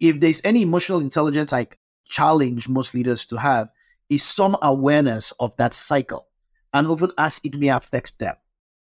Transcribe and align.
if 0.00 0.18
there's 0.18 0.40
any 0.44 0.62
emotional 0.62 1.00
intelligence 1.00 1.52
I 1.52 1.68
challenge 2.08 2.68
most 2.68 2.94
leaders 2.94 3.26
to 3.26 3.36
have, 3.36 3.68
is 4.08 4.22
some 4.24 4.56
awareness 4.62 5.32
of 5.38 5.56
that 5.56 5.72
cycle 5.74 6.26
and 6.72 6.90
even 6.90 7.12
as 7.16 7.40
it 7.44 7.54
may 7.54 7.68
affect 7.68 8.18
them. 8.18 8.34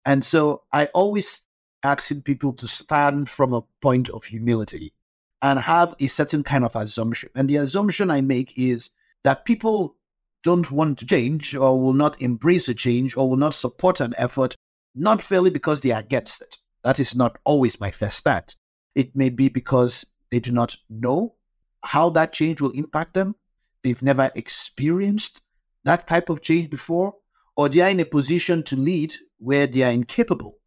And 0.06 0.24
so 0.24 0.64
I 0.72 0.86
always 0.88 1.44
asking 1.84 2.24
people 2.24 2.54
to 2.54 2.68
stand 2.68 3.30
from 3.30 3.54
a 3.54 3.64
point 3.82 4.10
of 4.10 4.24
humility 4.24 4.94
and 5.42 5.60
have 5.60 5.96
a 6.00 6.08
certain 6.08 6.44
kind 6.44 6.66
of 6.66 6.76
assumption. 6.76 7.30
And 7.36 7.50
the 7.50 7.58
assumption 7.58 8.10
I 8.10 8.22
make 8.22 8.58
is 8.58 8.90
that 9.24 9.46
people 9.46 9.96
don't 10.44 10.72
want 10.72 10.98
to 11.00 11.06
change 11.06 11.56
or 11.56 11.80
will 11.80 11.94
not 11.94 12.22
embrace 12.22 12.68
a 12.68 12.74
change 12.74 13.16
or 13.16 13.30
will 13.30 13.38
not 13.38 13.54
support 13.54 14.00
an 14.00 14.14
effort, 14.18 14.56
not 14.96 15.22
fairly 15.22 15.50
because 15.50 15.82
they 15.82 15.92
are 15.92 16.00
against 16.00 16.42
it. 16.42 16.58
That 16.84 17.00
is 17.00 17.16
not 17.16 17.38
always 17.44 17.80
my 17.80 17.92
first 17.92 18.18
stance. 18.18 18.56
It 18.96 19.16
may 19.16 19.30
be 19.30 19.50
because 19.50 20.06
they 20.32 20.40
do 20.40 20.52
not 20.52 20.78
know 20.90 21.36
how 21.84 22.10
that 22.10 22.34
change 22.34 22.62
will 22.62 22.72
impact 22.72 23.14
them. 23.14 23.36
They've 23.84 24.02
never 24.02 24.32
experienced 24.36 25.42
that 25.86 26.08
type 26.08 26.30
of 26.30 26.42
change 26.42 26.70
before, 26.70 27.16
or 27.56 27.70
they 27.70 27.82
are 27.82 27.90
in 27.90 28.00
a 28.00 28.06
position 28.06 28.64
to 28.64 28.76
lead 28.76 29.14
where 29.38 29.68
they 29.68 29.84
are 29.84 29.92
incapable 29.92 30.58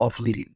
of 0.00 0.20
leading. 0.20 0.54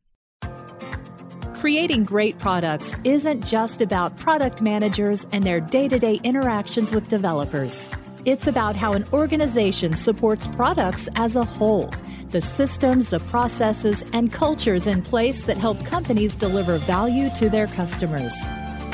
Creating 1.55 2.03
great 2.05 2.39
products 2.39 2.97
isn't 3.05 3.47
just 3.47 3.81
about 3.81 4.17
product 4.17 4.63
managers 4.63 5.27
and 5.33 5.45
their 5.45 5.61
day 5.61 5.89
to 5.89 5.99
day 5.99 6.19
interactions 6.25 6.93
with 6.93 7.09
developers. 7.09 7.91
It's 8.25 8.47
about 8.47 8.77
how 8.77 8.93
an 8.93 9.05
organization 9.13 9.97
supports 9.97 10.47
products 10.47 11.09
as 11.17 11.35
a 11.35 11.45
whole, 11.45 11.93
the 12.29 12.41
systems, 12.41 13.09
the 13.09 13.19
processes, 13.19 14.05
and 14.13 14.33
cultures 14.33 14.87
in 14.87 15.03
place 15.03 15.45
that 15.47 15.57
help 15.57 15.85
companies 15.85 16.33
deliver 16.33 16.79
value 16.79 17.31
to 17.31 17.51
their 17.51 17.67
customers. 17.67 18.33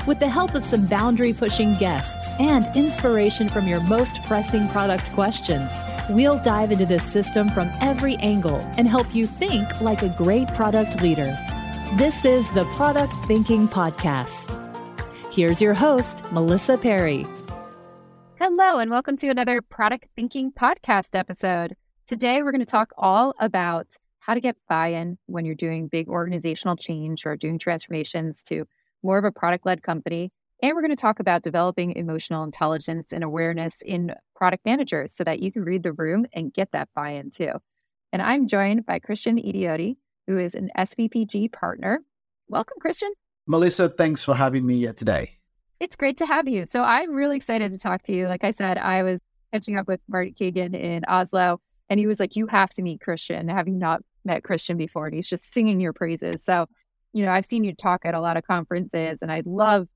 With 0.06 0.18
the 0.18 0.30
help 0.30 0.54
of 0.54 0.64
some 0.64 0.86
boundary 0.86 1.34
pushing 1.34 1.74
guests 1.74 2.26
and 2.40 2.74
inspiration 2.74 3.50
from 3.50 3.68
your 3.68 3.82
most 3.82 4.22
pressing 4.22 4.66
product 4.70 5.12
questions, 5.12 5.70
we'll 6.08 6.42
dive 6.42 6.72
into 6.72 6.86
this 6.86 7.04
system 7.04 7.50
from 7.50 7.70
every 7.82 8.16
angle 8.16 8.60
and 8.78 8.88
help 8.88 9.14
you 9.14 9.26
think 9.26 9.68
like 9.82 10.00
a 10.00 10.14
great 10.16 10.48
product 10.54 11.02
leader. 11.02 11.36
This 11.98 12.24
is 12.24 12.50
the 12.52 12.64
Product 12.76 13.12
Thinking 13.26 13.68
Podcast. 13.68 14.54
Here's 15.30 15.60
your 15.60 15.74
host, 15.74 16.24
Melissa 16.32 16.78
Perri. 16.78 17.26
Hello, 18.40 18.78
and 18.78 18.88
welcome 18.88 19.16
to 19.16 19.30
another 19.30 19.60
Product 19.60 20.06
Thinking 20.14 20.52
Podcast 20.52 21.18
episode. 21.18 21.74
Today, 22.06 22.40
we're 22.40 22.52
going 22.52 22.60
to 22.60 22.66
talk 22.66 22.92
all 22.96 23.34
about 23.40 23.96
how 24.20 24.32
to 24.32 24.40
get 24.40 24.54
buy 24.68 24.88
in 24.88 25.18
when 25.26 25.44
you're 25.44 25.56
doing 25.56 25.88
big 25.88 26.08
organizational 26.08 26.76
change 26.76 27.26
or 27.26 27.34
doing 27.36 27.58
transformations 27.58 28.44
to 28.44 28.64
more 29.02 29.18
of 29.18 29.24
a 29.24 29.32
product 29.32 29.66
led 29.66 29.82
company. 29.82 30.30
And 30.62 30.76
we're 30.76 30.82
going 30.82 30.92
to 30.92 30.96
talk 30.96 31.18
about 31.18 31.42
developing 31.42 31.96
emotional 31.96 32.44
intelligence 32.44 33.12
and 33.12 33.24
awareness 33.24 33.82
in 33.82 34.14
product 34.36 34.64
managers 34.64 35.12
so 35.12 35.24
that 35.24 35.40
you 35.40 35.50
can 35.50 35.64
read 35.64 35.82
the 35.82 35.92
room 35.92 36.24
and 36.32 36.54
get 36.54 36.70
that 36.70 36.90
buy 36.94 37.10
in 37.10 37.32
too. 37.32 37.54
And 38.12 38.22
I'm 38.22 38.46
joined 38.46 38.86
by 38.86 39.00
Christian 39.00 39.36
Idiodi, 39.36 39.96
who 40.28 40.38
is 40.38 40.54
an 40.54 40.70
SVPG 40.78 41.50
partner. 41.50 42.04
Welcome, 42.46 42.76
Christian. 42.80 43.10
Melissa, 43.48 43.88
thanks 43.88 44.22
for 44.22 44.36
having 44.36 44.64
me 44.64 44.78
here 44.78 44.92
today. 44.92 45.37
It's 45.80 45.96
great 45.96 46.18
to 46.18 46.26
have 46.26 46.48
you. 46.48 46.66
So 46.66 46.82
I'm 46.82 47.14
really 47.14 47.36
excited 47.36 47.70
to 47.72 47.78
talk 47.78 48.02
to 48.04 48.12
you. 48.12 48.26
Like 48.26 48.44
I 48.44 48.50
said, 48.50 48.78
I 48.78 49.02
was 49.02 49.20
catching 49.52 49.76
up 49.76 49.86
with 49.86 50.00
Marty 50.08 50.32
Cagan 50.32 50.74
in 50.74 51.04
Oslo, 51.06 51.60
and 51.88 52.00
he 52.00 52.06
was 52.06 52.18
like, 52.20 52.36
You 52.36 52.46
have 52.48 52.70
to 52.70 52.82
meet 52.82 53.00
Christian. 53.00 53.48
Have 53.48 53.68
you 53.68 53.76
not 53.76 54.02
met 54.24 54.44
Christian 54.44 54.76
before? 54.76 55.06
And 55.06 55.14
he's 55.14 55.28
just 55.28 55.52
singing 55.52 55.80
your 55.80 55.92
praises. 55.92 56.44
So, 56.44 56.66
you 57.12 57.24
know, 57.24 57.30
I've 57.30 57.46
seen 57.46 57.64
you 57.64 57.74
talk 57.74 58.04
at 58.04 58.14
a 58.14 58.20
lot 58.20 58.36
of 58.36 58.44
conferences, 58.44 59.22
and 59.22 59.30
I 59.30 59.42
love 59.46 59.88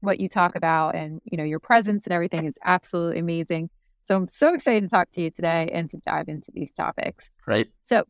what 0.00 0.20
you 0.20 0.28
talk 0.28 0.54
about. 0.54 0.94
And, 0.94 1.20
you 1.24 1.36
know, 1.36 1.44
your 1.44 1.60
presence 1.60 2.06
and 2.06 2.12
everything 2.12 2.44
is 2.44 2.58
absolutely 2.64 3.18
amazing. 3.18 3.70
So 4.02 4.16
I'm 4.16 4.28
so 4.28 4.54
excited 4.54 4.82
to 4.82 4.88
talk 4.88 5.10
to 5.12 5.22
you 5.22 5.30
today 5.30 5.70
and 5.72 5.88
to 5.90 5.96
dive 5.98 6.28
into 6.28 6.52
these 6.52 6.72
topics. 6.72 7.30
Right. 7.46 7.68
So, 7.80 8.04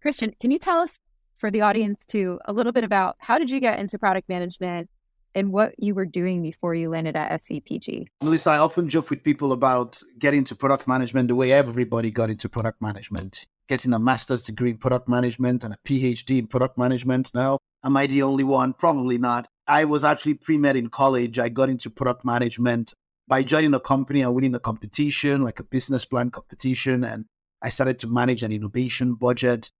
Christian, 0.00 0.32
can 0.40 0.50
you 0.50 0.58
tell 0.58 0.78
us 0.78 0.98
for 1.36 1.50
the 1.50 1.60
audience 1.60 2.06
too 2.06 2.38
a 2.44 2.52
little 2.52 2.72
bit 2.72 2.84
about 2.84 3.16
how 3.18 3.38
did 3.38 3.50
you 3.50 3.58
get 3.58 3.80
into 3.80 3.98
product 3.98 4.28
management 4.28 4.88
and 5.34 5.52
what 5.52 5.74
you 5.78 5.94
were 5.94 6.06
doing 6.06 6.42
before 6.42 6.74
you 6.74 6.90
landed 6.90 7.16
at 7.16 7.30
SVPG? 7.40 8.06
Melissa, 8.22 8.50
I 8.50 8.58
often 8.58 8.88
joke 8.88 9.10
with 9.10 9.22
people 9.22 9.52
about 9.52 10.02
getting 10.18 10.38
into 10.38 10.54
product 10.54 10.86
management 10.86 11.28
the 11.28 11.34
way 11.34 11.52
everybody 11.52 12.10
got 12.10 12.30
into 12.30 12.48
product 12.48 12.80
management. 12.82 13.44
Getting 13.68 13.92
a 13.92 13.98
master's 13.98 14.42
degree 14.42 14.70
in 14.70 14.78
product 14.78 15.08
management 15.08 15.64
and 15.64 15.74
a 15.74 15.78
PhD 15.86 16.38
in 16.38 16.46
product 16.46 16.76
management. 16.76 17.30
Now, 17.34 17.58
am 17.84 17.96
I 17.96 18.06
the 18.06 18.22
only 18.22 18.44
one? 18.44 18.72
Probably 18.72 19.18
not. 19.18 19.46
I 19.66 19.84
was 19.84 20.04
actually 20.04 20.34
pre 20.34 20.58
med 20.58 20.76
in 20.76 20.88
college. 20.88 21.38
I 21.38 21.48
got 21.48 21.70
into 21.70 21.88
product 21.88 22.24
management 22.24 22.94
by 23.28 23.42
joining 23.42 23.72
a 23.74 23.80
company 23.80 24.20
and 24.20 24.34
winning 24.34 24.54
a 24.54 24.60
competition, 24.60 25.42
like 25.42 25.60
a 25.60 25.64
business 25.64 26.04
plan 26.04 26.30
competition. 26.30 27.04
And 27.04 27.26
I 27.62 27.70
started 27.70 27.98
to 28.00 28.08
manage 28.08 28.42
an 28.42 28.52
innovation 28.52 29.14
budget 29.14 29.70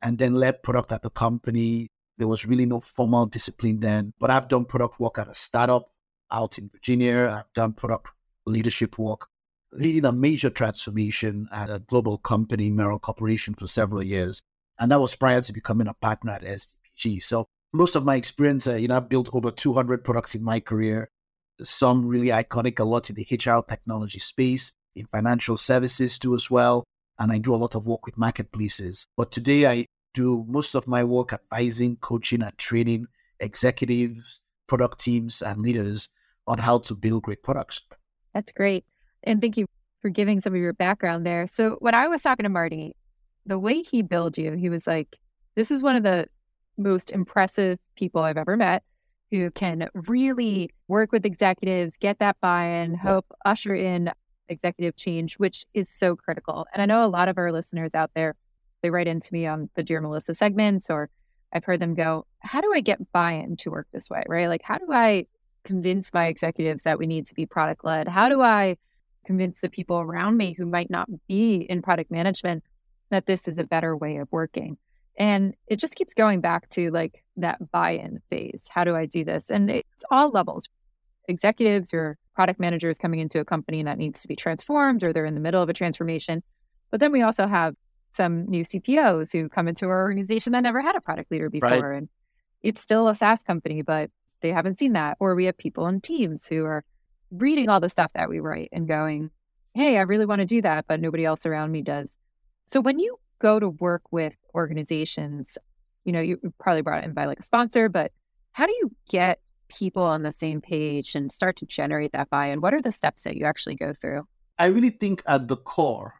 and 0.00 0.18
then 0.18 0.34
led 0.34 0.62
product 0.62 0.92
at 0.92 1.02
the 1.02 1.10
company. 1.10 1.90
There 2.18 2.28
was 2.28 2.44
really 2.44 2.66
no 2.66 2.80
formal 2.80 3.26
discipline 3.26 3.80
then, 3.80 4.12
but 4.18 4.30
I've 4.30 4.48
done 4.48 4.64
product 4.64 5.00
work 5.00 5.18
at 5.18 5.28
a 5.28 5.34
startup 5.34 5.90
out 6.30 6.58
in 6.58 6.68
Virginia. 6.68 7.28
I've 7.28 7.52
done 7.54 7.72
product 7.72 8.08
leadership 8.46 8.98
work, 8.98 9.28
leading 9.72 10.04
a 10.04 10.12
major 10.12 10.50
transformation 10.50 11.48
at 11.52 11.70
a 11.70 11.78
global 11.78 12.18
company, 12.18 12.70
Merrill 12.70 12.98
Corporation, 12.98 13.54
for 13.54 13.66
several 13.66 14.02
years. 14.02 14.42
And 14.78 14.90
that 14.90 15.00
was 15.00 15.14
prior 15.14 15.40
to 15.40 15.52
becoming 15.52 15.86
a 15.86 15.94
partner 15.94 16.32
at 16.32 16.42
SVPG. 16.42 17.22
So 17.22 17.46
most 17.72 17.94
of 17.96 18.04
my 18.04 18.16
experience, 18.16 18.66
uh, 18.66 18.76
you 18.76 18.88
know, 18.88 18.96
I've 18.96 19.08
built 19.08 19.30
over 19.32 19.50
200 19.50 20.04
products 20.04 20.34
in 20.34 20.42
my 20.42 20.60
career, 20.60 21.08
some 21.62 22.06
really 22.06 22.28
iconic, 22.28 22.78
a 22.78 22.84
lot 22.84 23.10
in 23.10 23.16
the 23.16 23.26
HR 23.30 23.62
technology 23.62 24.18
space, 24.18 24.72
in 24.94 25.06
financial 25.06 25.56
services 25.56 26.18
too 26.18 26.34
as 26.34 26.50
well 26.50 26.84
and 27.18 27.32
I 27.32 27.38
do 27.38 27.54
a 27.54 27.56
lot 27.56 27.74
of 27.74 27.86
work 27.86 28.06
with 28.06 28.18
marketplaces. 28.18 29.06
But 29.16 29.30
today 29.30 29.66
I 29.66 29.86
do 30.14 30.44
most 30.48 30.74
of 30.74 30.86
my 30.86 31.04
work 31.04 31.32
advising, 31.32 31.96
coaching, 31.96 32.42
and 32.42 32.56
training 32.58 33.06
executives, 33.40 34.42
product 34.66 35.00
teams, 35.00 35.42
and 35.42 35.60
leaders 35.60 36.08
on 36.46 36.58
how 36.58 36.78
to 36.78 36.94
build 36.94 37.22
great 37.22 37.42
products. 37.42 37.80
That's 38.34 38.52
great. 38.52 38.84
And 39.22 39.40
thank 39.40 39.56
you 39.56 39.66
for 40.00 40.10
giving 40.10 40.40
some 40.40 40.54
of 40.54 40.60
your 40.60 40.72
background 40.72 41.24
there. 41.24 41.46
So, 41.46 41.76
when 41.80 41.94
I 41.94 42.08
was 42.08 42.22
talking 42.22 42.44
to 42.44 42.48
Marty, 42.48 42.94
the 43.46 43.58
way 43.58 43.82
he 43.82 44.02
built 44.02 44.38
you, 44.38 44.52
he 44.52 44.68
was 44.68 44.86
like, 44.86 45.16
This 45.54 45.70
is 45.70 45.82
one 45.82 45.96
of 45.96 46.02
the 46.02 46.26
most 46.76 47.10
impressive 47.10 47.78
people 47.96 48.22
I've 48.22 48.36
ever 48.36 48.56
met 48.56 48.82
who 49.30 49.50
can 49.50 49.88
really 49.94 50.70
work 50.88 51.10
with 51.10 51.24
executives, 51.24 51.94
get 51.98 52.18
that 52.18 52.36
buy 52.40 52.66
in, 52.66 52.94
help 52.94 53.26
usher 53.46 53.74
in 53.74 54.10
executive 54.48 54.96
change, 54.96 55.34
which 55.38 55.64
is 55.72 55.88
so 55.88 56.14
critical. 56.14 56.66
And 56.72 56.82
I 56.82 56.86
know 56.86 57.04
a 57.04 57.08
lot 57.08 57.28
of 57.28 57.38
our 57.38 57.50
listeners 57.50 57.94
out 57.94 58.10
there, 58.14 58.34
they 58.82 58.90
write 58.90 59.06
into 59.06 59.32
me 59.32 59.46
on 59.46 59.70
the 59.74 59.82
Dear 59.82 60.00
Melissa 60.00 60.34
segments, 60.34 60.90
or 60.90 61.08
I've 61.52 61.64
heard 61.64 61.80
them 61.80 61.94
go, 61.94 62.26
How 62.40 62.60
do 62.60 62.72
I 62.74 62.80
get 62.80 63.12
buy 63.12 63.32
in 63.32 63.56
to 63.58 63.70
work 63.70 63.88
this 63.92 64.10
way? 64.10 64.22
Right? 64.28 64.48
Like, 64.48 64.62
how 64.62 64.78
do 64.78 64.92
I 64.92 65.26
convince 65.64 66.12
my 66.12 66.26
executives 66.26 66.82
that 66.82 66.98
we 66.98 67.06
need 67.06 67.26
to 67.28 67.34
be 67.34 67.46
product 67.46 67.84
led? 67.84 68.08
How 68.08 68.28
do 68.28 68.40
I 68.40 68.76
convince 69.24 69.60
the 69.60 69.70
people 69.70 70.00
around 70.00 70.36
me 70.36 70.52
who 70.52 70.66
might 70.66 70.90
not 70.90 71.08
be 71.28 71.66
in 71.68 71.82
product 71.82 72.10
management 72.10 72.64
that 73.10 73.26
this 73.26 73.46
is 73.46 73.58
a 73.58 73.64
better 73.64 73.96
way 73.96 74.16
of 74.16 74.28
working? 74.32 74.76
And 75.18 75.54
it 75.66 75.76
just 75.76 75.94
keeps 75.94 76.14
going 76.14 76.40
back 76.40 76.68
to 76.70 76.90
like 76.90 77.22
that 77.36 77.70
buy 77.70 77.92
in 77.92 78.20
phase. 78.30 78.66
How 78.70 78.84
do 78.84 78.96
I 78.96 79.06
do 79.06 79.24
this? 79.24 79.50
And 79.50 79.70
it's 79.70 80.04
all 80.10 80.30
levels 80.30 80.68
executives 81.28 81.94
or 81.94 82.18
product 82.34 82.58
managers 82.58 82.98
coming 82.98 83.20
into 83.20 83.38
a 83.38 83.44
company 83.44 83.82
that 83.82 83.98
needs 83.98 84.22
to 84.22 84.28
be 84.28 84.34
transformed 84.34 85.04
or 85.04 85.12
they're 85.12 85.26
in 85.26 85.34
the 85.34 85.40
middle 85.40 85.62
of 85.62 85.68
a 85.68 85.72
transformation. 85.72 86.42
But 86.90 87.00
then 87.00 87.12
we 87.12 87.22
also 87.22 87.46
have 87.46 87.74
some 88.12 88.46
new 88.46 88.64
CPOs 88.64 89.32
who 89.32 89.48
come 89.48 89.68
into 89.68 89.86
our 89.86 90.02
organization 90.02 90.52
that 90.52 90.62
never 90.62 90.80
had 90.80 90.96
a 90.96 91.00
product 91.00 91.30
leader 91.30 91.50
before. 91.50 91.68
Right. 91.68 91.98
And 91.98 92.08
it's 92.62 92.80
still 92.80 93.08
a 93.08 93.14
SaaS 93.14 93.42
company, 93.42 93.82
but 93.82 94.10
they 94.40 94.50
haven't 94.50 94.78
seen 94.78 94.92
that. 94.92 95.16
Or 95.20 95.34
we 95.34 95.46
have 95.46 95.56
people 95.56 95.86
in 95.86 96.00
teams 96.00 96.46
who 96.46 96.64
are 96.64 96.84
reading 97.30 97.68
all 97.68 97.80
the 97.80 97.88
stuff 97.88 98.12
that 98.12 98.28
we 98.28 98.40
write 98.40 98.68
and 98.72 98.86
going, 98.86 99.30
hey, 99.74 99.96
I 99.96 100.02
really 100.02 100.26
want 100.26 100.40
to 100.40 100.46
do 100.46 100.60
that, 100.62 100.86
but 100.86 101.00
nobody 101.00 101.24
else 101.24 101.46
around 101.46 101.72
me 101.72 101.82
does. 101.82 102.18
So 102.66 102.80
when 102.80 102.98
you 102.98 103.18
go 103.38 103.58
to 103.58 103.70
work 103.70 104.02
with 104.10 104.34
organizations, 104.54 105.56
you 106.04 106.12
know, 106.12 106.20
you 106.20 106.38
probably 106.58 106.82
brought 106.82 107.04
in 107.04 107.14
by 107.14 107.24
like 107.24 107.40
a 107.40 107.42
sponsor, 107.42 107.88
but 107.88 108.12
how 108.52 108.66
do 108.66 108.72
you 108.72 108.90
get 109.08 109.40
people 109.68 110.02
on 110.02 110.22
the 110.22 110.32
same 110.32 110.60
page 110.60 111.14
and 111.14 111.32
start 111.32 111.56
to 111.56 111.66
generate 111.66 112.12
that 112.12 112.28
buy 112.28 112.48
in? 112.48 112.60
What 112.60 112.74
are 112.74 112.82
the 112.82 112.92
steps 112.92 113.22
that 113.22 113.36
you 113.36 113.46
actually 113.46 113.76
go 113.76 113.94
through? 113.94 114.26
I 114.58 114.66
really 114.66 114.90
think 114.90 115.22
at 115.26 115.48
the 115.48 115.56
core, 115.56 116.14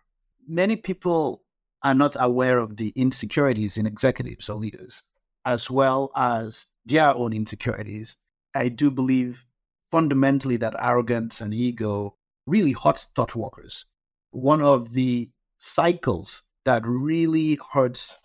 many 0.49 0.77
people 0.77 1.43
are 1.83 1.95
not 1.95 2.17
aware 2.19 2.59
of 2.59 2.77
the 2.77 2.93
insecurities 2.95 3.77
in 3.77 3.87
executives 3.87 4.49
or 4.49 4.57
leaders, 4.57 5.03
as 5.45 5.71
well 5.71 6.11
as 6.15 6.67
their 6.85 7.15
own 7.15 7.33
insecurities. 7.33 8.17
I 8.55 8.69
do 8.69 8.91
believe 8.91 9.47
fundamentally 9.91 10.57
that 10.59 10.75
arrogance 10.79 11.41
and 11.41 11.53
ego 11.53 12.17
really 12.47 12.73
hurts 12.73 13.09
thought 13.15 13.35
workers. 13.35 13.87
One 14.31 14.63
of 14.63 14.93
the 14.93 15.31
cycles 15.59 16.43
that 16.65 16.83
really 16.87 17.59
hurts 17.73 18.17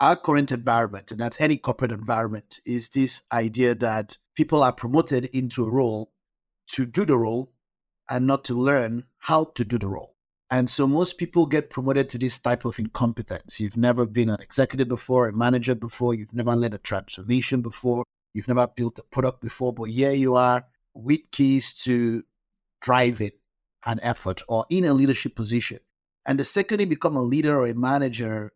our 0.00 0.16
current 0.16 0.52
environment, 0.52 1.10
and 1.10 1.20
that's 1.20 1.40
any 1.40 1.56
corporate 1.56 1.92
environment, 1.92 2.60
is 2.64 2.88
this 2.90 3.22
idea 3.32 3.74
that 3.76 4.18
people 4.34 4.62
are 4.62 4.72
promoted 4.72 5.26
into 5.26 5.64
a 5.64 5.70
role 5.70 6.12
to 6.66 6.84
do 6.84 7.04
the 7.04 7.16
role 7.16 7.52
and 8.10 8.26
not 8.26 8.44
to 8.44 8.54
learn 8.54 9.04
how 9.18 9.44
to 9.54 9.64
do 9.64 9.78
the 9.78 9.86
role. 9.86 10.13
And 10.50 10.68
so 10.68 10.86
most 10.86 11.18
people 11.18 11.46
get 11.46 11.70
promoted 11.70 12.08
to 12.10 12.18
this 12.18 12.38
type 12.38 12.64
of 12.64 12.78
incompetence. 12.78 13.58
You've 13.58 13.76
never 13.76 14.06
been 14.06 14.30
an 14.30 14.40
executive 14.40 14.88
before, 14.88 15.28
a 15.28 15.32
manager 15.32 15.74
before, 15.74 16.14
you've 16.14 16.34
never 16.34 16.54
led 16.54 16.74
a 16.74 16.78
transformation 16.78 17.62
before, 17.62 18.04
you've 18.34 18.48
never 18.48 18.66
built 18.66 18.98
a 18.98 19.02
product 19.02 19.40
before, 19.40 19.72
but 19.72 19.84
here 19.84 20.12
you 20.12 20.36
are 20.36 20.66
with 20.94 21.20
keys 21.32 21.72
to 21.74 22.24
driving 22.80 23.32
an 23.86 23.98
effort 24.02 24.42
or 24.46 24.66
in 24.70 24.84
a 24.84 24.94
leadership 24.94 25.34
position. 25.34 25.80
And 26.26 26.38
the 26.38 26.44
second 26.44 26.80
you 26.80 26.86
become 26.86 27.16
a 27.16 27.22
leader 27.22 27.58
or 27.58 27.66
a 27.66 27.74
manager, 27.74 28.52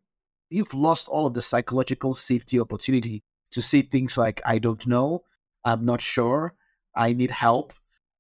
you've 0.51 0.75
lost 0.75 1.09
all 1.09 1.27
of 1.27 1.35
the 1.35 1.43
psychological 1.43 2.15
safety 2.15 2.61
opportunity 2.61 3.23
to 3.53 3.63
say 3.63 3.83
things 3.83 4.17
like, 4.17 4.41
I 4.45 4.59
don't 4.59 4.87
know, 4.87 5.25
I'm 5.65 5.85
not 5.85 6.01
sure, 6.01 6.55
I 6.95 7.13
need 7.13 7.31
help. 7.31 7.73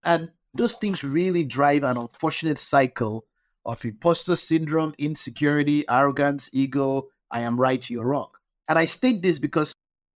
And 0.02 0.30
those 0.54 0.74
things 0.74 1.04
really 1.04 1.44
drive 1.44 1.82
an 1.82 1.96
unfortunate 1.96 2.58
cycle 2.58 3.26
of 3.68 3.84
imposter 3.84 4.34
syndrome, 4.34 4.94
insecurity, 4.98 5.84
arrogance, 5.88 6.50
ego. 6.52 7.08
I 7.30 7.40
am 7.40 7.60
right, 7.60 7.88
you're 7.88 8.06
wrong. 8.06 8.30
And 8.66 8.78
I 8.78 8.86
state 8.86 9.22
this 9.22 9.38
because 9.38 9.74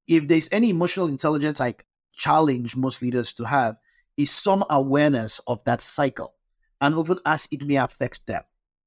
if 0.08 0.26
there's 0.26 0.48
any 0.50 0.70
emotional 0.70 1.08
intelligence 1.08 1.60
I 1.60 1.74
challenge 2.16 2.74
most 2.74 3.02
leaders 3.02 3.32
to 3.34 3.44
have, 3.44 3.76
is 4.16 4.30
some 4.30 4.64
awareness 4.70 5.40
of 5.46 5.62
that 5.64 5.80
cycle 5.82 6.34
and 6.80 6.98
even 6.98 7.18
as 7.24 7.46
it 7.52 7.62
may 7.62 7.76
affect 7.76 8.26
them. 8.26 8.42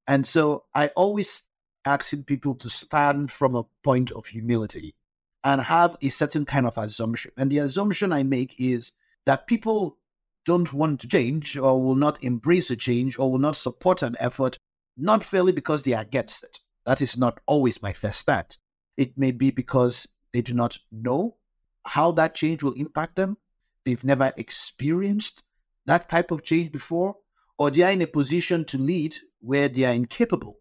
And 0.06 0.26
so 0.26 0.64
I 0.74 0.88
always 0.88 1.44
asking 1.84 2.24
people 2.24 2.56
to 2.56 2.68
stand 2.68 3.30
from 3.30 3.54
a 3.54 3.64
point 3.84 4.10
of 4.12 4.26
humility 4.26 4.96
and 5.44 5.60
have 5.62 5.96
a 6.02 6.08
certain 6.08 6.44
kind 6.44 6.66
of 6.66 6.76
assumption. 6.76 7.30
And 7.36 7.50
the 7.50 7.58
assumption 7.58 8.12
I 8.12 8.24
make 8.24 8.56
is 8.58 8.92
that 9.26 9.46
people 9.46 9.98
don't 10.46 10.72
want 10.72 11.00
to 11.00 11.08
change 11.08 11.56
or 11.58 11.82
will 11.82 11.96
not 11.96 12.22
embrace 12.22 12.70
a 12.70 12.76
change 12.76 13.18
or 13.18 13.30
will 13.30 13.38
not 13.38 13.56
support 13.56 14.02
an 14.02 14.16
effort, 14.18 14.58
not 14.96 15.24
fairly 15.24 15.52
because 15.52 15.82
they 15.82 15.92
are 15.92 16.02
against 16.02 16.44
it. 16.44 16.60
That 16.86 17.02
is 17.02 17.18
not 17.18 17.40
always 17.46 17.82
my 17.82 17.92
first 17.92 18.20
stance. 18.20 18.58
It 18.96 19.18
may 19.18 19.32
be 19.32 19.50
because 19.50 20.06
they 20.32 20.40
do 20.40 20.54
not 20.54 20.78
know 20.90 21.36
how 21.84 22.12
that 22.12 22.34
change 22.34 22.62
will 22.62 22.72
impact 22.72 23.16
them. 23.16 23.36
They've 23.84 24.04
never 24.04 24.32
experienced 24.36 25.42
that 25.84 26.08
type 26.08 26.30
of 26.30 26.42
change 26.42 26.72
before, 26.72 27.16
or 27.58 27.70
they 27.70 27.82
are 27.82 27.92
in 27.92 28.02
a 28.02 28.06
position 28.06 28.64
to 28.66 28.78
lead 28.78 29.16
where 29.40 29.68
they 29.68 29.84
are 29.84 29.92
incapable 29.92 30.58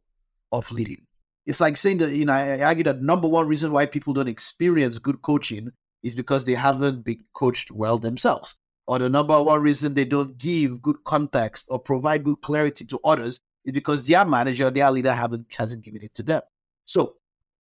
of 0.52 0.72
leading. 0.72 1.06
It's 1.46 1.60
like 1.60 1.78
saying 1.78 2.00
that, 2.00 2.12
you 2.12 2.26
know, 2.26 2.34
I 2.34 2.62
argue 2.62 2.84
that 2.86 3.02
number 3.02 3.28
one 3.28 3.48
reason 3.48 3.72
why 3.72 3.86
people 3.86 4.14
don't 4.14 4.28
experience 4.28 4.98
good 4.98 5.22
coaching 5.22 5.72
is 6.02 6.16
because 6.16 6.46
they 6.46 6.56
haven't 6.56 7.04
been 7.04 7.24
coached 7.34 7.72
well 7.72 7.98
themselves. 7.98 8.58
Or 8.88 9.00
the 9.00 9.10
number 9.10 9.42
one 9.42 9.62
reason 9.62 9.94
they 9.94 10.06
don't 10.06 10.38
give 10.38 10.82
good 10.82 11.04
context 11.04 11.66
or 11.70 11.80
provide 11.80 12.24
good 12.24 12.42
clarity 12.42 12.86
to 12.86 13.00
others 13.04 13.40
is 13.64 13.74
because 13.74 14.06
their 14.06 14.26
manager, 14.26 14.70
their 14.70 14.92
leader 14.92 15.14
haven't 15.14 15.48
hasn't 15.54 15.84
given 15.84 16.04
it 16.04 16.14
to 16.16 16.24
them. 16.24 16.42
So 16.86 17.16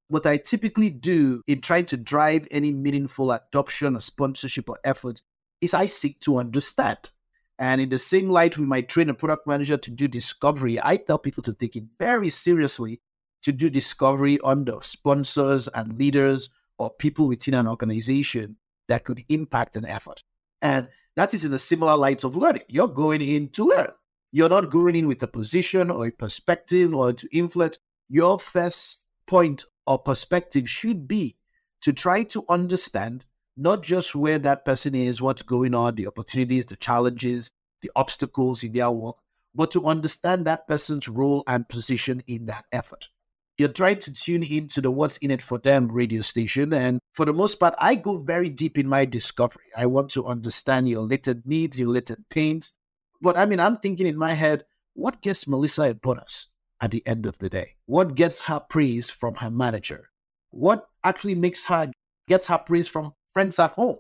what 0.08 0.26
I 0.28 0.38
typically 0.38 0.92
do 0.92 1.42
in 1.48 1.62
trying 1.62 1.86
to 1.86 1.98
drive 1.98 2.48
any 2.52 2.72
meaningful 2.72 3.32
adoption 3.32 3.96
or 3.96 4.02
sponsorship 4.02 4.70
or 4.70 4.80
effort 4.84 5.24
is 5.62 5.74
I 5.74 5.88
seek 5.88 6.20
to 6.22 6.38
understand. 6.38 7.10
And 7.58 7.82
in 7.82 7.90
the 7.90 7.98
same 7.98 8.30
light, 8.30 8.58
we 8.58 8.66
might 8.66 8.90
train 8.90 9.10
a 9.10 9.14
product 9.14 9.48
manager 9.48 9.78
to 9.78 9.92
do 9.92 10.08
discovery. 10.08 10.80
I 10.82 10.98
tell 10.98 11.18
people 11.18 11.42
to 11.44 11.54
take 11.54 11.76
it 11.76 11.86
very 11.98 12.30
seriously 12.30 13.02
to 13.44 13.52
do 13.52 13.70
discovery 13.70 14.40
on 14.42 14.66
the 14.66 14.80
sponsors 14.82 15.68
and 15.70 15.98
leaders 15.98 16.50
or 16.78 16.90
people 16.90 17.28
within 17.28 17.54
an 17.54 17.68
organization 17.68 18.58
that 18.88 19.06
could 19.06 19.24
impact 19.30 19.76
an 19.76 19.86
effort. 19.86 20.24
And 20.62 20.90
that 21.16 21.34
is 21.34 21.46
in 21.46 21.54
a 21.54 21.60
similar 21.60 21.96
light 21.96 22.24
of 22.24 22.36
learning. 22.36 22.64
You're 22.68 22.88
going 22.88 23.22
in 23.22 23.50
to 23.50 23.70
learn. 23.70 23.92
You're 24.32 24.50
not 24.50 24.70
going 24.70 24.96
in 24.96 25.08
with 25.08 25.24
a 25.24 25.28
position 25.28 25.90
or 25.90 26.08
a 26.08 26.12
perspective 26.12 26.94
or 26.94 27.14
to 27.14 27.28
influence. 27.32 27.80
Your 28.10 28.38
first 28.38 29.04
point 29.26 29.66
or 29.88 29.98
perspective 29.98 30.70
should 30.70 31.08
be 31.08 31.38
to 31.82 31.94
try 31.94 32.24
to 32.24 32.44
understand 32.50 33.26
not 33.56 33.82
just 33.82 34.14
where 34.14 34.40
that 34.40 34.66
person 34.66 34.94
is, 34.94 35.22
what's 35.22 35.42
going 35.42 35.74
on, 35.74 35.96
the 35.96 36.08
opportunities, 36.08 36.66
the 36.66 36.76
challenges, 36.76 37.52
the 37.82 37.92
obstacles 37.96 38.64
in 38.64 38.74
their 38.74 38.92
work, 38.92 39.16
but 39.54 39.72
to 39.72 39.86
understand 39.86 40.46
that 40.46 40.68
person's 40.68 41.08
role 41.08 41.44
and 41.48 41.70
position 41.70 42.22
in 42.28 42.48
that 42.48 42.66
effort. 42.72 43.08
You're 43.58 43.70
trying 43.70 44.00
to 44.00 44.12
tune 44.12 44.44
into 44.44 44.82
the 44.82 44.92
What's 44.92 45.16
in 45.18 45.32
It 45.32 45.42
for 45.42 45.58
Them 45.58 45.90
radio 45.90 46.22
station. 46.22 46.74
And 46.74 47.00
for 47.14 47.26
the 47.26 47.32
most 47.32 47.56
part, 47.56 47.74
I 47.78 47.96
go 47.96 48.18
very 48.18 48.50
deep 48.50 48.78
in 48.78 48.88
my 48.88 49.06
discovery. 49.06 49.68
I 49.78 49.86
want 49.86 50.10
to 50.12 50.26
understand 50.26 50.90
your 50.90 51.04
latent 51.04 51.46
needs, 51.46 51.80
your 51.80 51.88
latent 51.88 52.28
pains. 52.30 52.74
But 53.22 53.38
I 53.38 53.46
mean, 53.46 53.62
I'm 53.62 53.78
thinking 53.78 54.08
in 54.08 54.18
my 54.18 54.34
head, 54.34 54.66
what 54.94 55.22
gets 55.22 55.48
Melissa 55.48 55.84
a 55.84 55.94
bonus 55.94 56.48
at 56.82 56.92
the 56.92 57.02
end 57.08 57.26
of 57.26 57.38
the 57.40 57.50
day? 57.50 57.76
What 57.86 58.16
gets 58.16 58.42
her 58.42 58.60
praise 58.60 59.10
from 59.10 59.36
her 59.36 59.50
manager? 59.50 60.10
What 60.52 60.88
actually 61.06 61.36
makes 61.36 61.66
her 61.68 61.92
gets 62.28 62.48
her 62.48 62.58
praise 62.58 62.90
from 62.90 63.14
friends 63.34 63.58
at 63.58 63.72
home? 63.72 64.00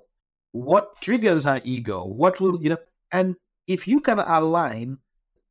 What 0.51 0.99
triggers 1.01 1.45
her 1.45 1.61
ego? 1.63 2.03
What 2.03 2.41
will, 2.41 2.61
you 2.61 2.71
know, 2.71 2.77
and 3.13 3.35
if 3.67 3.87
you 3.87 4.01
can 4.01 4.19
align 4.19 4.97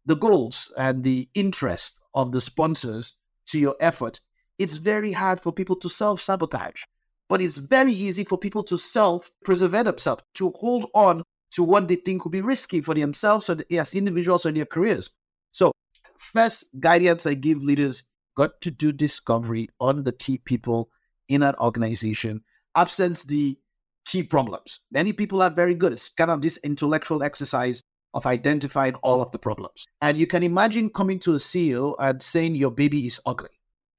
the 0.04 0.16
goals 0.16 0.70
and 0.76 1.02
the 1.02 1.28
interest 1.34 2.00
of 2.14 2.32
the 2.32 2.40
sponsors 2.42 3.16
to 3.48 3.58
your 3.58 3.76
effort, 3.80 4.20
it's 4.58 4.76
very 4.76 5.12
hard 5.12 5.40
for 5.40 5.52
people 5.52 5.76
to 5.76 5.88
self 5.88 6.20
sabotage. 6.20 6.82
But 7.28 7.40
it's 7.40 7.56
very 7.56 7.92
easy 7.92 8.24
for 8.24 8.38
people 8.38 8.62
to 8.64 8.76
self 8.76 9.30
preserve 9.44 9.72
themselves, 9.72 10.22
to 10.34 10.50
hold 10.56 10.86
on 10.94 11.22
to 11.52 11.62
what 11.62 11.88
they 11.88 11.96
think 11.96 12.24
would 12.24 12.32
be 12.32 12.40
risky 12.40 12.80
for 12.80 12.94
themselves 12.94 13.48
or 13.48 13.56
as 13.70 13.94
individuals 13.94 14.44
or 14.44 14.52
their 14.52 14.66
careers. 14.66 15.10
So, 15.52 15.72
first 16.18 16.64
guidance 16.78 17.26
I 17.26 17.34
give 17.34 17.62
leaders 17.62 18.02
got 18.36 18.60
to 18.62 18.70
do 18.70 18.92
discovery 18.92 19.68
on 19.80 20.04
the 20.04 20.12
key 20.12 20.38
people 20.38 20.90
in 21.28 21.42
an 21.42 21.54
organization, 21.60 22.42
absence 22.74 23.22
the 23.22 23.56
key 24.04 24.22
problems. 24.22 24.80
Many 24.90 25.12
people 25.12 25.40
are 25.42 25.50
very 25.50 25.74
good. 25.74 25.92
It's 25.92 26.10
kind 26.10 26.30
of 26.30 26.42
this 26.42 26.58
intellectual 26.58 27.22
exercise 27.22 27.82
of 28.14 28.26
identifying 28.26 28.94
all 28.96 29.20
of 29.20 29.32
the 29.32 29.38
problems. 29.38 29.86
And 30.00 30.16
you 30.16 30.26
can 30.26 30.42
imagine 30.42 30.88
coming 30.88 31.18
to 31.20 31.34
a 31.34 31.38
CEO 31.38 31.96
and 31.98 32.22
saying 32.22 32.54
your 32.54 32.70
baby 32.70 33.06
is 33.06 33.20
ugly. 33.26 33.50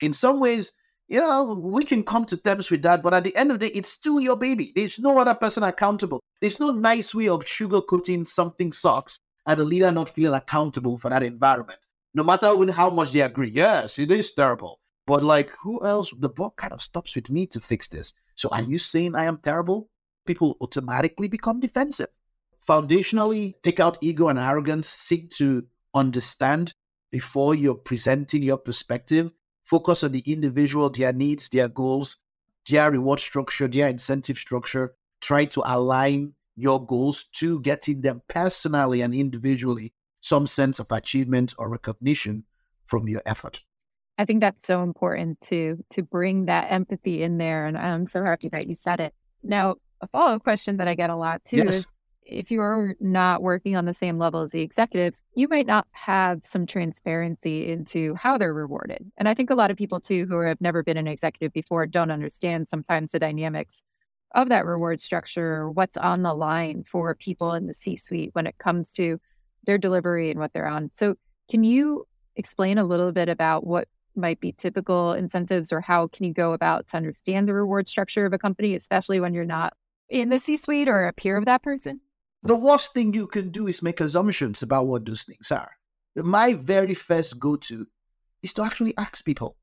In 0.01 0.13
some 0.13 0.39
ways, 0.39 0.71
you 1.07 1.19
know, 1.19 1.53
we 1.53 1.83
can 1.83 2.03
come 2.03 2.25
to 2.25 2.37
terms 2.37 2.71
with 2.71 2.81
that, 2.81 3.03
but 3.03 3.13
at 3.13 3.23
the 3.23 3.35
end 3.35 3.51
of 3.51 3.59
the 3.59 3.67
day, 3.67 3.73
it's 3.75 3.89
still 3.89 4.19
your 4.19 4.35
baby. 4.35 4.71
There's 4.75 4.97
no 4.97 5.17
other 5.19 5.35
person 5.35 5.63
accountable. 5.63 6.21
There's 6.41 6.59
no 6.59 6.71
nice 6.71 7.13
way 7.13 7.27
of 7.27 7.45
sugarcoating 7.45 8.25
something 8.25 8.71
sucks 8.71 9.19
and 9.45 9.59
a 9.59 9.63
leader 9.63 9.91
not 9.91 10.09
feeling 10.09 10.35
accountable 10.35 10.97
for 10.97 11.09
that 11.09 11.21
environment. 11.21 11.79
No 12.13 12.23
matter 12.23 12.47
how 12.71 12.89
much 12.89 13.11
they 13.11 13.19
agree. 13.19 13.49
Yes, 13.49 13.99
it 13.99 14.09
is 14.09 14.33
terrible. 14.33 14.79
But 15.05 15.21
like, 15.21 15.51
who 15.61 15.85
else? 15.85 16.11
The 16.17 16.29
buck 16.29 16.55
kind 16.55 16.73
of 16.73 16.81
stops 16.81 17.13
with 17.15 17.29
me 17.29 17.45
to 17.47 17.59
fix 17.59 17.87
this. 17.87 18.13
So 18.33 18.49
are 18.49 18.63
you 18.63 18.79
saying 18.79 19.13
I 19.15 19.25
am 19.25 19.37
terrible? 19.37 19.89
People 20.25 20.57
automatically 20.61 21.27
become 21.27 21.59
defensive 21.59 22.07
foundationally 22.67 23.53
take 23.63 23.79
out 23.79 23.97
ego 24.01 24.27
and 24.27 24.39
arrogance, 24.39 24.87
seek 24.87 25.31
to 25.31 25.65
understand 25.93 26.73
before 27.11 27.55
you're 27.55 27.75
presenting 27.75 28.43
your 28.43 28.57
perspective. 28.57 29.31
Focus 29.63 30.03
on 30.03 30.11
the 30.11 30.23
individual, 30.25 30.89
their 30.89 31.13
needs, 31.13 31.49
their 31.49 31.67
goals, 31.67 32.17
their 32.69 32.91
reward 32.91 33.19
structure, 33.19 33.67
their 33.67 33.87
incentive 33.87 34.37
structure. 34.37 34.95
Try 35.21 35.45
to 35.45 35.61
align 35.65 36.33
your 36.55 36.85
goals 36.85 37.25
to 37.33 37.59
getting 37.61 38.01
them 38.01 38.21
personally 38.27 39.01
and 39.01 39.13
individually 39.13 39.93
some 40.21 40.47
sense 40.47 40.79
of 40.79 40.91
achievement 40.91 41.53
or 41.57 41.69
recognition 41.69 42.43
from 42.85 43.07
your 43.07 43.21
effort. 43.25 43.61
I 44.17 44.25
think 44.25 44.39
that's 44.39 44.65
so 44.65 44.81
important 44.81 45.41
to 45.41 45.83
to 45.91 46.03
bring 46.03 46.45
that 46.45 46.71
empathy 46.71 47.21
in 47.21 47.37
there, 47.37 47.65
and 47.65 47.77
I'm 47.77 48.05
so 48.05 48.23
happy 48.23 48.47
that 48.49 48.67
you 48.67 48.75
said 48.75 49.01
it. 49.01 49.13
Now, 49.43 49.75
a 50.01 50.07
follow 50.07 50.35
up 50.35 50.43
question 50.43 50.77
that 50.77 50.87
I 50.87 50.95
get 50.95 51.09
a 51.09 51.15
lot 51.15 51.43
too 51.43 51.57
yes. 51.57 51.75
is 51.75 51.93
if 52.25 52.51
you're 52.51 52.95
not 52.99 53.41
working 53.41 53.75
on 53.75 53.85
the 53.85 53.93
same 53.93 54.17
level 54.17 54.41
as 54.41 54.51
the 54.51 54.61
executives, 54.61 55.21
you 55.35 55.47
might 55.47 55.67
not 55.67 55.87
have 55.91 56.41
some 56.43 56.65
transparency 56.65 57.67
into 57.67 58.15
how 58.15 58.37
they're 58.37 58.53
rewarded. 58.53 59.11
And 59.17 59.29
I 59.29 59.33
think 59.33 59.49
a 59.49 59.55
lot 59.55 59.71
of 59.71 59.77
people 59.77 59.99
too 59.99 60.25
who 60.27 60.39
have 60.39 60.59
never 60.59 60.83
been 60.83 60.97
an 60.97 61.07
executive 61.07 61.53
before 61.53 61.85
don't 61.85 62.11
understand 62.11 62.67
sometimes 62.67 63.11
the 63.11 63.19
dynamics 63.19 63.83
of 64.33 64.49
that 64.49 64.65
reward 64.65 64.99
structure, 64.99 65.69
what's 65.69 65.97
on 65.97 66.23
the 66.23 66.33
line 66.33 66.83
for 66.83 67.15
people 67.15 67.53
in 67.53 67.67
the 67.67 67.73
C 67.73 67.95
suite 67.95 68.31
when 68.33 68.47
it 68.47 68.57
comes 68.57 68.91
to 68.93 69.19
their 69.65 69.77
delivery 69.77 70.29
and 70.29 70.39
what 70.39 70.51
they're 70.53 70.67
on. 70.67 70.89
So, 70.93 71.15
can 71.49 71.63
you 71.63 72.07
explain 72.35 72.77
a 72.77 72.83
little 72.83 73.11
bit 73.11 73.29
about 73.29 73.65
what 73.65 73.87
might 74.15 74.39
be 74.39 74.51
typical 74.51 75.13
incentives 75.13 75.71
or 75.71 75.79
how 75.79 76.07
can 76.07 76.25
you 76.25 76.33
go 76.33 76.53
about 76.53 76.87
to 76.87 76.97
understand 76.97 77.47
the 77.47 77.53
reward 77.53 77.87
structure 77.87 78.25
of 78.25 78.33
a 78.33 78.37
company, 78.37 78.75
especially 78.75 79.19
when 79.19 79.33
you're 79.33 79.45
not 79.45 79.73
in 80.09 80.29
the 80.29 80.39
C 80.39 80.57
suite 80.57 80.87
or 80.87 81.05
a 81.05 81.13
peer 81.13 81.37
of 81.37 81.45
that 81.45 81.63
person? 81.63 82.01
The 82.45 82.55
worst 82.55 82.93
thing 82.93 83.13
you 83.13 83.25
can 83.27 83.49
do 83.49 83.67
is 83.67 83.81
make 83.81 83.99
assumptions 83.99 84.61
about 84.61 84.85
what 84.85 85.05
those 85.05 85.23
things 85.23 85.51
are. 85.51 85.71
My 86.15 86.53
very 86.53 86.93
first 86.93 87.39
go 87.39 87.55
to 87.57 87.87
is 88.43 88.53
to 88.53 88.63
actually 88.63 88.93
ask 88.97 89.25
people, 89.25 89.57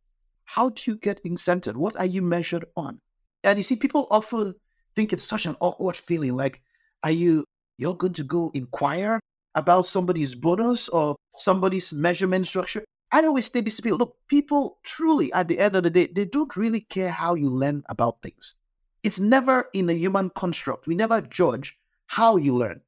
how 0.45 0.71
do 0.71 0.91
you 0.91 0.97
get 0.97 1.23
incented? 1.25 1.77
What 1.77 1.97
are 1.97 2.07
you 2.07 2.23
measured 2.23 2.65
on? 2.77 2.99
And 3.45 3.59
you 3.59 3.63
see, 3.63 3.77
people 3.77 4.09
often 4.11 4.55
think 4.97 5.13
it's 5.13 5.23
such 5.27 5.47
an 5.47 5.57
awkward 5.61 5.97
feeling 5.97 6.37
like, 6.37 6.61
are 7.05 7.13
you, 7.13 7.45
you're 7.79 7.95
going 7.95 8.15
to 8.15 8.25
go 8.25 8.51
inquire 8.53 9.21
about 9.55 9.87
somebody's 9.87 10.35
bonus 10.35 10.89
or 10.89 11.17
somebody's 11.37 11.93
measurement 11.93 12.47
structure. 12.47 12.85
I 13.13 13.25
always 13.25 13.49
to 13.51 13.63
people 13.63 13.99
look, 13.99 14.17
people 14.29 14.79
truly, 14.83 15.33
at 15.33 15.49
the 15.49 15.59
end 15.59 15.77
of 15.77 15.83
the 15.83 15.91
day, 15.91 16.09
they 16.13 16.25
don't 16.25 16.57
really 16.57 16.81
care 16.81 17.11
how 17.11 17.35
you 17.35 17.49
learn 17.49 17.83
about 17.89 18.23
things. 18.23 18.57
It's 19.03 19.21
never 19.21 19.69
in 19.73 19.91
a 19.91 19.95
human 19.95 20.31
construct. 20.31 20.87
We 20.87 20.95
never 20.95 21.21
judge 21.21 21.79
how 22.13 22.37
you 22.37 22.55
learn. 22.55 22.79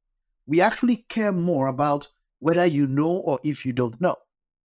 We 0.47 0.61
actually 0.61 0.97
care 1.09 1.33
more 1.33 1.69
about 1.69 2.09
whether 2.41 2.67
you 2.67 2.87
know 2.87 3.09
or 3.09 3.41
if 3.43 3.65
you 3.65 3.73
don't 3.73 3.99
know. 3.99 4.17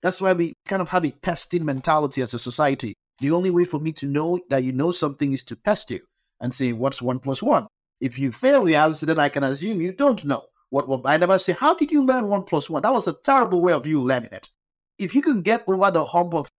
That's 0.04 0.20
why 0.20 0.34
we 0.34 0.54
kind 0.68 0.82
of 0.82 0.90
have 0.90 1.06
a 1.06 1.12
testing 1.12 1.64
mentality 1.64 2.22
as 2.22 2.34
a 2.34 2.40
society. 2.40 2.94
The 3.20 3.32
only 3.32 3.52
way 3.52 3.64
for 3.64 3.80
me 3.80 3.94
to 3.94 4.06
know 4.06 4.38
that 4.50 4.66
you 4.66 4.74
know 4.74 4.92
something 4.92 5.32
is 5.32 5.46
to 5.46 5.56
test 5.56 5.92
you 5.92 6.02
and 6.42 6.54
say, 6.54 6.74
what's 6.74 7.02
one 7.02 7.20
plus 7.20 7.42
one? 7.42 7.68
If 8.02 8.20
you 8.20 8.34
fail 8.34 8.66
the 8.66 8.76
answer, 8.76 9.06
then 9.06 9.18
I 9.18 9.30
can 9.30 9.46
assume 9.46 9.80
you 9.80 9.94
don't 9.94 10.26
know 10.26 10.44
what 10.72 10.90
one. 10.90 11.04
I 11.06 11.16
never 11.16 11.40
say, 11.40 11.54
how 11.54 11.74
did 11.74 11.90
you 11.90 12.04
learn 12.04 12.28
one 12.28 12.44
plus 12.44 12.70
one? 12.70 12.82
That 12.82 12.92
was 12.92 13.08
a 13.08 13.16
terrible 13.24 13.62
way 13.62 13.72
of 13.72 13.88
you 13.88 14.04
learning 14.04 14.34
it. 14.34 14.50
If 14.98 15.16
you 15.16 15.22
can 15.22 15.42
get 15.42 15.64
over 15.68 15.90
the 15.90 16.04
hump 16.04 16.34
of, 16.34 16.50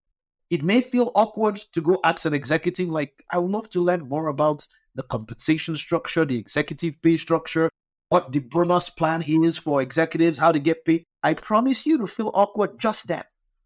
it 0.48 0.62
may 0.62 0.80
feel 0.80 1.12
awkward 1.14 1.56
to 1.74 1.82
go 1.82 2.00
ask 2.02 2.24
an 2.24 2.32
executive, 2.32 2.88
like, 2.88 3.22
I 3.28 3.36
would 3.36 3.50
love 3.50 3.68
to 3.70 3.80
learn 3.80 4.08
more 4.08 4.28
about 4.28 4.66
the 4.94 5.02
compensation 5.02 5.76
structure, 5.76 6.24
the 6.24 6.38
executive 6.38 7.00
pay 7.02 7.18
structure, 7.18 7.68
what 8.10 8.32
the 8.32 8.40
bonus 8.40 8.90
plan 8.90 9.22
is 9.22 9.56
for 9.56 9.80
executives, 9.80 10.38
how 10.38 10.52
to 10.52 10.58
get 10.58 10.84
paid. 10.84 11.04
I 11.22 11.34
promise 11.34 11.86
you 11.86 11.96
to 11.98 12.06
feel 12.06 12.30
awkward 12.34 12.78
just 12.78 13.06
then. 13.06 13.22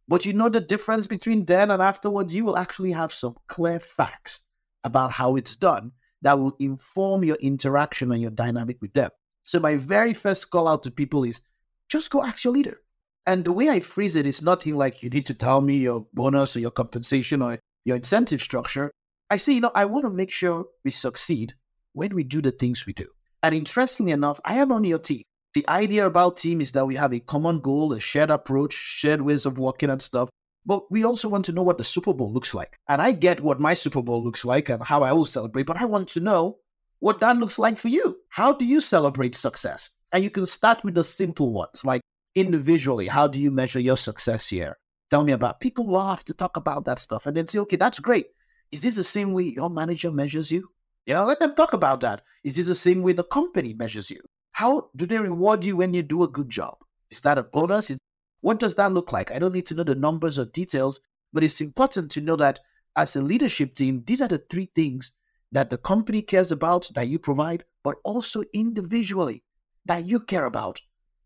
But 0.06 0.26
you 0.26 0.34
know 0.34 0.50
the 0.50 0.60
difference 0.60 1.06
between 1.06 1.46
then 1.46 1.70
and 1.70 1.82
afterwards, 1.82 2.34
you 2.34 2.44
will 2.44 2.58
actually 2.58 2.92
have 2.92 3.12
some 3.12 3.36
clear 3.48 3.80
facts 3.80 4.44
about 4.84 5.12
how 5.12 5.36
it's 5.36 5.56
done 5.56 5.92
that 6.20 6.38
will 6.38 6.54
inform 6.58 7.24
your 7.24 7.36
interaction 7.36 8.12
and 8.12 8.20
your 8.20 8.30
dynamic 8.30 8.76
with 8.82 8.92
them. 8.92 9.10
So 9.44 9.60
my 9.60 9.76
very 9.76 10.12
first 10.12 10.50
call 10.50 10.68
out 10.68 10.82
to 10.82 10.90
people 10.90 11.24
is 11.24 11.40
just 11.88 12.10
go 12.10 12.22
ask 12.22 12.44
your 12.44 12.52
leader. 12.52 12.80
And 13.26 13.44
the 13.46 13.52
way 13.52 13.70
I 13.70 13.80
phrase 13.80 14.14
it 14.14 14.26
is 14.26 14.42
nothing 14.42 14.76
like 14.76 15.02
you 15.02 15.08
need 15.08 15.24
to 15.26 15.34
tell 15.34 15.62
me 15.62 15.78
your 15.78 16.06
bonus 16.12 16.54
or 16.54 16.60
your 16.60 16.70
compensation 16.70 17.40
or 17.40 17.58
your 17.86 17.96
incentive 17.96 18.42
structure. 18.42 18.90
I 19.30 19.38
say, 19.38 19.54
you 19.54 19.62
know, 19.62 19.72
I 19.74 19.86
want 19.86 20.04
to 20.04 20.10
make 20.10 20.30
sure 20.30 20.66
we 20.84 20.90
succeed 20.90 21.54
when 21.94 22.14
we 22.14 22.24
do 22.24 22.42
the 22.42 22.50
things 22.50 22.84
we 22.84 22.92
do. 22.92 23.06
And 23.44 23.54
interestingly 23.54 24.12
enough, 24.12 24.40
I 24.42 24.54
am 24.54 24.72
on 24.72 24.84
your 24.84 24.98
team. 24.98 25.20
The 25.52 25.68
idea 25.68 26.06
about 26.06 26.38
team 26.38 26.62
is 26.62 26.72
that 26.72 26.86
we 26.86 26.94
have 26.94 27.12
a 27.12 27.20
common 27.20 27.60
goal, 27.60 27.92
a 27.92 28.00
shared 28.00 28.30
approach, 28.30 28.72
shared 28.72 29.20
ways 29.20 29.44
of 29.44 29.58
working 29.58 29.90
and 29.90 30.00
stuff. 30.00 30.30
But 30.64 30.90
we 30.90 31.04
also 31.04 31.28
want 31.28 31.44
to 31.44 31.52
know 31.52 31.62
what 31.62 31.76
the 31.76 31.84
Super 31.84 32.14
Bowl 32.14 32.32
looks 32.32 32.54
like. 32.54 32.78
And 32.88 33.02
I 33.02 33.12
get 33.12 33.42
what 33.42 33.60
my 33.60 33.74
Super 33.74 34.00
Bowl 34.00 34.24
looks 34.24 34.46
like 34.46 34.70
and 34.70 34.82
how 34.82 35.02
I 35.02 35.12
will 35.12 35.26
celebrate, 35.26 35.66
but 35.66 35.76
I 35.76 35.84
want 35.84 36.08
to 36.08 36.20
know 36.20 36.60
what 37.00 37.20
that 37.20 37.36
looks 37.36 37.58
like 37.58 37.76
for 37.76 37.88
you. 37.88 38.16
How 38.30 38.54
do 38.54 38.64
you 38.64 38.80
celebrate 38.80 39.34
success? 39.34 39.90
And 40.10 40.24
you 40.24 40.30
can 40.30 40.46
start 40.46 40.82
with 40.82 40.94
the 40.94 41.04
simple 41.04 41.52
ones, 41.52 41.84
like 41.84 42.00
individually, 42.34 43.08
how 43.08 43.26
do 43.26 43.38
you 43.38 43.50
measure 43.50 43.78
your 43.78 43.98
success 43.98 44.48
here? 44.48 44.78
Tell 45.10 45.22
me 45.22 45.32
about 45.32 45.60
people 45.60 45.92
love 45.92 46.24
to 46.24 46.32
talk 46.32 46.56
about 46.56 46.86
that 46.86 46.98
stuff 46.98 47.26
and 47.26 47.36
then 47.36 47.46
say, 47.46 47.58
okay, 47.58 47.76
that's 47.76 47.98
great. 47.98 48.28
Is 48.72 48.80
this 48.80 48.96
the 48.96 49.04
same 49.04 49.34
way 49.34 49.44
your 49.44 49.68
manager 49.68 50.10
measures 50.10 50.50
you? 50.50 50.70
You 51.06 51.14
know, 51.14 51.24
let 51.24 51.38
them 51.38 51.54
talk 51.54 51.72
about 51.72 52.00
that. 52.00 52.22
Is 52.42 52.56
this 52.56 52.66
the 52.66 52.74
same 52.74 53.02
way 53.02 53.12
the 53.12 53.24
company 53.24 53.74
measures 53.74 54.10
you? 54.10 54.20
How 54.52 54.88
do 54.96 55.06
they 55.06 55.18
reward 55.18 55.64
you 55.64 55.76
when 55.76 55.92
you 55.92 56.02
do 56.02 56.22
a 56.22 56.28
good 56.28 56.48
job? 56.48 56.78
Is 57.10 57.20
that 57.22 57.38
a 57.38 57.42
bonus? 57.42 57.90
Is, 57.90 57.98
what 58.40 58.58
does 58.58 58.74
that 58.76 58.92
look 58.92 59.12
like? 59.12 59.30
I 59.30 59.38
don't 59.38 59.52
need 59.52 59.66
to 59.66 59.74
know 59.74 59.84
the 59.84 59.94
numbers 59.94 60.38
or 60.38 60.46
details, 60.46 61.00
but 61.32 61.44
it's 61.44 61.60
important 61.60 62.10
to 62.12 62.20
know 62.20 62.36
that 62.36 62.60
as 62.96 63.16
a 63.16 63.22
leadership 63.22 63.74
team, 63.74 64.02
these 64.06 64.22
are 64.22 64.28
the 64.28 64.42
three 64.50 64.70
things 64.74 65.12
that 65.52 65.70
the 65.70 65.78
company 65.78 66.22
cares 66.22 66.52
about, 66.52 66.90
that 66.94 67.08
you 67.08 67.18
provide, 67.18 67.64
but 67.82 67.96
also 68.04 68.42
individually 68.52 69.42
that 69.86 70.04
you 70.04 70.20
care 70.20 70.46
about. 70.46 70.80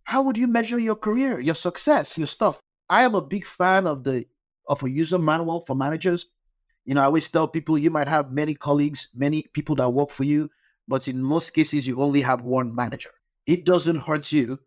How 0.05 0.23
would 0.23 0.39
you 0.39 0.47
measure 0.47 0.79
your 0.79 0.97
career, 0.97 1.41
your 1.41 1.55
success, 1.55 2.19
your 2.19 2.27
stuff? 2.27 2.59
I 2.89 3.05
am 3.05 3.15
a 3.15 3.23
big 3.23 3.45
fan 3.45 3.87
of 3.87 4.05
the 4.05 4.27
of 4.67 4.83
a 4.83 4.91
user 4.91 5.19
manual 5.19 5.65
for 5.67 5.77
managers. 5.77 6.27
You 6.89 6.95
know, 6.95 7.03
I 7.03 7.05
always 7.05 7.29
tell 7.29 7.47
people 7.47 7.79
you 7.79 7.91
might 7.91 8.09
have 8.09 8.33
many 8.33 8.55
colleagues, 8.55 9.09
many 9.15 9.45
people 9.53 9.77
that 9.77 9.91
work 9.91 10.11
for 10.11 10.25
you, 10.25 10.51
but 10.89 11.07
in 11.07 11.23
most 11.23 11.51
cases 11.51 11.87
you 11.87 12.03
only 12.03 12.23
have 12.23 12.41
one 12.43 12.75
manager 12.75 13.11
it 13.49 13.65
doesn't 13.65 14.01
hurt 14.01 14.31
you 14.31 14.61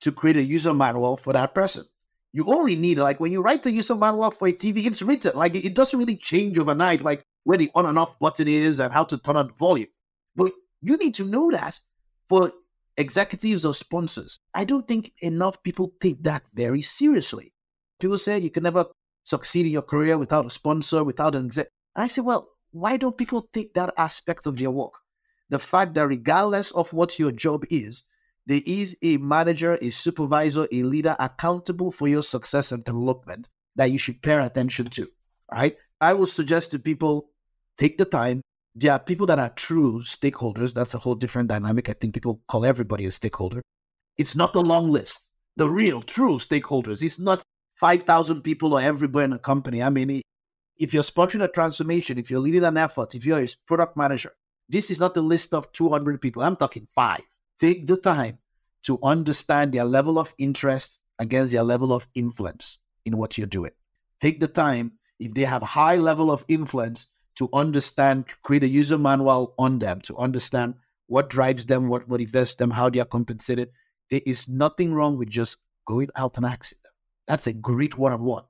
to 0.00 0.12
create 0.12 0.36
a 0.36 0.42
user 0.42 0.72
manual 0.72 1.16
for 1.16 1.32
that 1.32 1.54
person. 1.54 1.84
You 2.32 2.44
only 2.46 2.76
need, 2.76 2.98
like, 2.98 3.18
when 3.18 3.32
you 3.32 3.42
write 3.42 3.64
the 3.64 3.72
user 3.72 3.96
manual 3.96 4.30
for 4.30 4.46
a 4.46 4.52
TV, 4.52 4.86
it's 4.86 5.02
written. 5.02 5.32
Like, 5.34 5.56
it 5.56 5.74
doesn't 5.74 5.98
really 5.98 6.16
change 6.16 6.56
overnight, 6.56 7.02
like 7.02 7.24
where 7.42 7.58
the 7.58 7.70
on 7.74 7.86
and 7.86 7.98
off 7.98 8.16
button 8.20 8.46
is 8.46 8.78
and 8.78 8.92
how 8.92 9.02
to 9.04 9.18
turn 9.18 9.36
on 9.36 9.50
volume. 9.50 9.88
But 10.36 10.52
you 10.80 10.96
need 10.98 11.16
to 11.16 11.24
know 11.24 11.50
that 11.50 11.80
for 12.28 12.52
executives 12.96 13.64
or 13.64 13.74
sponsors. 13.74 14.38
I 14.54 14.64
don't 14.64 14.86
think 14.86 15.12
enough 15.20 15.60
people 15.64 15.92
take 16.00 16.22
that 16.22 16.44
very 16.54 16.82
seriously. 16.82 17.54
People 17.98 18.18
say 18.18 18.38
you 18.38 18.50
can 18.50 18.62
never 18.62 18.86
succeed 19.28 19.66
in 19.66 19.72
your 19.72 19.82
career 19.82 20.16
without 20.16 20.46
a 20.46 20.50
sponsor, 20.50 21.04
without 21.04 21.34
an 21.34 21.44
exec. 21.44 21.68
And 21.94 22.04
I 22.04 22.08
say, 22.08 22.22
well, 22.22 22.48
why 22.70 22.96
don't 22.96 23.18
people 23.18 23.48
take 23.52 23.74
that 23.74 23.92
aspect 23.98 24.46
of 24.46 24.56
their 24.56 24.70
work? 24.70 24.94
The 25.50 25.58
fact 25.58 25.94
that 25.94 26.06
regardless 26.06 26.70
of 26.72 26.92
what 26.92 27.18
your 27.18 27.32
job 27.32 27.64
is, 27.70 28.04
there 28.46 28.62
is 28.64 28.96
a 29.02 29.18
manager, 29.18 29.78
a 29.82 29.90
supervisor, 29.90 30.66
a 30.72 30.82
leader 30.82 31.14
accountable 31.18 31.92
for 31.92 32.08
your 32.08 32.22
success 32.22 32.72
and 32.72 32.82
development 32.84 33.48
that 33.76 33.90
you 33.90 33.98
should 33.98 34.22
pay 34.22 34.38
attention 34.38 34.86
to. 34.86 35.08
Right? 35.52 35.76
I 36.00 36.14
would 36.14 36.28
suggest 36.30 36.70
to 36.70 36.78
people 36.78 37.30
take 37.76 37.98
the 37.98 38.06
time. 38.06 38.40
There 38.74 38.92
are 38.92 38.98
people 38.98 39.26
that 39.26 39.38
are 39.38 39.50
true 39.50 40.02
stakeholders. 40.02 40.72
That's 40.72 40.94
a 40.94 40.98
whole 40.98 41.14
different 41.14 41.48
dynamic. 41.48 41.88
I 41.88 41.94
think 41.94 42.14
people 42.14 42.40
call 42.48 42.64
everybody 42.64 43.04
a 43.06 43.10
stakeholder. 43.10 43.60
It's 44.16 44.34
not 44.34 44.56
a 44.56 44.60
long 44.60 44.90
list. 44.90 45.28
The 45.56 45.68
real, 45.68 46.00
true 46.00 46.38
stakeholders. 46.38 47.02
It's 47.02 47.18
not 47.18 47.42
5,000 47.78 48.42
people 48.42 48.74
or 48.74 48.80
everybody 48.80 49.24
in 49.24 49.32
a 49.32 49.38
company. 49.38 49.82
I 49.82 49.90
mean, 49.90 50.20
if 50.76 50.92
you're 50.92 51.02
sponsoring 51.02 51.44
a 51.44 51.48
transformation, 51.48 52.18
if 52.18 52.30
you're 52.30 52.40
leading 52.40 52.64
an 52.64 52.76
effort, 52.76 53.14
if 53.14 53.24
you're 53.24 53.40
a 53.42 53.48
product 53.66 53.96
manager, 53.96 54.32
this 54.68 54.90
is 54.90 55.00
not 55.00 55.16
a 55.16 55.20
list 55.20 55.54
of 55.54 55.72
200 55.72 56.20
people. 56.20 56.42
I'm 56.42 56.56
talking 56.56 56.86
five 56.94 57.22
take 57.58 57.86
the 57.86 57.96
time 57.96 58.38
to 58.84 58.98
understand 59.02 59.72
their 59.72 59.84
level 59.84 60.18
of 60.18 60.34
interest 60.38 61.00
against 61.18 61.52
their 61.52 61.64
level 61.64 61.92
of 61.92 62.06
influence 62.14 62.78
in 63.04 63.16
what 63.16 63.36
you're 63.36 63.46
doing. 63.46 63.72
Take 64.20 64.40
the 64.40 64.46
time, 64.46 64.92
if 65.18 65.34
they 65.34 65.44
have 65.44 65.62
high 65.62 65.96
level 65.96 66.30
of 66.30 66.44
influence, 66.48 67.08
to 67.36 67.48
understand, 67.52 68.24
create 68.42 68.64
a 68.64 68.68
user 68.68 68.98
manual 68.98 69.54
on 69.58 69.78
them 69.78 70.00
to 70.02 70.16
understand 70.16 70.74
what 71.06 71.30
drives 71.30 71.66
them, 71.66 71.88
what 71.88 72.08
motivates 72.08 72.56
them, 72.56 72.70
how 72.70 72.90
they 72.90 72.98
are 72.98 73.04
compensated. 73.04 73.70
There 74.10 74.20
is 74.26 74.48
nothing 74.48 74.92
wrong 74.92 75.16
with 75.16 75.30
just 75.30 75.56
going 75.86 76.08
out 76.16 76.36
and 76.36 76.46
asking. 76.46 76.78
That's 77.28 77.46
a 77.46 77.52
great 77.52 77.96
one-on-one. 77.96 78.42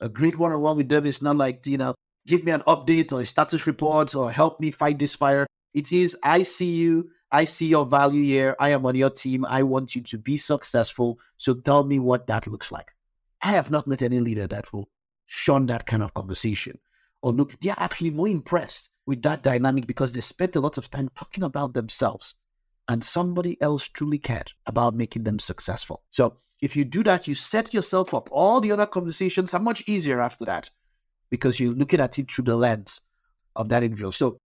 A 0.00 0.08
great 0.08 0.38
one-on-one 0.38 0.76
with 0.76 0.88
them 0.88 1.06
is 1.06 1.20
not 1.20 1.36
like, 1.36 1.66
you 1.66 1.78
know, 1.78 1.94
give 2.26 2.44
me 2.44 2.52
an 2.52 2.62
update 2.68 3.10
or 3.12 3.22
a 3.22 3.26
status 3.26 3.66
report 3.66 4.14
or 4.14 4.30
help 4.30 4.60
me 4.60 4.70
fight 4.70 5.00
this 5.00 5.16
fire. 5.16 5.48
It 5.74 5.90
is, 5.90 6.16
I 6.22 6.44
see 6.44 6.76
you, 6.76 7.10
I 7.32 7.46
see 7.46 7.66
your 7.66 7.84
value 7.84 8.22
here. 8.22 8.54
I 8.60 8.68
am 8.68 8.86
on 8.86 8.94
your 8.94 9.10
team. 9.10 9.44
I 9.44 9.64
want 9.64 9.96
you 9.96 10.02
to 10.02 10.18
be 10.18 10.36
successful. 10.36 11.18
So 11.36 11.54
tell 11.54 11.82
me 11.82 11.98
what 11.98 12.28
that 12.28 12.46
looks 12.46 12.70
like. 12.70 12.92
I 13.42 13.52
have 13.52 13.72
not 13.72 13.88
met 13.88 14.02
any 14.02 14.20
leader 14.20 14.46
that 14.46 14.72
will 14.72 14.88
shun 15.26 15.66
that 15.66 15.86
kind 15.86 16.04
of 16.04 16.14
conversation 16.14 16.78
or 17.26 17.32
look, 17.32 17.58
they're 17.60 17.74
actually 17.76 18.10
more 18.10 18.28
impressed 18.28 18.90
with 19.04 19.22
that 19.22 19.42
dynamic 19.42 19.86
because 19.86 20.12
they 20.12 20.20
spent 20.20 20.54
a 20.54 20.60
lot 20.60 20.78
of 20.78 20.90
time 20.90 21.10
talking 21.16 21.42
about 21.42 21.74
themselves 21.74 22.36
and 22.88 23.02
somebody 23.02 23.60
else 23.60 23.88
truly 23.88 24.18
cared 24.18 24.52
about 24.64 24.94
making 24.94 25.24
them 25.24 25.40
successful. 25.40 26.04
So 26.10 26.36
if 26.60 26.74
you 26.76 26.84
do 26.84 27.02
that, 27.04 27.28
you 27.28 27.34
set 27.34 27.74
yourself 27.74 28.14
up. 28.14 28.28
All 28.32 28.60
the 28.60 28.72
other 28.72 28.86
conversations 28.86 29.52
are 29.54 29.60
much 29.60 29.84
easier 29.86 30.20
after 30.20 30.44
that 30.46 30.70
because 31.30 31.60
you're 31.60 31.74
looking 31.74 32.00
at 32.00 32.18
it 32.18 32.30
through 32.30 32.44
the 32.44 32.56
lens 32.56 33.00
of 33.54 33.68
that 33.68 33.82
individual. 33.82 34.12
So 34.12 34.38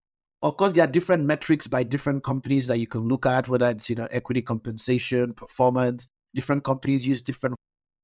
of 0.43 0.57
course, 0.57 0.73
there 0.73 0.83
are 0.83 0.91
different 0.91 1.25
metrics 1.25 1.67
by 1.67 1.83
different 1.83 2.23
companies 2.23 2.65
that 2.67 2.79
you 2.79 2.87
can 2.87 3.07
look 3.07 3.25
at, 3.25 3.47
whether 3.47 3.69
it's 3.69 3.89
you 3.89 3.95
know 3.95 4.07
equity 4.11 4.41
compensation, 4.41 5.33
performance. 5.33 6.09
Different 6.33 6.63
companies 6.63 7.05
use 7.05 7.21
different 7.21 7.55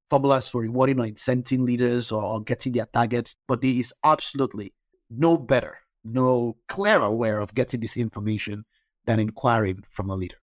formulas 0.08 0.48
for 0.48 0.60
rewarding 0.60 1.00
or 1.00 1.04
incenting 1.04 1.64
leaders 1.64 2.12
or, 2.12 2.22
or 2.22 2.42
getting 2.42 2.72
their 2.72 2.86
targets. 2.86 3.36
But 3.48 3.60
there 3.60 3.70
is 3.72 3.92
absolutely 4.04 4.72
no 5.10 5.36
better, 5.36 5.78
no 6.04 6.56
clearer 6.68 7.10
way 7.10 7.32
of 7.32 7.54
getting 7.54 7.80
this 7.80 7.96
information 7.96 8.64
than 9.04 9.18
inquiring 9.18 9.82
from 9.90 10.10
a 10.10 10.14
leader. 10.14 10.36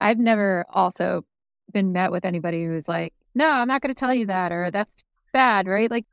I've 0.00 0.18
never 0.18 0.64
also 0.70 1.24
been 1.72 1.92
met 1.92 2.12
with 2.12 2.24
anybody 2.24 2.64
who's 2.64 2.88
like, 2.88 3.14
no, 3.34 3.48
I'm 3.48 3.68
not 3.68 3.80
going 3.80 3.94
to 3.94 3.98
tell 3.98 4.14
you 4.14 4.26
that, 4.26 4.52
or 4.52 4.70
that's 4.70 5.02
bad, 5.32 5.66
right? 5.66 5.90
Like 5.90 6.06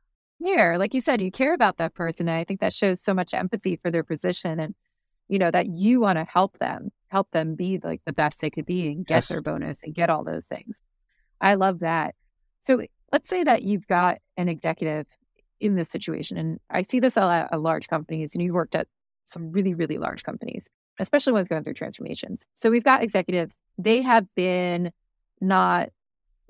here, 0.44 0.76
Like 0.76 0.94
you 0.94 1.00
said, 1.00 1.20
you 1.20 1.30
care 1.30 1.54
about 1.54 1.78
that 1.78 1.94
person. 1.94 2.28
And 2.28 2.36
I 2.36 2.44
think 2.44 2.60
that 2.60 2.72
shows 2.72 3.00
so 3.00 3.14
much 3.14 3.34
empathy 3.34 3.76
for 3.76 3.90
their 3.90 4.02
position 4.02 4.58
and, 4.58 4.74
you 5.28 5.38
know, 5.38 5.50
that 5.50 5.68
you 5.68 6.00
want 6.00 6.18
to 6.18 6.24
help 6.24 6.58
them, 6.58 6.90
help 7.08 7.30
them 7.30 7.54
be 7.54 7.78
like 7.82 8.00
the 8.06 8.12
best 8.12 8.40
they 8.40 8.50
could 8.50 8.66
be 8.66 8.88
and 8.88 9.06
get 9.06 9.14
yes. 9.16 9.28
their 9.28 9.42
bonus 9.42 9.82
and 9.82 9.94
get 9.94 10.10
all 10.10 10.24
those 10.24 10.46
things. 10.46 10.82
I 11.40 11.54
love 11.54 11.80
that. 11.80 12.14
So 12.60 12.82
let's 13.12 13.28
say 13.28 13.44
that 13.44 13.62
you've 13.62 13.86
got 13.86 14.18
an 14.36 14.48
executive 14.48 15.06
in 15.60 15.76
this 15.76 15.88
situation. 15.88 16.36
And 16.36 16.58
I 16.70 16.82
see 16.82 16.98
this 16.98 17.16
a 17.16 17.20
lot 17.20 17.48
at 17.52 17.60
large 17.60 17.88
companies, 17.88 18.34
and 18.34 18.42
you 18.42 18.52
worked 18.52 18.74
at 18.74 18.88
some 19.24 19.52
really, 19.52 19.74
really 19.74 19.98
large 19.98 20.24
companies. 20.24 20.68
Especially 20.98 21.32
ones 21.32 21.48
going 21.48 21.64
through 21.64 21.74
transformations. 21.74 22.46
So 22.54 22.70
we've 22.70 22.84
got 22.84 23.02
executives, 23.02 23.56
they 23.78 24.02
have 24.02 24.26
been 24.34 24.92
not 25.40 25.90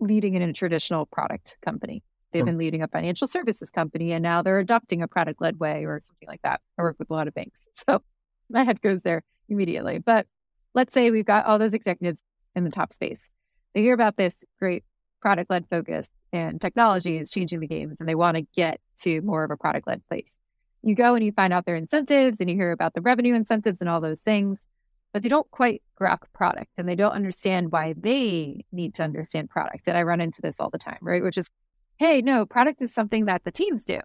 leading 0.00 0.34
in 0.34 0.42
a 0.42 0.52
traditional 0.52 1.06
product 1.06 1.56
company. 1.64 2.02
They've 2.32 2.42
hmm. 2.42 2.46
been 2.46 2.58
leading 2.58 2.82
a 2.82 2.88
financial 2.88 3.26
services 3.26 3.70
company 3.70 4.12
and 4.12 4.22
now 4.22 4.42
they're 4.42 4.58
adopting 4.58 5.02
a 5.02 5.08
product 5.08 5.40
led 5.40 5.58
way 5.60 5.84
or 5.84 6.00
something 6.00 6.28
like 6.28 6.42
that. 6.42 6.60
I 6.78 6.82
work 6.82 6.96
with 6.98 7.10
a 7.10 7.14
lot 7.14 7.28
of 7.28 7.34
banks. 7.34 7.68
So 7.86 8.02
my 8.50 8.64
head 8.64 8.82
goes 8.82 9.02
there 9.02 9.22
immediately. 9.48 9.98
But 9.98 10.26
let's 10.74 10.92
say 10.92 11.10
we've 11.10 11.24
got 11.24 11.46
all 11.46 11.58
those 11.58 11.74
executives 11.74 12.22
in 12.54 12.64
the 12.64 12.70
top 12.70 12.92
space. 12.92 13.30
They 13.74 13.80
hear 13.80 13.94
about 13.94 14.16
this 14.16 14.44
great 14.58 14.84
product 15.20 15.50
led 15.50 15.66
focus 15.70 16.10
and 16.32 16.60
technology 16.60 17.18
is 17.18 17.30
changing 17.30 17.60
the 17.60 17.66
games 17.66 18.00
and 18.00 18.08
they 18.08 18.14
want 18.14 18.36
to 18.36 18.46
get 18.54 18.80
to 19.02 19.20
more 19.22 19.44
of 19.44 19.50
a 19.50 19.56
product 19.56 19.86
led 19.86 20.06
place. 20.08 20.38
You 20.82 20.94
go 20.94 21.14
and 21.14 21.24
you 21.24 21.32
find 21.32 21.52
out 21.52 21.64
their 21.64 21.76
incentives 21.76 22.40
and 22.40 22.50
you 22.50 22.56
hear 22.56 22.72
about 22.72 22.94
the 22.94 23.00
revenue 23.00 23.34
incentives 23.34 23.80
and 23.80 23.88
all 23.88 24.00
those 24.00 24.20
things, 24.20 24.66
but 25.12 25.22
they 25.22 25.28
don't 25.28 25.50
quite 25.50 25.82
grok 26.00 26.22
product 26.32 26.78
and 26.78 26.88
they 26.88 26.96
don't 26.96 27.12
understand 27.12 27.70
why 27.70 27.94
they 27.96 28.64
need 28.72 28.94
to 28.94 29.02
understand 29.02 29.50
product. 29.50 29.86
And 29.86 29.96
I 29.96 30.02
run 30.02 30.20
into 30.20 30.42
this 30.42 30.58
all 30.58 30.70
the 30.70 30.78
time, 30.78 30.98
right? 31.00 31.22
Which 31.22 31.38
is, 31.38 31.50
hey, 31.98 32.20
no, 32.20 32.46
product 32.46 32.82
is 32.82 32.92
something 32.92 33.26
that 33.26 33.44
the 33.44 33.52
teams 33.52 33.84
do 33.84 34.00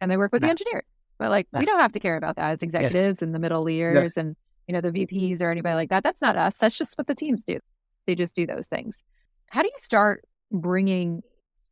and 0.00 0.10
they 0.10 0.16
work 0.16 0.32
with 0.32 0.42
the 0.42 0.48
engineers. 0.48 0.84
But 1.18 1.30
like, 1.30 1.46
we 1.52 1.66
don't 1.66 1.80
have 1.80 1.92
to 1.92 2.00
care 2.00 2.16
about 2.16 2.36
that 2.36 2.50
as 2.50 2.62
executives 2.62 3.18
yes. 3.18 3.22
and 3.22 3.34
the 3.34 3.38
middle 3.38 3.62
leaders 3.62 3.94
yes. 3.94 4.16
and, 4.16 4.36
you 4.66 4.74
know, 4.74 4.80
the 4.80 4.90
VPs 4.90 5.42
or 5.42 5.50
anybody 5.50 5.74
like 5.74 5.90
that. 5.90 6.02
That's 6.02 6.22
not 6.22 6.36
us. 6.36 6.56
That's 6.56 6.78
just 6.78 6.96
what 6.96 7.06
the 7.06 7.14
teams 7.14 7.44
do. 7.44 7.58
They 8.06 8.14
just 8.14 8.34
do 8.34 8.46
those 8.46 8.66
things. 8.66 9.02
How 9.50 9.62
do 9.62 9.68
you 9.68 9.78
start 9.78 10.24
bringing 10.50 11.22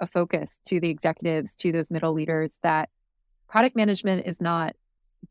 a 0.01 0.07
focus 0.07 0.61
to 0.67 0.81
the 0.81 0.91
executives, 0.91 1.55
to 1.57 1.73
those 1.73 1.91
middle 1.91 2.13
leaders 2.13 2.59
that 2.63 2.89
product 3.49 3.77
management 3.77 4.27
is 4.27 4.41
not 4.41 4.77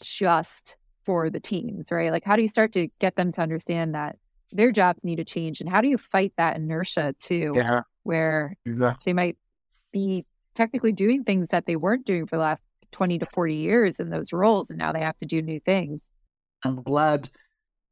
just 0.01 0.75
for 1.05 1.29
the 1.29 1.39
teams, 1.39 1.91
right? 1.91 2.11
Like, 2.11 2.25
how 2.25 2.35
do 2.35 2.41
you 2.41 2.47
start 2.47 2.73
to 2.73 2.89
get 2.99 3.15
them 3.15 3.31
to 3.33 3.41
understand 3.41 3.95
that 3.95 4.17
their 4.51 4.71
jobs 4.71 5.03
need 5.03 5.17
to 5.17 5.25
change? 5.25 5.61
And 5.61 5.69
how 5.69 5.81
do 5.81 5.87
you 5.87 5.97
fight 5.97 6.33
that 6.37 6.57
inertia 6.57 7.15
too, 7.19 7.53
yeah. 7.55 7.81
where 8.03 8.57
yeah. 8.65 8.95
they 9.05 9.13
might 9.13 9.37
be 9.91 10.25
technically 10.55 10.91
doing 10.91 11.23
things 11.23 11.49
that 11.49 11.65
they 11.65 11.75
weren't 11.75 12.05
doing 12.05 12.25
for 12.25 12.35
the 12.35 12.41
last 12.41 12.63
20 12.91 13.19
to 13.19 13.25
40 13.33 13.55
years 13.55 13.99
in 13.99 14.09
those 14.09 14.33
roles, 14.33 14.69
and 14.69 14.79
now 14.79 14.91
they 14.91 15.01
have 15.01 15.17
to 15.19 15.25
do 15.25 15.41
new 15.41 15.59
things? 15.59 16.09
I'm 16.63 16.81
glad 16.81 17.29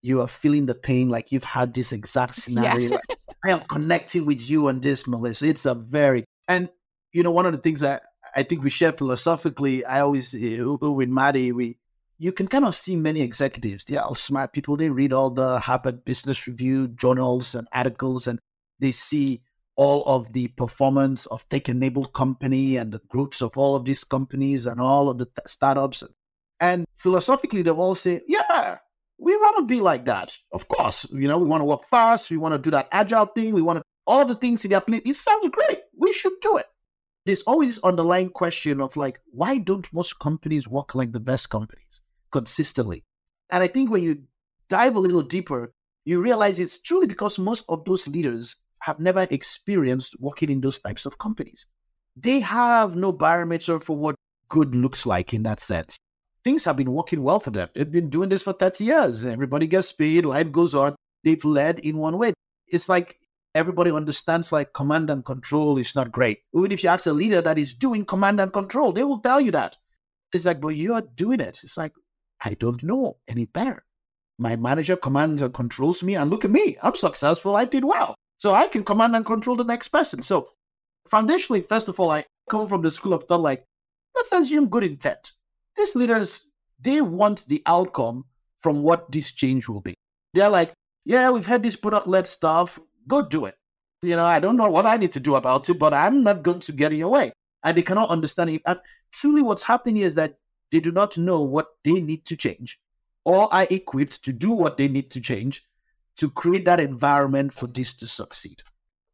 you 0.02 0.22
are 0.22 0.28
feeling 0.28 0.66
the 0.66 0.76
pain 0.76 1.10
like 1.10 1.32
you've 1.32 1.44
had 1.44 1.74
this 1.74 1.92
exact 1.92 2.36
scenario. 2.42 2.92
Yeah. 2.92 3.16
I 3.46 3.52
am 3.52 3.62
connecting 3.62 4.26
with 4.26 4.50
you 4.50 4.68
on 4.68 4.82
this, 4.82 5.08
Melissa. 5.08 5.46
It's 5.46 5.66
a 5.66 5.76
very, 5.76 6.26
and 6.48 6.70
you 7.14 7.24
know, 7.24 7.32
one 7.32 7.46
of 7.46 7.54
the 7.54 7.60
things 7.60 7.80
that 7.80 8.04
I 8.36 8.44
think 8.44 8.64
we 8.64 8.70
share 8.70 8.92
philosophically, 8.92 9.86
I 9.86 10.02
always, 10.02 10.34
uh, 10.34 10.78
with 10.80 11.10
Marty, 11.10 11.52
we, 11.52 11.78
you 12.18 12.32
can 12.32 12.48
kind 12.48 12.66
of 12.66 12.76
see 12.76 12.96
many 12.96 13.22
executives. 13.22 13.86
They're 13.86 14.02
all 14.02 14.16
smart 14.16 14.54
people. 14.54 14.78
They 14.78 14.90
read 14.90 15.14
all 15.14 15.30
the 15.30 15.60
Harvard 15.60 16.06
Business 16.06 16.48
Review 16.48 16.88
journals 16.88 17.56
and 17.56 17.68
articles, 17.74 18.28
and 18.28 18.40
they 18.80 18.92
see 18.92 19.42
all 19.76 20.04
of 20.06 20.32
the 20.32 20.48
performance 20.50 21.26
of 21.26 21.48
tech 21.50 21.68
enabled 21.68 22.14
company 22.14 22.78
and 22.78 22.94
the 22.94 23.02
growth 23.10 23.42
of 23.42 23.58
all 23.58 23.76
of 23.76 23.84
these 23.84 24.04
companies 24.04 24.66
and 24.66 24.80
all 24.80 25.10
of 25.10 25.18
the 25.18 25.26
th- 25.26 25.48
startups. 25.48 26.04
And 26.62 26.86
philosophically, 26.96 27.62
they 27.62 27.72
all 27.72 27.96
say, 27.96 28.22
yeah, 28.28 28.78
we 29.18 29.36
want 29.36 29.58
to 29.58 29.66
be 29.66 29.82
like 29.82 30.06
that. 30.06 30.38
Of 30.54 30.70
course, 30.70 31.06
you 31.12 31.28
know, 31.28 31.38
we 31.38 31.46
want 31.46 31.62
to 31.62 31.66
work 31.66 31.84
fast. 31.84 32.32
We 32.32 32.38
want 32.38 32.54
to 32.54 32.60
do 32.60 32.72
that 32.72 32.88
agile 32.92 33.26
thing. 33.26 33.54
We 33.54 33.62
want 33.62 33.80
to, 33.80 33.84
all 34.08 34.26
the 34.26 34.36
things 34.36 34.64
in 34.64 34.72
their 34.72 34.82
plate. 34.82 35.04
It 35.06 35.16
sounds 35.16 35.50
great. 35.50 35.80
We 35.98 36.14
should 36.14 36.34
do 36.42 36.58
it 36.58 36.66
there's 37.26 37.42
always 37.44 37.76
this 37.76 37.84
underlying 37.84 38.30
question 38.30 38.80
of 38.80 38.96
like, 38.96 39.20
why 39.32 39.58
don't 39.58 39.92
most 39.92 40.20
companies 40.20 40.68
work 40.68 40.94
like 40.94 41.12
the 41.12 41.20
best 41.20 41.50
companies 41.50 42.02
consistently? 42.32 43.04
And 43.50 43.64
I 43.64 43.68
think 43.68 43.90
when 43.90 44.04
you 44.04 44.24
dive 44.70 44.96
a 44.96 45.00
little 45.00 45.22
deeper, 45.22 45.72
you 46.06 46.22
realize 46.22 46.60
it's 46.60 46.78
truly 46.78 47.08
because 47.08 47.40
most 47.40 47.66
of 47.68 47.84
those 47.86 48.08
leaders 48.08 48.56
have 48.80 49.00
never 49.00 49.28
experienced 49.32 50.16
working 50.20 50.52
in 50.52 50.62
those 50.62 50.80
types 50.80 51.06
of 51.06 51.18
companies. 51.18 51.66
They 52.16 52.40
have 52.42 52.96
no 52.96 53.12
barometer 53.12 53.80
for 53.80 53.98
what 53.98 54.16
good 54.48 54.76
looks 54.76 55.06
like 55.06 55.34
in 55.34 55.44
that 55.44 55.60
sense. 55.60 55.98
Things 56.44 56.64
have 56.66 56.78
been 56.78 56.92
working 56.92 57.24
well 57.24 57.40
for 57.40 57.50
them. 57.50 57.70
They've 57.74 57.92
been 57.92 58.12
doing 58.12 58.30
this 58.30 58.44
for 58.44 58.54
30 58.54 58.84
years. 58.84 59.26
Everybody 59.26 59.66
gets 59.66 59.92
paid, 59.92 60.26
life 60.26 60.52
goes 60.52 60.76
on. 60.76 60.96
They've 61.24 61.44
led 61.44 61.80
in 61.80 61.98
one 61.98 62.20
way. 62.20 62.34
It's 62.68 62.88
like 62.88 63.20
everybody 63.56 63.90
understands 63.90 64.52
like 64.52 64.74
command 64.74 65.10
and 65.10 65.26
control 65.26 65.78
is 65.78 65.96
not 65.96 66.12
great. 66.12 66.42
Even 66.54 66.72
if 66.72 66.84
you 66.84 66.90
ask 66.90 67.08
a 67.08 67.14
leader 67.14 67.42
that 67.42 67.58
is 67.58 67.74
doing 67.74 68.06
command 68.06 68.40
and 68.40 68.54
control, 68.54 68.92
they 68.92 69.04
will 69.04 69.20
tell 69.20 69.40
you 69.42 69.52
that. 69.52 69.78
It's 70.34 70.46
like, 70.46 70.60
but 70.60 70.76
you're 70.76 71.02
doing 71.02 71.40
it. 71.40 71.62
It's 71.64 71.78
like, 71.78 71.94
I 72.44 72.56
don't 72.56 72.84
know 72.84 73.18
any 73.28 73.46
better. 73.46 73.86
My 74.38 74.58
manager 74.58 74.98
commands 74.98 75.42
and 75.42 75.54
controls 75.54 76.04
me, 76.04 76.16
and 76.16 76.30
look 76.30 76.44
at 76.44 76.52
me. 76.52 76.78
I'm 76.84 76.96
successful. 76.96 77.56
I 77.56 77.64
did 77.64 77.86
well. 77.86 78.16
So 78.38 78.54
I 78.54 78.68
can 78.68 78.84
command 78.84 79.16
and 79.16 79.26
control 79.26 79.56
the 79.56 79.64
next 79.64 79.88
person. 79.88 80.22
So 80.22 80.50
foundationally, 81.10 81.66
first 81.66 81.88
of 81.88 81.98
all, 82.00 82.12
I 82.12 82.26
come 82.50 82.68
from 82.68 82.82
the 82.82 82.92
school 82.92 83.14
of 83.14 83.24
thought 83.24 83.40
like, 83.40 83.64
let's 84.14 84.34
assume 84.34 84.68
good 84.68 84.84
intent. 84.84 85.32
These 85.78 85.96
leaders, 85.96 86.42
they 86.82 87.00
want 87.00 87.48
the 87.48 87.64
outcome 87.66 88.26
from 88.62 88.84
what 88.84 89.10
this 89.10 89.32
change 89.32 89.70
will 89.70 89.80
be. 89.82 89.96
They're 90.34 90.50
like, 90.50 90.74
yeah, 91.06 91.30
we've 91.30 91.46
had 91.46 91.64
this 91.64 91.78
product 91.78 92.08
led 92.08 92.28
stuff 92.28 92.78
go 93.08 93.22
do 93.22 93.46
it. 93.46 93.56
You 94.02 94.16
know, 94.16 94.26
I 94.26 94.40
don't 94.40 94.58
know 94.58 94.70
what 94.70 94.86
I 94.86 94.98
need 94.98 95.12
to 95.14 95.20
do 95.20 95.36
about 95.36 95.70
it, 95.70 95.80
but 95.80 95.94
I'm 95.94 96.24
not 96.24 96.44
going 96.44 96.60
to 96.62 96.72
get 96.72 96.92
in 96.92 97.00
your 97.00 97.10
way. 97.10 97.32
And 97.64 97.76
they 97.76 97.82
cannot 97.82 98.10
understand 98.10 98.52
it. 98.52 98.62
And 98.66 98.80
truly, 99.12 99.42
what's 99.42 99.64
happening 99.64 100.04
is 100.04 100.16
that 100.16 100.36
they 100.72 100.80
do 100.80 100.92
not 100.92 101.18
know 101.18 101.42
what 101.42 101.68
they 101.84 102.00
need 102.00 102.26
to 102.26 102.36
change 102.36 102.80
or 103.24 103.52
are 103.54 103.68
equipped 103.70 104.24
to 104.24 104.34
do 104.34 104.52
what 104.52 104.78
they 104.78 104.88
need 104.88 105.10
to 105.12 105.22
change 105.22 105.66
to 106.18 106.30
create 106.30 106.66
that 106.66 106.80
environment 106.80 107.54
for 107.54 107.68
this 107.68 107.94
to 107.96 108.08
succeed. 108.08 108.62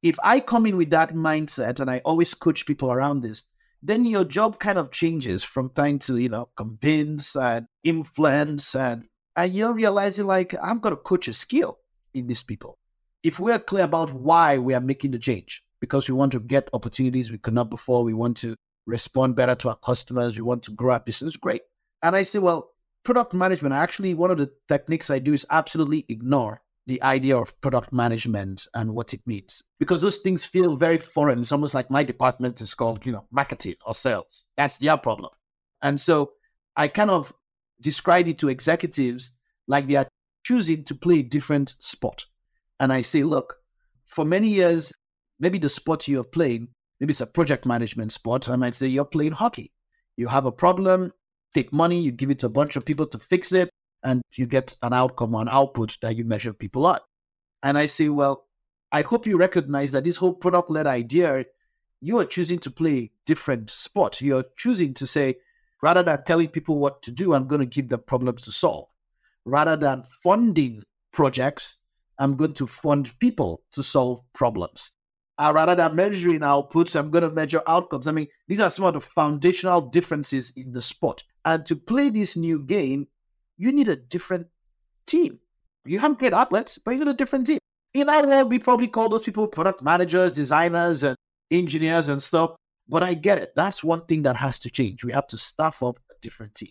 If 0.04 0.18
I 0.24 0.40
come 0.40 0.66
in 0.66 0.78
with 0.78 0.90
that 0.90 1.14
mindset 1.14 1.80
and 1.80 1.90
I 1.90 2.00
always 2.00 2.34
coach 2.34 2.66
people 2.66 2.92
around 2.92 3.22
this, 3.22 3.44
then 3.82 4.06
your 4.06 4.26
job 4.26 4.60
kind 4.60 4.78
of 4.78 4.92
changes 4.92 5.44
from 5.44 5.72
trying 5.74 6.00
to, 6.00 6.18
you 6.18 6.30
know, 6.30 6.50
convince 6.56 7.36
and 7.36 7.68
influence 7.84 8.76
and 8.76 9.06
and 9.36 9.54
you're 9.54 9.74
realizing 9.74 10.28
like 10.28 10.54
I've 10.62 10.82
got 10.82 10.90
to 10.90 10.98
coach 10.98 11.28
a 11.28 11.34
skill 11.34 11.80
in 12.14 12.28
these 12.28 12.44
people 12.44 12.78
if 13.24 13.40
we're 13.40 13.60
clear 13.60 13.84
about 13.84 14.14
why 14.14 14.58
we 14.58 14.74
are 14.74 14.82
making 14.82 15.12
the 15.12 15.20
change, 15.20 15.64
because 15.80 16.08
we 16.08 16.16
want 16.16 16.32
to 16.32 16.40
get 16.40 16.70
opportunities 16.74 17.32
we 17.32 17.38
could 17.38 17.54
not 17.54 17.70
before, 17.70 18.04
we 18.04 18.14
want 18.14 18.38
to 18.38 18.56
respond 18.86 19.36
better 19.36 19.56
to 19.56 19.70
our 19.70 19.76
customers, 19.76 20.36
we 20.36 20.42
want 20.42 20.64
to 20.64 20.72
grow 20.72 20.94
our 20.94 21.00
business, 21.00 21.36
great. 21.36 21.62
And 22.02 22.16
I 22.16 22.24
say, 22.24 22.40
well, 22.40 22.72
product 23.04 23.34
management, 23.34 23.74
actually, 23.74 24.14
one 24.14 24.32
of 24.32 24.38
the 24.38 24.52
techniques 24.68 25.10
I 25.10 25.20
do 25.20 25.34
is 25.34 25.46
absolutely 25.50 26.06
ignore 26.10 26.62
the 26.88 27.02
idea 27.04 27.38
of 27.38 27.60
product 27.62 27.94
management 27.94 28.68
and 28.74 28.96
what 28.96 29.14
it 29.14 29.22
means 29.28 29.62
because 29.80 30.02
those 30.02 30.18
things 30.18 30.46
feel 30.46 30.76
very 30.76 30.98
foreign. 30.98 31.40
It's 31.40 31.52
almost 31.52 31.76
like 31.76 31.92
my 31.92 32.04
department 32.04 32.60
is 32.60 32.74
called, 32.74 33.06
you 33.06 33.12
know, 33.12 33.26
marketing 33.32 33.76
or 33.86 33.94
sales. 33.94 34.48
That's 34.58 34.80
their 34.80 34.98
problem. 34.98 35.30
And 35.84 36.02
so 36.02 36.32
I 36.76 36.88
kind 36.88 37.12
of 37.12 37.34
describe 37.80 38.28
it 38.28 38.40
to 38.40 38.50
executives 38.50 39.32
like 39.68 39.88
they 39.88 39.96
are 39.96 40.08
choosing 40.44 40.84
to 40.86 40.96
play 40.96 41.20
a 41.20 41.24
different 41.24 41.76
sport 41.80 42.26
and 42.82 42.91
I 42.91 43.04
say, 43.04 43.22
look, 43.22 43.58
for 44.08 44.26
many 44.26 44.48
years, 44.48 44.91
maybe 45.39 45.60
the 45.60 45.70
sport 45.70 46.08
you're 46.08 46.24
playing, 46.24 46.70
maybe 47.00 47.12
it's 47.12 47.22
a 47.22 47.28
project 47.28 47.63
management 47.67 48.12
sport. 48.12 48.50
I 48.50 48.56
might 48.56 48.74
say 48.74 48.88
you're 48.88 49.06
playing 49.06 49.34
hockey. 49.34 49.72
You 50.17 50.28
have 50.28 50.46
a 50.46 50.52
problem, 50.52 51.13
take 51.54 51.72
money, 51.72 52.02
you 52.02 52.12
give 52.12 52.32
it 52.32 52.39
to 52.39 52.48
a 52.48 52.50
bunch 52.50 52.76
of 52.76 52.84
people 52.84 53.06
to 53.06 53.20
fix 53.20 53.52
it, 53.52 53.70
and 54.04 54.24
you 54.34 54.48
get 54.48 54.76
an 54.82 54.94
outcome 54.94 55.36
an 55.36 55.48
output 55.48 55.96
that 56.02 56.15
you 56.15 56.26
measure 56.26 56.54
people 56.54 56.88
on. 56.88 57.00
And 57.62 57.78
I 57.78 57.86
say, 57.86 58.10
well, 58.10 58.48
I 58.91 59.04
hope 59.04 59.28
you 59.28 59.38
recognize 59.38 59.91
that 59.91 60.04
this 60.04 60.17
whole 60.17 60.34
product 60.34 60.72
led 60.72 60.88
idea, 60.88 61.46
you 62.02 62.17
are 62.17 62.26
choosing 62.26 62.58
to 62.60 62.72
play 62.72 63.12
different 63.28 63.70
sport. 63.70 64.22
You're 64.22 64.46
choosing 64.58 64.96
to 64.96 65.06
say, 65.06 65.36
rather 65.84 66.02
than 66.02 66.24
telling 66.26 66.48
people 66.48 66.80
what 66.80 67.04
to 67.04 67.12
do, 67.12 67.36
I'm 67.36 67.48
going 67.48 67.62
to 67.62 67.67
give 67.67 67.89
them 67.89 68.02
problems 68.08 68.41
to 68.44 68.52
solve. 68.52 68.88
Rather 69.46 69.76
than 69.76 70.04
funding 70.24 70.82
projects, 71.13 71.78
I'm 72.22 72.36
going 72.36 72.54
to 72.54 72.68
fund 72.68 73.18
people 73.18 73.64
to 73.72 73.82
solve 73.82 74.22
problems. 74.32 74.92
Uh, 75.40 75.52
rather 75.56 75.74
than 75.74 75.96
measuring 75.96 76.42
outputs, 76.42 76.96
I'm 76.96 77.10
going 77.10 77.24
to 77.24 77.32
measure 77.32 77.64
outcomes. 77.68 78.06
I 78.06 78.12
mean, 78.12 78.28
these 78.48 78.60
are 78.60 78.70
some 78.70 78.86
of 78.86 78.94
the 78.94 79.02
foundational 79.02 79.82
differences 79.82 80.52
in 80.56 80.72
the 80.72 80.84
sport. 80.84 81.24
And 81.46 81.66
to 81.66 81.76
play 81.76 82.12
this 82.12 82.38
new 82.38 82.60
game, 82.60 83.08
you 83.58 83.72
need 83.72 83.88
a 83.88 83.96
different 83.96 84.46
team. 85.08 85.40
You 85.84 85.98
have 85.98 86.20
great 86.20 86.34
athletes, 86.34 86.78
but 86.78 86.92
you 86.92 87.00
need 87.00 87.08
a 87.08 87.16
different 87.16 87.48
team. 87.48 87.58
In 87.96 88.08
our 88.08 88.28
world, 88.28 88.50
we 88.52 88.60
probably 88.60 88.88
call 88.88 89.10
those 89.10 89.24
people 89.24 89.48
product 89.48 89.82
managers, 89.82 90.34
designers, 90.34 91.02
and 91.02 91.18
engineers 91.50 92.08
and 92.08 92.22
stuff. 92.22 92.52
But 92.88 93.02
I 93.02 93.16
get 93.16 93.40
it. 93.40 93.54
That's 93.56 93.84
one 93.84 94.06
thing 94.06 94.22
that 94.24 94.36
has 94.36 94.60
to 94.60 94.70
change. 94.70 95.04
We 95.04 95.12
have 95.12 95.26
to 95.30 95.40
staff 95.40 95.82
up 95.82 95.98
a 96.12 96.14
different 96.22 96.54
team. 96.54 96.70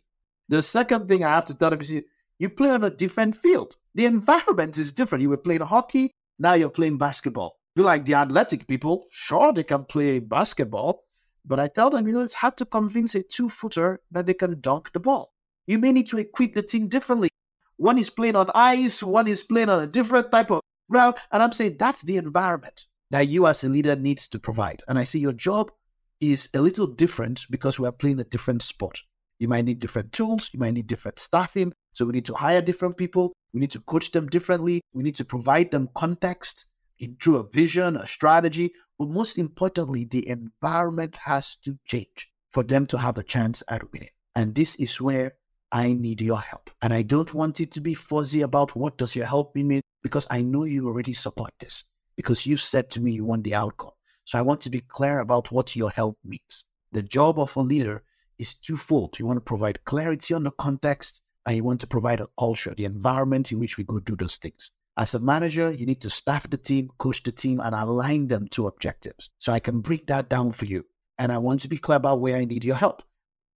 The 0.48 0.62
second 0.62 1.08
thing 1.08 1.24
I 1.24 1.30
have 1.30 1.46
to 1.46 1.54
tell 1.54 1.70
them 1.70 1.80
is 1.80 1.92
you 2.40 2.48
play 2.48 2.70
on 2.70 2.82
a 2.82 2.90
different 2.90 3.36
field. 3.36 3.76
The 3.94 4.06
environment 4.06 4.78
is 4.78 4.92
different. 4.92 5.22
You 5.22 5.28
were 5.28 5.36
playing 5.36 5.60
hockey, 5.60 6.10
now 6.38 6.54
you're 6.54 6.70
playing 6.70 6.96
basketball. 6.98 7.58
Be 7.76 7.82
like 7.82 8.06
the 8.06 8.14
athletic 8.14 8.66
people, 8.66 9.04
sure, 9.10 9.52
they 9.52 9.62
can 9.62 9.84
play 9.84 10.18
basketball, 10.18 11.04
but 11.44 11.60
I 11.60 11.68
tell 11.68 11.90
them, 11.90 12.08
you 12.08 12.14
know, 12.14 12.22
it's 12.22 12.34
hard 12.34 12.56
to 12.56 12.64
convince 12.64 13.14
a 13.14 13.22
two 13.22 13.50
footer 13.50 14.00
that 14.10 14.26
they 14.26 14.34
can 14.34 14.58
dunk 14.60 14.92
the 14.92 15.00
ball. 15.00 15.32
You 15.66 15.78
may 15.78 15.92
need 15.92 16.08
to 16.08 16.18
equip 16.18 16.54
the 16.54 16.62
team 16.62 16.88
differently. 16.88 17.28
One 17.76 17.98
is 17.98 18.10
playing 18.10 18.36
on 18.36 18.50
ice, 18.54 19.02
one 19.02 19.28
is 19.28 19.42
playing 19.42 19.68
on 19.68 19.82
a 19.82 19.86
different 19.86 20.32
type 20.32 20.50
of 20.50 20.60
ground. 20.90 21.16
And 21.30 21.42
I'm 21.42 21.52
saying 21.52 21.76
that's 21.78 22.02
the 22.02 22.16
environment 22.16 22.86
that 23.10 23.28
you 23.28 23.46
as 23.46 23.62
a 23.64 23.68
leader 23.68 23.96
needs 23.96 24.28
to 24.28 24.38
provide. 24.38 24.82
And 24.88 24.98
I 24.98 25.04
say 25.04 25.18
your 25.18 25.32
job 25.32 25.70
is 26.20 26.48
a 26.54 26.60
little 26.60 26.86
different 26.86 27.46
because 27.50 27.78
we 27.78 27.86
are 27.86 27.92
playing 27.92 28.20
a 28.20 28.24
different 28.24 28.62
sport. 28.62 29.00
You 29.38 29.48
might 29.48 29.64
need 29.64 29.78
different 29.78 30.12
tools, 30.12 30.50
you 30.52 30.60
might 30.60 30.74
need 30.74 30.86
different 30.86 31.18
staffing. 31.18 31.72
So 31.92 32.04
we 32.06 32.12
need 32.12 32.26
to 32.26 32.34
hire 32.34 32.62
different 32.62 32.96
people. 32.96 33.32
We 33.52 33.60
need 33.60 33.70
to 33.72 33.80
coach 33.80 34.12
them 34.12 34.28
differently. 34.28 34.80
We 34.92 35.02
need 35.02 35.16
to 35.16 35.24
provide 35.24 35.70
them 35.70 35.88
context 35.94 36.66
through 37.20 37.36
a 37.36 37.48
vision, 37.48 37.96
a 37.96 38.06
strategy. 38.06 38.72
But 38.98 39.08
most 39.08 39.38
importantly, 39.38 40.04
the 40.04 40.28
environment 40.28 41.16
has 41.24 41.56
to 41.64 41.78
change 41.86 42.30
for 42.50 42.62
them 42.62 42.86
to 42.86 42.98
have 42.98 43.18
a 43.18 43.22
chance 43.22 43.62
at 43.68 43.90
winning. 43.92 44.10
And 44.34 44.54
this 44.54 44.76
is 44.76 45.00
where 45.00 45.34
I 45.72 45.92
need 45.92 46.20
your 46.20 46.40
help. 46.40 46.70
And 46.82 46.92
I 46.92 47.02
don't 47.02 47.32
want 47.32 47.60
it 47.60 47.70
to 47.72 47.80
be 47.80 47.94
fuzzy 47.94 48.42
about 48.42 48.74
what 48.76 48.98
does 48.98 49.14
your 49.14 49.26
help 49.26 49.54
mean 49.54 49.80
because 50.02 50.26
I 50.30 50.42
know 50.42 50.64
you 50.64 50.86
already 50.86 51.12
support 51.12 51.52
this 51.60 51.84
because 52.16 52.46
you 52.46 52.56
said 52.56 52.90
to 52.90 53.00
me 53.00 53.12
you 53.12 53.24
want 53.24 53.44
the 53.44 53.54
outcome. 53.54 53.92
So 54.24 54.38
I 54.38 54.42
want 54.42 54.60
to 54.62 54.70
be 54.70 54.80
clear 54.80 55.20
about 55.20 55.50
what 55.50 55.76
your 55.76 55.90
help 55.90 56.18
means. 56.24 56.64
The 56.92 57.02
job 57.02 57.38
of 57.38 57.54
a 57.56 57.60
leader 57.60 58.02
is 58.38 58.54
twofold. 58.54 59.18
You 59.18 59.26
want 59.26 59.36
to 59.36 59.42
provide 59.42 59.84
clarity 59.84 60.34
on 60.34 60.44
the 60.44 60.50
context 60.50 61.22
you 61.50 61.64
want 61.64 61.80
to 61.80 61.86
provide 61.86 62.20
a 62.20 62.28
culture, 62.38 62.74
the 62.76 62.84
environment 62.84 63.52
in 63.52 63.58
which 63.58 63.76
we 63.76 63.84
go 63.84 63.98
do 64.00 64.16
those 64.16 64.36
things. 64.36 64.72
As 64.96 65.14
a 65.14 65.18
manager, 65.18 65.70
you 65.70 65.86
need 65.86 66.00
to 66.02 66.10
staff 66.10 66.50
the 66.50 66.56
team, 66.56 66.90
coach 66.98 67.22
the 67.22 67.32
team, 67.32 67.60
and 67.60 67.74
align 67.74 68.28
them 68.28 68.48
to 68.48 68.66
objectives. 68.66 69.30
So 69.38 69.52
I 69.52 69.60
can 69.60 69.80
break 69.80 70.06
that 70.08 70.28
down 70.28 70.52
for 70.52 70.66
you. 70.66 70.84
And 71.18 71.32
I 71.32 71.38
want 71.38 71.60
to 71.60 71.68
be 71.68 71.78
clear 71.78 71.96
about 71.96 72.20
where 72.20 72.36
I 72.36 72.44
need 72.44 72.64
your 72.64 72.76
help. 72.76 73.02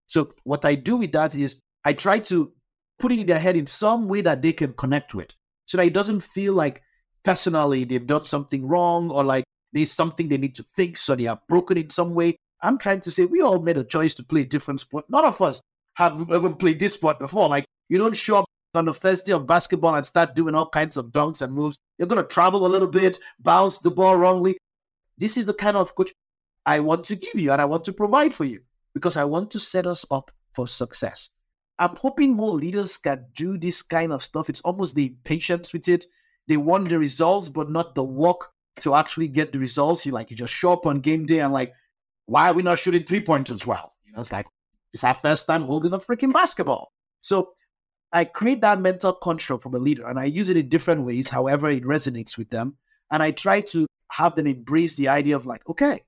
So 0.06 0.32
what 0.44 0.64
I 0.64 0.74
do 0.74 0.96
with 0.96 1.12
that 1.12 1.34
is 1.34 1.60
I 1.84 1.92
try 1.92 2.18
to 2.20 2.52
put 2.98 3.12
it 3.12 3.18
in 3.18 3.26
their 3.26 3.38
head 3.38 3.56
in 3.56 3.66
some 3.66 4.08
way 4.08 4.20
that 4.22 4.42
they 4.42 4.52
can 4.52 4.72
connect 4.74 5.14
with. 5.14 5.30
So 5.66 5.76
that 5.76 5.86
it 5.86 5.92
doesn't 5.92 6.20
feel 6.20 6.52
like 6.52 6.82
personally 7.24 7.84
they've 7.84 8.06
done 8.06 8.24
something 8.24 8.66
wrong 8.66 9.10
or 9.10 9.24
like 9.24 9.44
there's 9.72 9.92
something 9.92 10.28
they 10.28 10.38
need 10.38 10.54
to 10.56 10.62
fix 10.62 11.08
or 11.08 11.16
they 11.16 11.26
are 11.26 11.40
broken 11.48 11.76
in 11.76 11.90
some 11.90 12.14
way. 12.14 12.36
I'm 12.62 12.78
trying 12.78 13.00
to 13.00 13.10
say 13.10 13.24
we 13.24 13.40
all 13.40 13.60
made 13.60 13.76
a 13.76 13.84
choice 13.84 14.14
to 14.14 14.24
play 14.24 14.42
a 14.42 14.46
different 14.46 14.80
sport. 14.80 15.06
None 15.08 15.24
of 15.24 15.40
us 15.42 15.60
have 15.96 16.30
ever 16.30 16.50
played 16.50 16.80
this 16.80 16.94
sport 16.94 17.18
before. 17.18 17.48
Like 17.48 17.66
you 17.88 17.98
don't 17.98 18.16
show 18.16 18.38
up 18.38 18.46
on 18.74 18.86
the 18.86 18.94
first 18.94 19.26
day 19.26 19.32
of 19.32 19.46
basketball 19.46 19.94
and 19.94 20.04
start 20.04 20.34
doing 20.34 20.54
all 20.54 20.68
kinds 20.68 20.96
of 20.96 21.06
dunks 21.06 21.42
and 21.42 21.52
moves. 21.52 21.78
You're 21.98 22.08
going 22.08 22.22
to 22.22 22.28
travel 22.28 22.66
a 22.66 22.68
little 22.68 22.88
bit, 22.88 23.18
bounce 23.38 23.78
the 23.78 23.90
ball 23.90 24.16
wrongly. 24.16 24.56
This 25.16 25.36
is 25.36 25.46
the 25.46 25.54
kind 25.54 25.76
of 25.76 25.94
coach 25.94 26.12
I 26.66 26.80
want 26.80 27.04
to 27.06 27.16
give 27.16 27.34
you 27.34 27.52
and 27.52 27.60
I 27.60 27.66
want 27.66 27.84
to 27.84 27.92
provide 27.92 28.34
for 28.34 28.44
you 28.44 28.60
because 28.94 29.16
I 29.16 29.24
want 29.24 29.50
to 29.52 29.60
set 29.60 29.86
us 29.86 30.04
up 30.10 30.30
for 30.54 30.66
success. 30.66 31.30
I'm 31.78 31.96
hoping 31.96 32.34
more 32.34 32.52
leaders 32.54 32.96
can 32.96 33.26
do 33.36 33.58
this 33.58 33.82
kind 33.82 34.12
of 34.12 34.22
stuff. 34.22 34.48
It's 34.48 34.60
almost 34.60 34.94
the 34.94 35.14
patience 35.24 35.72
with 35.72 35.88
it. 35.88 36.06
They 36.46 36.56
want 36.56 36.88
the 36.88 36.98
results, 36.98 37.48
but 37.48 37.70
not 37.70 37.94
the 37.94 38.04
work 38.04 38.52
to 38.80 38.94
actually 38.94 39.28
get 39.28 39.52
the 39.52 39.58
results. 39.58 40.06
You 40.06 40.12
like 40.12 40.30
you 40.30 40.36
just 40.36 40.52
show 40.52 40.72
up 40.72 40.86
on 40.86 41.00
game 41.00 41.26
day 41.26 41.40
and 41.40 41.52
like, 41.52 41.72
why 42.26 42.50
are 42.50 42.54
we 42.54 42.62
not 42.62 42.78
shooting 42.78 43.04
three 43.04 43.20
pointers 43.20 43.66
well? 43.66 43.92
You 44.04 44.12
know, 44.12 44.20
it's 44.20 44.32
like 44.32 44.46
it's 44.92 45.04
our 45.04 45.14
first 45.14 45.46
time 45.46 45.62
holding 45.62 45.92
a 45.92 45.98
freaking 45.98 46.32
basketball. 46.32 46.92
So 47.22 47.50
I 48.14 48.24
create 48.24 48.60
that 48.60 48.80
mental 48.80 49.12
construct 49.12 49.64
from 49.64 49.74
a 49.74 49.78
leader 49.78 50.06
and 50.06 50.20
I 50.20 50.26
use 50.26 50.48
it 50.48 50.56
in 50.56 50.68
different 50.68 51.02
ways, 51.02 51.28
however 51.28 51.68
it 51.68 51.82
resonates 51.82 52.38
with 52.38 52.48
them. 52.48 52.76
And 53.10 53.20
I 53.22 53.32
try 53.32 53.60
to 53.72 53.86
have 54.12 54.36
them 54.36 54.46
embrace 54.46 54.94
the 54.94 55.08
idea 55.08 55.34
of 55.34 55.46
like, 55.46 55.68
okay, 55.68 56.00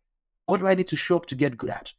what 0.46 0.60
do 0.60 0.68
I 0.68 0.76
need 0.76 0.86
to 0.88 0.96
show 0.96 1.16
up 1.16 1.26
to 1.26 1.34
get 1.34 1.56
good 1.56 1.70
at? 1.70 1.92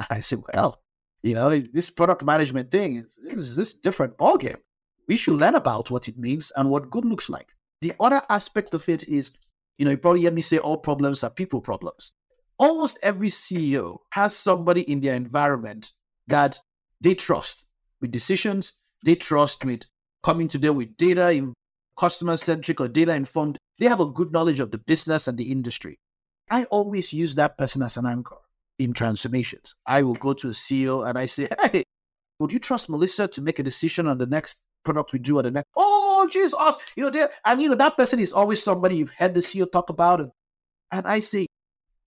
And 0.00 0.08
I 0.18 0.20
say, 0.20 0.36
well, 0.52 0.82
you 1.22 1.34
know, 1.34 1.60
this 1.60 1.90
product 1.90 2.24
management 2.24 2.72
thing 2.72 2.96
is, 2.96 3.16
is 3.24 3.54
this 3.54 3.72
different 3.72 4.18
ballgame. 4.18 4.58
We 5.06 5.16
should 5.16 5.36
learn 5.36 5.54
about 5.54 5.90
what 5.90 6.08
it 6.08 6.18
means 6.18 6.50
and 6.56 6.68
what 6.68 6.90
good 6.90 7.04
looks 7.04 7.28
like. 7.28 7.50
The 7.82 7.92
other 8.00 8.22
aspect 8.28 8.74
of 8.74 8.88
it 8.88 9.08
is, 9.08 9.30
you 9.78 9.84
know, 9.84 9.92
you 9.92 9.96
probably 9.96 10.22
hear 10.22 10.32
me 10.32 10.42
say 10.42 10.58
all 10.58 10.76
problems 10.76 11.22
are 11.22 11.30
people 11.30 11.60
problems. 11.60 12.12
Almost 12.58 12.98
every 13.00 13.28
CEO 13.28 13.98
has 14.10 14.36
somebody 14.36 14.82
in 14.82 15.00
their 15.00 15.14
environment 15.14 15.92
that 16.26 16.58
they 17.00 17.14
trust 17.14 17.66
with 18.00 18.10
decisions, 18.10 18.72
they 19.02 19.14
trust 19.14 19.64
with 19.64 19.84
coming 20.22 20.48
to 20.48 20.58
them 20.58 20.76
with 20.76 20.96
data 20.96 21.30
in 21.30 21.54
customer 21.96 22.36
centric 22.36 22.80
or 22.80 22.88
data 22.88 23.14
informed. 23.14 23.58
They 23.78 23.86
have 23.86 24.00
a 24.00 24.06
good 24.06 24.32
knowledge 24.32 24.60
of 24.60 24.70
the 24.70 24.78
business 24.78 25.28
and 25.28 25.36
the 25.36 25.50
industry. 25.50 25.98
I 26.50 26.64
always 26.64 27.12
use 27.12 27.34
that 27.36 27.58
person 27.58 27.82
as 27.82 27.96
an 27.96 28.06
anchor 28.06 28.36
in 28.78 28.92
transformations. 28.92 29.74
I 29.86 30.02
will 30.02 30.14
go 30.14 30.32
to 30.34 30.48
a 30.48 30.52
CEO 30.52 31.08
and 31.08 31.18
I 31.18 31.26
say, 31.26 31.48
Hey, 31.72 31.84
would 32.38 32.52
you 32.52 32.58
trust 32.58 32.88
Melissa 32.88 33.28
to 33.28 33.40
make 33.40 33.58
a 33.58 33.62
decision 33.62 34.06
on 34.06 34.18
the 34.18 34.26
next 34.26 34.60
product 34.84 35.12
we 35.12 35.18
do 35.18 35.38
or 35.38 35.42
the 35.42 35.50
next? 35.50 35.68
Oh, 35.76 36.28
geez, 36.30 36.52
awesome. 36.52 36.80
Oh, 36.80 36.92
you 36.96 37.10
know, 37.10 37.28
and 37.44 37.62
you 37.62 37.68
know, 37.68 37.76
that 37.76 37.96
person 37.96 38.18
is 38.18 38.32
always 38.32 38.62
somebody 38.62 38.96
you've 38.96 39.12
heard 39.16 39.34
the 39.34 39.40
CEO 39.40 39.70
talk 39.70 39.90
about. 39.90 40.20
And, 40.20 40.30
and 40.90 41.06
I 41.06 41.20
say, 41.20 41.46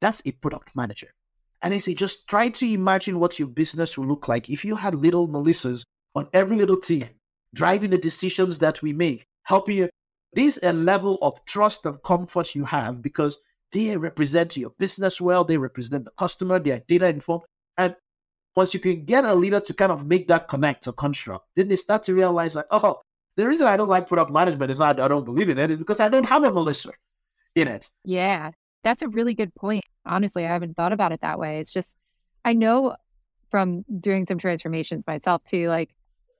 that's 0.01 0.21
a 0.25 0.31
product 0.31 0.75
manager. 0.75 1.13
And 1.61 1.73
I 1.73 1.79
say, 1.79 1.93
just 1.93 2.27
try 2.27 2.49
to 2.49 2.71
imagine 2.71 3.19
what 3.19 3.39
your 3.39 3.47
business 3.47 3.97
will 3.97 4.07
look 4.07 4.27
like 4.27 4.49
if 4.49 4.65
you 4.65 4.75
had 4.75 4.93
little 4.93 5.27
Melissas 5.27 5.83
on 6.15 6.27
every 6.33 6.55
little 6.57 6.79
team, 6.79 7.09
driving 7.53 7.91
the 7.91 7.97
decisions 7.97 8.57
that 8.59 8.81
we 8.81 8.93
make, 8.93 9.27
helping 9.43 9.77
you. 9.77 9.89
There's 10.33 10.59
a 10.63 10.73
level 10.73 11.17
of 11.21 11.43
trust 11.45 11.85
and 11.85 12.01
comfort 12.03 12.55
you 12.55 12.65
have 12.65 13.01
because 13.01 13.39
they 13.71 13.95
represent 13.95 14.57
your 14.57 14.71
business 14.71 15.21
well, 15.21 15.43
they 15.43 15.57
represent 15.57 16.05
the 16.05 16.11
customer, 16.11 16.59
they 16.59 16.71
are 16.71 16.81
data 16.87 17.07
informed. 17.07 17.43
And 17.77 17.95
once 18.55 18.73
you 18.73 18.79
can 18.79 19.05
get 19.05 19.25
a 19.25 19.33
leader 19.33 19.59
to 19.59 19.73
kind 19.73 19.91
of 19.91 20.05
make 20.05 20.27
that 20.27 20.47
connect 20.47 20.87
or 20.87 20.93
construct, 20.93 21.47
then 21.55 21.67
they 21.67 21.75
start 21.75 22.03
to 22.03 22.13
realize 22.13 22.55
like, 22.55 22.67
oh, 22.71 23.01
the 23.35 23.47
reason 23.47 23.67
I 23.67 23.77
don't 23.77 23.89
like 23.89 24.07
product 24.07 24.31
management 24.31 24.71
is 24.71 24.79
not 24.79 24.99
I 24.99 25.07
don't 25.07 25.25
believe 25.25 25.49
in 25.49 25.57
it, 25.57 25.71
is 25.71 25.79
because 25.79 25.99
I 25.99 26.09
don't 26.09 26.25
have 26.25 26.43
a 26.43 26.51
Melissa 26.51 26.91
in 27.53 27.67
it. 27.67 27.89
Yeah, 28.03 28.51
that's 28.83 29.01
a 29.01 29.09
really 29.09 29.33
good 29.33 29.53
point. 29.55 29.83
Honestly, 30.05 30.45
I 30.45 30.49
haven't 30.49 30.75
thought 30.75 30.93
about 30.93 31.11
it 31.11 31.21
that 31.21 31.39
way. 31.39 31.59
It's 31.59 31.73
just 31.73 31.97
I 32.45 32.53
know 32.53 32.95
from 33.49 33.83
doing 33.99 34.25
some 34.25 34.37
transformations 34.37 35.07
myself 35.07 35.43
too, 35.43 35.67
like 35.67 35.94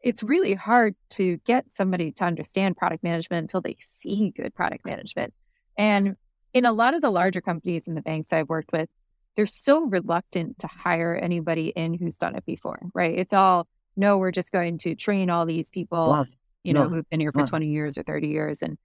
it's 0.05 0.21
really 0.21 0.53
hard 0.53 0.95
to 1.09 1.37
get 1.45 1.69
somebody 1.71 2.11
to 2.11 2.23
understand 2.23 2.77
product 2.77 3.03
management 3.03 3.43
until 3.43 3.59
they 3.59 3.75
see 3.79 4.29
good 4.29 4.53
product 4.53 4.85
management. 4.85 5.33
And 5.79 6.15
in 6.53 6.63
a 6.63 6.71
lot 6.71 6.93
of 6.93 7.01
the 7.01 7.09
larger 7.09 7.41
companies 7.41 7.87
and 7.87 7.97
the 7.97 8.03
banks 8.03 8.31
I've 8.31 8.47
worked 8.47 8.71
with, 8.71 8.87
they're 9.35 9.47
so 9.47 9.83
reluctant 9.85 10.59
to 10.59 10.67
hire 10.67 11.15
anybody 11.15 11.69
in 11.69 11.95
who's 11.95 12.17
done 12.17 12.35
it 12.35 12.45
before, 12.45 12.79
right? 12.93 13.17
It's 13.17 13.33
all, 13.33 13.67
no, 13.97 14.19
we're 14.19 14.31
just 14.31 14.51
going 14.51 14.77
to 14.79 14.93
train 14.93 15.31
all 15.31 15.47
these 15.47 15.71
people, 15.71 16.09
wow. 16.11 16.25
you 16.63 16.73
know, 16.73 16.83
no. 16.83 16.89
who've 16.89 17.09
been 17.09 17.19
here 17.19 17.31
for 17.31 17.39
wow. 17.39 17.45
20 17.45 17.67
years 17.67 17.97
or 17.97 18.03
30 18.03 18.27
years 18.27 18.61
and 18.61 18.77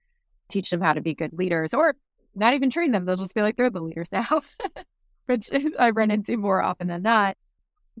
teach 0.49 0.71
them 0.71 0.81
how 0.81 0.91
to 0.91 1.01
be 1.01 1.13
good 1.13 1.33
leaders 1.33 1.75
or 1.75 1.95
not 2.33 2.55
even 2.55 2.71
train 2.71 2.91
them. 2.91 3.05
They'll 3.05 3.15
just 3.15 3.35
be 3.35 3.43
like, 3.43 3.57
they're 3.57 3.69
the 3.69 3.79
leaders 3.79 4.11
now, 4.11 4.41
which 5.27 5.51
I 5.77 5.91
run 5.91 6.09
into 6.09 6.35
more 6.35 6.63
often 6.63 6.87
than 6.87 7.03
not. 7.03 7.37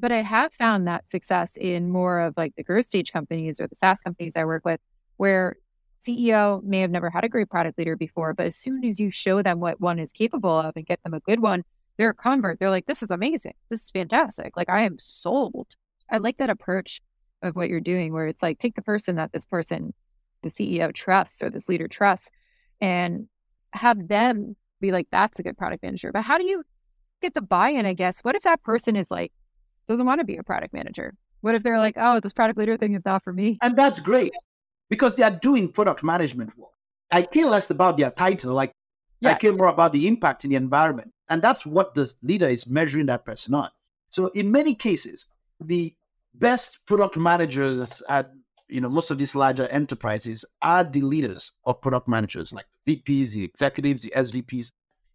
But 0.01 0.11
I 0.11 0.21
have 0.21 0.51
found 0.51 0.87
that 0.87 1.07
success 1.07 1.55
in 1.55 1.89
more 1.89 2.19
of 2.19 2.33
like 2.35 2.55
the 2.55 2.63
growth 2.63 2.87
stage 2.87 3.13
companies 3.13 3.61
or 3.61 3.67
the 3.67 3.75
SaaS 3.75 4.01
companies 4.01 4.35
I 4.35 4.45
work 4.45 4.65
with, 4.65 4.79
where 5.17 5.57
CEO 6.01 6.63
may 6.63 6.79
have 6.79 6.89
never 6.89 7.11
had 7.11 7.23
a 7.23 7.29
great 7.29 7.49
product 7.51 7.77
leader 7.77 7.95
before, 7.95 8.33
but 8.33 8.47
as 8.47 8.55
soon 8.55 8.83
as 8.83 8.99
you 8.99 9.11
show 9.11 9.43
them 9.43 9.59
what 9.59 9.79
one 9.79 9.99
is 9.99 10.11
capable 10.11 10.49
of 10.49 10.75
and 10.75 10.87
get 10.87 11.01
them 11.03 11.13
a 11.13 11.19
good 11.19 11.39
one, 11.39 11.63
they're 11.97 12.09
a 12.09 12.15
convert. 12.15 12.59
They're 12.59 12.71
like, 12.71 12.87
this 12.87 13.03
is 13.03 13.11
amazing. 13.11 13.53
This 13.69 13.83
is 13.83 13.91
fantastic. 13.91 14.57
Like, 14.57 14.69
I 14.69 14.85
am 14.85 14.97
sold. 14.97 15.67
I 16.09 16.17
like 16.17 16.37
that 16.37 16.49
approach 16.49 16.99
of 17.43 17.55
what 17.55 17.69
you're 17.69 17.79
doing, 17.79 18.11
where 18.11 18.25
it's 18.25 18.41
like, 18.41 18.57
take 18.57 18.73
the 18.73 18.81
person 18.81 19.17
that 19.17 19.31
this 19.31 19.45
person, 19.45 19.93
the 20.41 20.49
CEO 20.49 20.91
trusts 20.91 21.43
or 21.43 21.51
this 21.51 21.69
leader 21.69 21.87
trusts, 21.87 22.31
and 22.79 23.27
have 23.73 24.07
them 24.07 24.55
be 24.79 24.91
like, 24.91 25.07
that's 25.11 25.37
a 25.37 25.43
good 25.43 25.57
product 25.57 25.83
manager. 25.83 26.11
But 26.11 26.23
how 26.23 26.39
do 26.39 26.45
you 26.45 26.63
get 27.21 27.35
the 27.35 27.41
buy 27.41 27.69
in, 27.69 27.85
I 27.85 27.93
guess? 27.93 28.21
What 28.21 28.35
if 28.35 28.41
that 28.43 28.63
person 28.63 28.95
is 28.95 29.11
like, 29.11 29.31
doesn't 29.87 30.05
want 30.05 30.19
to 30.19 30.25
be 30.25 30.37
a 30.37 30.43
product 30.43 30.73
manager? 30.73 31.15
What 31.41 31.55
if 31.55 31.63
they're 31.63 31.79
like, 31.79 31.95
oh, 31.97 32.19
this 32.19 32.33
product 32.33 32.57
leader 32.59 32.77
thing 32.77 32.93
is 32.93 33.03
not 33.05 33.23
for 33.23 33.33
me? 33.33 33.57
And 33.61 33.75
that's 33.75 33.99
great 33.99 34.31
because 34.89 35.15
they 35.15 35.23
are 35.23 35.31
doing 35.31 35.71
product 35.71 36.03
management 36.03 36.57
work. 36.57 36.69
I 37.11 37.23
care 37.23 37.47
less 37.47 37.69
about 37.69 37.97
their 37.97 38.11
title. 38.11 38.53
Like, 38.53 38.73
yeah. 39.19 39.31
I 39.31 39.33
care 39.35 39.53
more 39.53 39.67
about 39.67 39.93
the 39.93 40.07
impact 40.07 40.43
in 40.43 40.51
the 40.51 40.55
environment. 40.55 41.13
And 41.29 41.41
that's 41.41 41.65
what 41.65 41.93
the 41.93 42.11
leader 42.21 42.47
is 42.47 42.67
measuring 42.67 43.07
that 43.07 43.25
person 43.25 43.53
on. 43.53 43.69
So, 44.09 44.27
in 44.27 44.51
many 44.51 44.75
cases, 44.75 45.27
the 45.59 45.95
best 46.33 46.79
product 46.85 47.17
managers 47.17 48.01
at 48.09 48.31
you 48.67 48.81
know 48.81 48.89
most 48.89 49.11
of 49.11 49.17
these 49.17 49.35
larger 49.35 49.67
enterprises 49.67 50.45
are 50.61 50.83
the 50.83 51.01
leaders 51.01 51.51
of 51.65 51.81
product 51.81 52.07
managers, 52.07 52.53
like 52.53 52.65
VPs, 52.87 53.31
the 53.31 53.43
executives, 53.43 54.03
the 54.03 54.13
SVPs. 54.15 54.71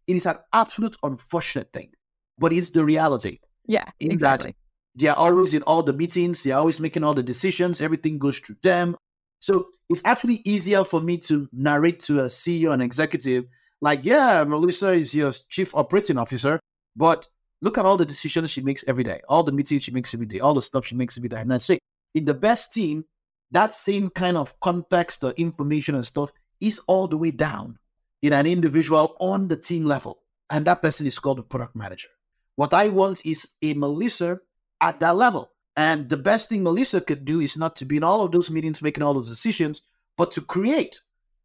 It 0.06 0.16
is 0.16 0.26
an 0.26 0.36
absolute 0.52 0.96
unfortunate 1.02 1.72
thing, 1.72 1.90
but 2.38 2.52
it's 2.52 2.70
the 2.70 2.84
reality. 2.84 3.40
Yeah, 3.66 3.84
in 4.00 4.12
exactly. 4.12 4.50
That 4.50 5.00
they 5.02 5.08
are 5.08 5.16
always 5.16 5.52
in 5.52 5.62
all 5.62 5.82
the 5.82 5.92
meetings. 5.92 6.42
They 6.42 6.52
are 6.52 6.60
always 6.60 6.80
making 6.80 7.04
all 7.04 7.14
the 7.14 7.22
decisions. 7.22 7.80
Everything 7.80 8.18
goes 8.18 8.38
through 8.38 8.56
them. 8.62 8.96
So 9.40 9.68
it's 9.90 10.02
actually 10.04 10.42
easier 10.44 10.84
for 10.84 11.00
me 11.00 11.18
to 11.18 11.48
narrate 11.52 12.00
to 12.00 12.20
a 12.20 12.24
CEO 12.24 12.72
and 12.72 12.82
executive, 12.82 13.44
like, 13.80 14.00
yeah, 14.02 14.42
Melissa 14.44 14.92
is 14.92 15.14
your 15.14 15.32
chief 15.48 15.74
operating 15.74 16.18
officer, 16.18 16.58
but 16.96 17.28
look 17.60 17.78
at 17.78 17.84
all 17.84 17.96
the 17.96 18.06
decisions 18.06 18.50
she 18.50 18.62
makes 18.62 18.84
every 18.88 19.04
day, 19.04 19.20
all 19.28 19.42
the 19.42 19.52
meetings 19.52 19.84
she 19.84 19.90
makes 19.90 20.14
every 20.14 20.26
day, 20.26 20.40
all 20.40 20.54
the 20.54 20.62
stuff 20.62 20.86
she 20.86 20.94
makes 20.94 21.16
every 21.18 21.28
day. 21.28 21.40
And 21.40 21.52
I 21.52 21.58
say, 21.58 21.78
in 22.14 22.24
the 22.24 22.34
best 22.34 22.72
team, 22.72 23.04
that 23.50 23.74
same 23.74 24.10
kind 24.10 24.36
of 24.36 24.58
context 24.60 25.22
or 25.22 25.32
information 25.32 25.94
and 25.94 26.06
stuff 26.06 26.32
is 26.60 26.80
all 26.86 27.06
the 27.06 27.18
way 27.18 27.30
down 27.30 27.78
in 28.22 28.32
an 28.32 28.46
individual 28.46 29.14
on 29.20 29.48
the 29.48 29.56
team 29.56 29.84
level. 29.84 30.18
And 30.48 30.64
that 30.64 30.80
person 30.80 31.06
is 31.06 31.18
called 31.18 31.38
a 31.38 31.42
product 31.42 31.76
manager. 31.76 32.08
What 32.56 32.74
I 32.74 32.88
want 32.88 33.24
is 33.24 33.48
a 33.62 33.74
Melissa 33.74 34.40
at 34.80 35.00
that 35.00 35.16
level. 35.16 35.52
And 35.76 36.08
the 36.08 36.16
best 36.16 36.48
thing 36.48 36.62
Melissa 36.62 37.00
could 37.00 37.24
do 37.24 37.40
is 37.40 37.56
not 37.56 37.76
to 37.76 37.84
be 37.84 37.98
in 37.98 38.04
all 38.04 38.22
of 38.22 38.32
those 38.32 38.50
meetings 38.50 38.82
making 38.82 39.02
all 39.02 39.14
those 39.14 39.28
decisions, 39.28 39.82
but 40.16 40.32
to 40.32 40.40
create 40.40 41.00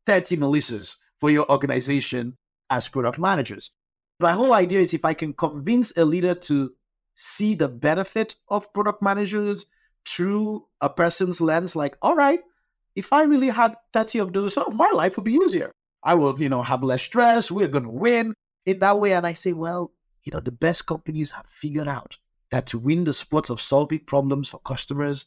30 0.06 0.38
Melissas 0.38 0.96
for 1.20 1.30
your 1.30 1.50
organization 1.52 2.38
as 2.70 2.88
product 2.88 3.20
managers. 3.20 3.72
My 4.20 4.32
whole 4.32 4.54
idea 4.54 4.80
is 4.80 4.94
if 4.94 5.04
I 5.04 5.14
can 5.14 5.34
convince 5.34 5.92
a 5.98 6.06
leader 6.06 6.34
to 6.34 6.72
see 7.16 7.56
the 7.56 7.68
benefit 7.68 8.36
of 8.48 8.72
product 8.74 9.02
managers 9.02 9.66
through 10.06 10.66
a 10.80 10.90
person's 10.90 11.42
lens, 11.42 11.76
like, 11.76 11.98
all 12.02 12.16
right, 12.16 12.40
if 12.96 13.12
I 13.12 13.24
really 13.24 13.50
had 13.50 13.76
30 13.94 14.20
of 14.20 14.34
those, 14.34 14.58
oh, 14.58 14.72
my 14.72 14.92
life 14.92 15.18
would 15.18 15.26
be 15.26 15.34
easier. 15.34 15.72
I 16.04 16.16
will, 16.16 16.40
you 16.42 16.50
know, 16.50 16.62
have 16.62 16.84
less 16.84 17.02
stress. 17.02 17.52
We're 17.52 17.68
going 17.68 17.84
to 17.84 17.90
win 17.90 18.34
in 18.66 18.80
that 18.80 19.00
way. 19.00 19.14
And 19.14 19.28
I 19.28 19.34
say, 19.34 19.54
well, 19.54 19.92
you 20.24 20.32
know, 20.32 20.40
the 20.40 20.52
best 20.52 20.86
companies 20.86 21.32
have 21.32 21.48
figured 21.48 21.88
out 21.88 22.18
that 22.52 22.68
to 22.68 22.78
win 22.78 23.04
the 23.04 23.14
sport 23.14 23.50
of 23.50 23.62
solving 23.62 24.00
problems 24.00 24.50
for 24.50 24.60
customers, 24.60 25.26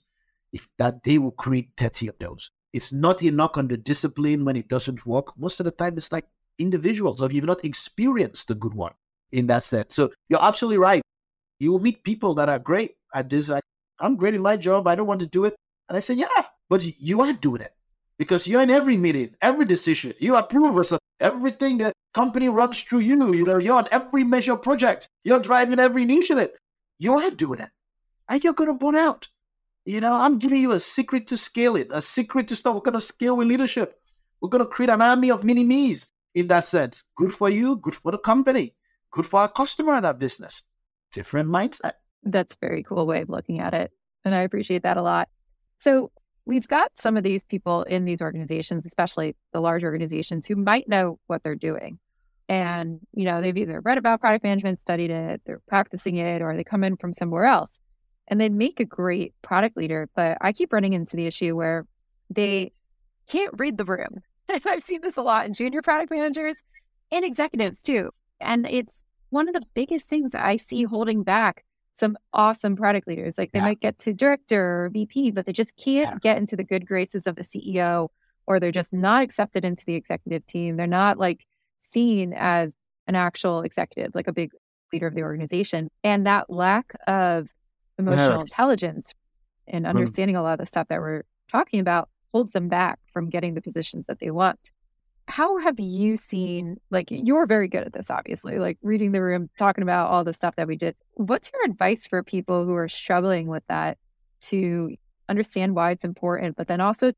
if 0.53 0.69
that 0.79 1.03
they 1.05 1.19
will 1.19 1.33
create 1.33 1.71
30 1.77 2.09
of 2.09 2.19
those. 2.19 2.51
It's 2.73 2.93
not 2.93 3.23
a 3.23 3.31
knock 3.31 3.57
on 3.57 3.69
the 3.69 3.77
discipline 3.77 4.45
when 4.45 4.57
it 4.57 4.69
doesn't 4.69 5.07
work. 5.07 5.37
Most 5.39 5.61
of 5.61 5.65
the 5.65 5.71
time, 5.71 5.95
it's 5.97 6.13
like 6.13 6.27
individuals, 6.59 7.23
or 7.23 7.31
you've 7.31 7.45
not 7.45 7.65
experienced 7.65 8.51
a 8.51 8.55
good 8.55 8.75
one 8.75 8.93
in 9.33 9.47
that 9.49 9.63
sense. 9.63 9.95
So 9.95 10.13
you're 10.29 10.43
absolutely 10.43 10.79
right. 10.79 11.03
You 11.59 11.73
will 11.73 11.81
meet 11.81 12.05
people 12.05 12.35
that 12.35 12.49
are 12.49 12.59
great 12.59 12.97
at 13.15 13.31
this. 13.31 13.51
I, 13.51 13.61
I'm 13.99 14.17
great 14.17 14.35
in 14.35 14.43
my 14.43 14.57
job. 14.57 14.87
I 14.87 14.95
don't 14.95 15.07
want 15.07 15.21
to 15.21 15.27
do 15.27 15.45
it. 15.45 15.55
And 15.89 15.97
I 15.97 16.01
say, 16.01 16.15
yeah, 16.15 16.45
but 16.69 16.85
you 16.85 17.21
are 17.21 17.33
doing 17.33 17.63
it 17.63 17.73
because 18.19 18.47
you're 18.47 18.63
in 18.63 18.71
every 18.71 18.97
meeting, 18.97 19.35
every 19.41 19.65
decision. 19.65 20.15
You 20.19 20.37
approve 20.37 20.77
of 20.77 20.99
everything 21.21 21.79
the 21.79 21.93
company 22.15 22.49
runs 22.49 22.81
through 22.81 23.01
you. 23.01 23.35
You 23.35 23.45
know, 23.45 23.59
you're 23.59 23.77
on 23.77 23.89
every 23.91 24.25
major 24.25 24.57
project. 24.57 25.11
You're 25.25 25.41
driving 25.41 25.79
every 25.79 26.03
initiative. 26.03 26.51
You 26.99 27.19
are 27.19 27.31
doing 27.31 27.61
it, 27.61 27.71
and 28.29 28.43
you're 28.43 28.55
going 28.55 28.71
to 28.71 28.79
burn 28.79 28.95
out. 28.95 29.29
You 29.85 30.01
know, 30.01 30.15
I'm 30.15 30.39
giving 30.39 30.63
you 30.63 30.73
a 30.73 30.81
secret 30.81 31.27
to 31.27 31.37
scale 31.37 31.77
it, 31.77 31.89
a 31.91 32.01
secret 32.01 32.49
to 32.49 32.57
start. 32.57 32.77
We're 32.77 32.83
going 32.83 32.95
to 32.95 33.01
scale 33.01 33.37
with 33.37 33.49
leadership. 33.49 34.01
We're 34.41 34.49
going 34.49 34.65
to 34.65 34.71
create 34.71 34.91
an 34.91 35.03
army 35.03 35.31
of 35.31 35.45
mini 35.45 35.65
me's 35.65 36.09
in 36.35 36.49
that 36.49 36.65
sense. 36.65 37.05
Good 37.17 37.35
for 37.35 37.51
you, 37.51 37.77
good 37.77 37.95
for 37.95 38.13
the 38.13 38.19
company, 38.19 38.75
good 39.11 39.27
for 39.27 39.41
our 39.41 39.49
customer 39.49 39.95
and 39.95 40.07
our 40.07 40.15
business. 40.15 40.63
Different 41.13 41.51
mindset. 41.51 41.93
That's 42.23 42.57
very 42.61 42.83
cool 42.83 43.07
way 43.07 43.21
of 43.21 43.29
looking 43.29 43.61
at 43.61 43.75
it. 43.75 43.91
And 44.25 44.35
I 44.35 44.41
appreciate 44.41 44.83
that 44.85 44.97
a 44.97 45.03
lot. 45.03 45.29
So, 45.79 46.11
we've 46.47 46.69
got 46.69 46.91
some 46.95 47.17
of 47.17 47.25
these 47.25 47.45
people 47.45 47.83
in 47.85 48.05
these 48.05 48.23
organizations, 48.23 48.87
especially 48.87 49.37
the 49.53 49.61
large 49.61 49.85
organizations, 49.85 50.47
who 50.47 50.57
might 50.57 50.89
know 50.89 51.19
what 51.27 51.43
they're 51.43 51.55
doing. 51.55 51.99
And, 52.49 53.01
you 53.13 53.25
know, 53.25 53.41
they've 53.41 53.57
either 53.57 53.81
read 53.81 53.99
about 53.99 54.21
product 54.21 54.45
management, 54.45 54.81
studied 54.81 55.11
it, 55.11 55.41
they're 55.47 55.63
practicing 55.67 56.17
it, 56.17 56.43
or 56.43 56.55
they 56.55 56.65
come 56.65 56.85
in 56.85 56.97
from 56.97 57.13
somewhere 57.13 57.45
else. 57.45 57.81
And 58.29 58.41
they 58.41 58.49
make 58.49 58.81
a 58.81 58.85
great 58.85 59.35
product 59.43 59.77
leader. 59.77 60.09
But 60.15 60.39
I 60.41 60.53
keep 60.53 60.73
running 60.73 60.93
into 60.93 61.17
the 61.17 61.27
issue 61.27 61.57
where 61.57 61.87
they 62.31 62.73
can't 63.29 63.55
read 63.57 63.79
the 63.79 63.85
room. 63.85 64.23
I've 64.67 64.83
seen 64.83 65.01
this 65.01 65.17
a 65.17 65.23
lot 65.23 65.47
in 65.47 65.55
junior 65.55 65.83
product 65.83 66.11
managers 66.11 66.63
and 67.11 67.25
executives 67.25 67.83
too. 67.83 68.11
And 68.41 68.69
it's 68.69 69.05
one 69.31 69.49
of 69.49 69.55
the 69.55 69.67
biggest 69.75 70.09
things 70.09 70.35
I 70.35 70.57
see 70.59 70.85
holding 70.85 71.23
back 71.23 71.65
some 71.95 72.17
awesome 72.33 72.77
product 72.77 73.07
leaders. 73.07 73.39
Like 73.39 73.53
they 73.53 73.61
yeah. 73.61 73.67
might 73.67 73.81
get 73.81 73.99
to 74.01 74.13
director 74.13 74.85
or 74.85 74.91
VP, 74.91 75.31
but 75.31 75.47
they 75.47 75.53
just 75.53 75.77
can't 75.77 76.11
yeah. 76.11 76.19
get 76.21 76.39
into 76.39 76.57
the 76.57 76.65
good 76.65 76.87
graces 76.87 77.27
of 77.27 77.37
the 77.37 77.43
CEO, 77.43 78.09
or 78.47 78.59
they're 78.59 78.73
just 78.73 78.93
not 78.93 79.23
accepted 79.23 79.65
into 79.65 79.85
the 79.87 79.95
executive 79.95 80.47
team. 80.47 80.77
They're 80.77 80.87
not 80.87 81.19
like 81.19 81.47
seen 81.85 82.33
as 82.37 82.75
an 83.07 83.15
actual 83.15 83.63
executive, 83.63 84.15
like 84.15 84.29
a 84.29 84.33
big 84.33 84.51
leader 84.93 85.07
of 85.07 85.15
the 85.15 85.23
organization. 85.23 85.89
And 86.03 86.27
that 86.27 86.49
lack 86.49 86.95
of 87.07 87.51
emotional 87.99 88.37
yeah. 88.37 88.41
intelligence 88.41 89.13
and 89.67 89.85
mm-hmm. 89.85 89.97
understanding 89.97 90.37
mm. 90.37 90.41
a 90.41 90.43
lot 90.43 90.55
of 90.55 90.59
the 90.61 90.67
stuff 90.67 90.89
that 90.89 91.01
we're 91.01 91.23
talking 91.51 91.81
about 91.81 92.09
holds 92.33 92.53
them 92.53 92.69
back 92.69 92.99
from 93.13 93.31
getting 93.31 93.55
the 93.55 93.63
positions 93.63 94.07
that 94.07 94.19
they 94.19 94.31
want. 94.31 94.73
How 95.27 95.59
have 95.59 95.81
you 95.81 96.17
seen, 96.17 96.77
like, 96.91 97.07
you're 97.11 97.47
very 97.47 97.67
good 97.67 97.85
at 97.85 97.93
this, 97.95 98.11
obviously, 98.11 98.59
like 98.59 98.77
reading 98.83 99.13
the 99.13 99.23
room, 99.23 99.49
talking 99.59 99.83
about 99.83 100.11
all 100.11 100.23
the 100.23 100.35
stuff 100.35 100.57
that 100.57 100.69
we 100.69 100.77
did. 100.77 100.97
What's 101.15 101.51
your 101.53 101.65
advice 101.65 102.07
for 102.07 102.23
people 102.23 102.67
who 102.67 102.75
are 102.75 102.89
struggling 102.89 103.49
with 103.49 103.63
that 103.69 103.97
to 104.43 104.95
understand 105.29 105.75
why 105.75 105.93
it's 105.93 106.05
important, 106.05 106.57
but 106.57 106.69
then 106.69 106.83
also 106.83 107.13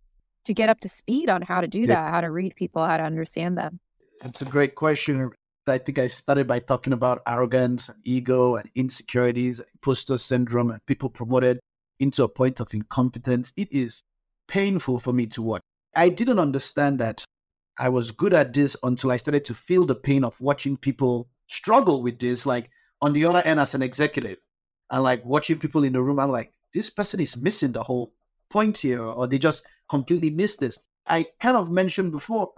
to 0.45 0.55
get 0.55 0.69
up 0.69 0.79
to 0.81 0.89
speed 0.89 1.29
on 1.29 1.43
how 1.43 1.61
to 1.61 1.67
do 1.67 1.81
yeah. 1.81 1.87
that, 1.87 2.11
how 2.11 2.21
to 2.21 2.31
read 2.31 2.55
people, 2.55 2.87
how 2.87 2.97
to 2.97 3.03
understand 3.03 3.59
them? 3.59 3.81
It's 4.25 4.43
a 4.43 4.47
great 4.47 4.75
question. 4.75 5.31
I 5.67 5.79
think 5.79 5.99
I 5.99 6.09
started 6.09 6.47
by 6.47 6.61
talking 6.61 6.93
about 6.93 7.23
arrogance 7.27 7.89
and 7.89 7.99
ego 8.05 8.57
and 8.57 8.71
insecurities, 8.75 9.61
imposter 9.61 10.17
syndrome, 10.17 10.71
and 10.71 10.85
people 10.87 11.11
promoted 11.11 11.59
into 11.99 12.23
a 12.23 12.29
point 12.29 12.61
of 12.61 12.73
incompetence. 12.73 13.53
It 13.57 13.69
is 13.73 14.03
painful 14.49 15.01
for 15.01 15.13
me 15.13 15.27
to 15.27 15.43
watch. 15.43 15.63
I 15.95 16.09
didn't 16.09 16.39
understand 16.39 17.01
that 17.01 17.25
I 17.79 17.89
was 17.89 18.11
good 18.11 18.33
at 18.33 18.53
this 18.53 18.77
until 18.83 19.11
I 19.11 19.17
started 19.17 19.45
to 19.47 19.55
feel 19.55 19.85
the 19.85 19.95
pain 19.95 20.25
of 20.25 20.41
watching 20.41 20.77
people 20.77 21.29
struggle 21.49 22.03
with 22.03 22.19
this. 22.19 22.47
Like 22.47 22.71
on 23.03 23.13
the 23.13 23.25
other 23.25 23.43
end, 23.43 23.61
as 23.61 23.75
an 23.75 23.83
executive, 23.83 24.39
and 24.91 25.03
like 25.03 25.25
watching 25.25 25.59
people 25.59 25.85
in 25.85 25.93
the 25.93 26.03
room, 26.03 26.19
I'm 26.19 26.31
like, 26.31 26.53
this 26.73 26.91
person 26.91 27.21
is 27.21 27.37
missing 27.37 27.73
the 27.73 27.83
whole 27.83 28.13
point 28.51 28.79
here, 28.79 29.03
or 29.03 29.27
they 29.27 29.39
just 29.39 29.63
completely 29.89 30.31
miss 30.31 30.57
this. 30.57 30.79
I 31.07 31.27
kind 31.41 31.57
of 31.57 31.71
mentioned 31.71 32.13
before, 32.13 32.53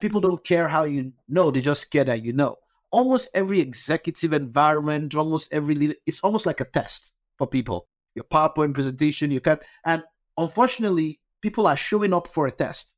people 0.00 0.20
don't 0.20 0.44
care 0.44 0.68
how 0.68 0.84
you 0.84 1.12
know, 1.28 1.50
they 1.50 1.60
just 1.60 1.90
care 1.90 2.04
that 2.04 2.22
you 2.22 2.32
know. 2.32 2.56
Almost 2.90 3.30
every 3.34 3.60
executive 3.60 4.32
environment, 4.32 5.14
almost 5.14 5.52
every 5.52 5.74
leader, 5.74 5.94
it's 6.06 6.20
almost 6.20 6.46
like 6.46 6.60
a 6.60 6.64
test 6.64 7.14
for 7.36 7.46
people. 7.46 7.86
Your 8.14 8.24
PowerPoint 8.24 8.74
presentation, 8.74 9.30
you 9.30 9.40
can, 9.40 9.58
and 9.84 10.02
unfortunately, 10.36 11.20
people 11.42 11.66
are 11.66 11.76
showing 11.76 12.12
up 12.14 12.28
for 12.28 12.46
a 12.46 12.50
test. 12.50 12.96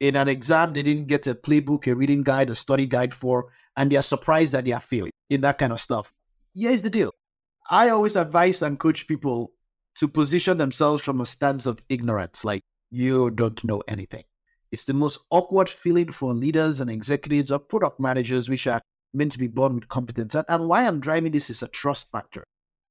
In 0.00 0.16
an 0.16 0.28
exam, 0.28 0.72
they 0.72 0.82
didn't 0.82 1.06
get 1.06 1.26
a 1.26 1.34
playbook, 1.34 1.86
a 1.86 1.94
reading 1.94 2.22
guide, 2.22 2.50
a 2.50 2.54
study 2.54 2.86
guide 2.86 3.12
for, 3.14 3.52
and 3.76 3.90
they 3.90 3.96
are 3.96 4.02
surprised 4.02 4.52
that 4.52 4.64
they 4.64 4.72
are 4.72 4.80
failing 4.80 5.12
in 5.30 5.40
that 5.42 5.58
kind 5.58 5.72
of 5.72 5.80
stuff. 5.80 6.12
Here's 6.54 6.82
the 6.82 6.90
deal 6.90 7.12
I 7.70 7.90
always 7.90 8.16
advise 8.16 8.62
and 8.62 8.78
coach 8.78 9.06
people 9.06 9.52
to 9.96 10.08
position 10.08 10.58
themselves 10.58 11.02
from 11.02 11.20
a 11.20 11.26
stance 11.26 11.66
of 11.66 11.82
ignorance, 11.88 12.44
like 12.44 12.62
you 12.90 13.30
don't 13.30 13.62
know 13.64 13.82
anything. 13.88 14.24
It's 14.72 14.84
the 14.84 14.94
most 14.94 15.18
awkward 15.30 15.68
feeling 15.68 16.10
for 16.10 16.32
leaders 16.32 16.80
and 16.80 16.90
executives 16.90 17.52
or 17.52 17.58
product 17.58 18.00
managers, 18.00 18.48
which 18.48 18.66
are 18.66 18.80
meant 19.12 19.32
to 19.32 19.38
be 19.38 19.46
born 19.46 19.74
with 19.74 19.88
competence. 19.88 20.34
And, 20.34 20.46
and 20.48 20.66
why 20.66 20.86
I'm 20.86 20.98
driving 20.98 21.32
this 21.32 21.50
is 21.50 21.62
a 21.62 21.68
trust 21.68 22.10
factor. 22.10 22.42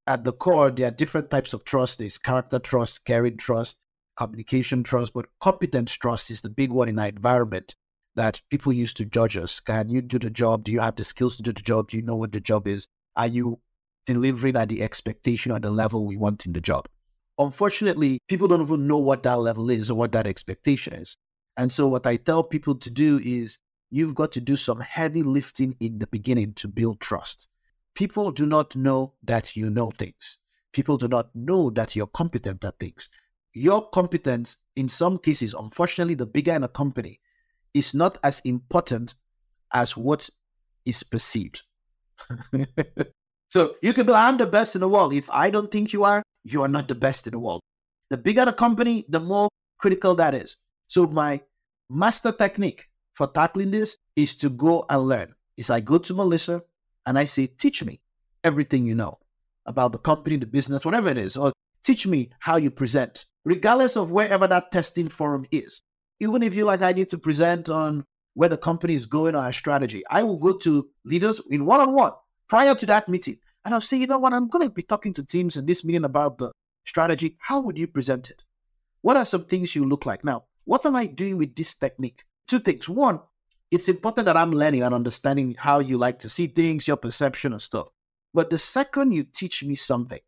At 0.05 0.23
the 0.23 0.31
core, 0.31 0.69
there 0.69 0.87
are 0.87 0.91
different 0.91 1.31
types 1.31 1.53
of 1.53 1.63
trust. 1.63 1.97
There's 1.97 2.19
character 2.19 2.59
trust, 2.59 3.03
caring 3.05 3.37
trust, 3.37 3.77
communication 4.15 4.83
trust, 4.83 5.13
but 5.13 5.25
competence 5.39 5.93
trust 5.93 6.29
is 6.29 6.41
the 6.41 6.49
big 6.49 6.71
one 6.71 6.87
in 6.87 6.99
our 6.99 7.07
environment 7.07 7.75
that 8.15 8.41
people 8.51 8.71
use 8.71 8.93
to 8.95 9.05
judge 9.05 9.35
us. 9.35 9.59
Can 9.59 9.89
you 9.89 10.03
do 10.03 10.19
the 10.19 10.29
job? 10.29 10.65
Do 10.65 10.71
you 10.71 10.81
have 10.81 10.97
the 10.97 11.03
skills 11.03 11.37
to 11.37 11.43
do 11.43 11.51
the 11.51 11.61
job? 11.61 11.89
Do 11.89 11.97
you 11.97 12.03
know 12.03 12.15
what 12.15 12.31
the 12.31 12.39
job 12.39 12.67
is? 12.67 12.87
Are 13.15 13.27
you 13.27 13.59
delivering 14.05 14.55
at 14.55 14.69
the 14.69 14.83
expectation 14.83 15.51
or 15.51 15.59
the 15.59 15.71
level 15.71 16.05
we 16.05 16.17
want 16.17 16.45
in 16.45 16.53
the 16.53 16.61
job? 16.61 16.87
Unfortunately, 17.39 18.19
people 18.27 18.47
don't 18.47 18.61
even 18.61 18.85
know 18.85 18.97
what 18.97 19.23
that 19.23 19.39
level 19.39 19.71
is 19.71 19.89
or 19.89 19.95
what 19.95 20.11
that 20.11 20.27
expectation 20.27 20.93
is. 20.93 21.15
And 21.61 21.71
so, 21.71 21.87
what 21.87 22.07
I 22.07 22.15
tell 22.15 22.43
people 22.43 22.75
to 22.75 22.89
do 22.89 23.19
is 23.23 23.59
you've 23.89 24.15
got 24.15 24.31
to 24.33 24.41
do 24.41 24.55
some 24.55 24.79
heavy 24.79 25.21
lifting 25.21 25.75
in 25.79 25.99
the 25.99 26.07
beginning 26.07 26.53
to 26.55 26.67
build 26.67 26.99
trust. 26.99 27.47
People 27.93 28.31
do 28.31 28.45
not 28.45 28.75
know 28.75 29.13
that 29.23 29.55
you 29.55 29.69
know 29.69 29.91
things. 29.91 30.37
People 30.73 30.97
do 30.97 31.07
not 31.07 31.29
know 31.35 31.69
that 31.69 31.95
you're 31.95 32.07
competent 32.07 32.63
at 32.63 32.79
things 32.79 33.09
your 33.53 33.89
competence, 33.89 34.57
in 34.75 34.87
some 34.87 35.17
cases, 35.17 35.53
unfortunately, 35.53 36.15
the 36.15 36.25
bigger 36.25 36.53
in 36.53 36.63
a 36.63 36.67
company, 36.67 37.19
is 37.73 37.93
not 37.93 38.17
as 38.23 38.39
important 38.41 39.13
as 39.73 39.97
what 39.97 40.29
is 40.85 41.03
perceived. 41.03 41.63
so 43.49 43.75
you 43.81 43.93
can 43.93 44.05
be, 44.05 44.13
I'm 44.13 44.37
the 44.37 44.45
best 44.45 44.75
in 44.75 44.81
the 44.81 44.89
world. 44.89 45.13
If 45.13 45.29
I 45.29 45.49
don't 45.49 45.71
think 45.71 45.93
you 45.93 46.03
are, 46.03 46.23
you 46.43 46.61
are 46.61 46.67
not 46.67 46.87
the 46.87 46.95
best 46.95 47.27
in 47.27 47.31
the 47.31 47.39
world. 47.39 47.61
The 48.09 48.17
bigger 48.17 48.45
the 48.45 48.53
company, 48.53 49.05
the 49.09 49.19
more 49.19 49.49
critical 49.77 50.15
that 50.15 50.33
is. 50.33 50.57
So 50.87 51.07
my 51.07 51.41
master 51.91 52.31
technique 52.31 52.89
for 53.13 53.27
tackling 53.27 53.71
this 53.71 53.97
is 54.15 54.35
to 54.37 54.49
go 54.49 54.85
and 54.89 55.03
learn. 55.03 55.35
Is 55.57 55.69
I 55.69 55.81
go 55.81 55.97
to 55.97 56.13
Melissa 56.13 56.63
and 57.05 57.19
I 57.19 57.25
say, 57.25 57.47
teach 57.47 57.83
me 57.83 58.01
everything 58.43 58.85
you 58.85 58.95
know 58.95 59.19
about 59.65 59.91
the 59.91 59.97
company, 59.97 60.37
the 60.37 60.45
business, 60.45 60.85
whatever 60.85 61.09
it 61.09 61.17
is, 61.17 61.37
or 61.37 61.51
teach 61.83 62.07
me 62.07 62.31
how 62.39 62.55
you 62.55 62.71
present 62.71 63.25
regardless 63.43 63.95
of 63.95 64.11
wherever 64.11 64.47
that 64.47 64.71
testing 64.71 65.09
forum 65.09 65.45
is. 65.51 65.81
Even 66.19 66.43
if 66.43 66.53
you 66.53 66.65
like, 66.65 66.81
I 66.81 66.93
need 66.93 67.09
to 67.09 67.17
present 67.17 67.69
on 67.69 68.05
where 68.33 68.49
the 68.49 68.57
company 68.57 68.95
is 68.95 69.05
going 69.05 69.35
or 69.35 69.39
our 69.39 69.53
strategy, 69.53 70.03
I 70.09 70.23
will 70.23 70.37
go 70.37 70.53
to 70.59 70.87
leaders 71.03 71.41
in 71.49 71.65
one 71.65 71.81
on 71.81 71.93
one 71.93 72.13
prior 72.47 72.75
to 72.75 72.85
that 72.85 73.09
meeting. 73.09 73.37
And 73.65 73.73
I'll 73.73 73.81
say, 73.81 73.97
you 73.97 74.07
know 74.07 74.19
what, 74.19 74.33
I'm 74.33 74.47
going 74.47 74.67
to 74.67 74.73
be 74.73 74.83
talking 74.83 75.13
to 75.15 75.23
teams 75.23 75.57
in 75.57 75.65
this 75.65 75.83
meeting 75.83 76.05
about 76.05 76.37
the 76.37 76.51
strategy. 76.85 77.37
How 77.39 77.59
would 77.59 77.77
you 77.77 77.87
present 77.87 78.29
it? 78.29 78.43
What 79.01 79.17
are 79.17 79.25
some 79.25 79.45
things 79.45 79.75
you 79.75 79.85
look 79.85 80.05
like? 80.05 80.23
Now, 80.23 80.45
what 80.71 80.85
am 80.85 80.95
I 80.95 81.05
doing 81.05 81.37
with 81.37 81.53
this 81.53 81.73
technique? 81.73 82.23
Two 82.47 82.61
things. 82.61 82.87
One, 82.87 83.19
it's 83.71 83.89
important 83.89 84.23
that 84.23 84.37
I'm 84.37 84.53
learning 84.53 84.83
and 84.83 84.95
understanding 84.95 85.53
how 85.59 85.79
you 85.79 85.97
like 85.97 86.19
to 86.19 86.29
see 86.29 86.47
things, 86.47 86.87
your 86.87 86.95
perception 86.95 87.51
and 87.51 87.61
stuff. 87.61 87.89
But 88.33 88.49
the 88.49 88.57
second 88.57 89.11
you 89.11 89.25
teach 89.25 89.65
me 89.65 89.75
something, 89.75 90.21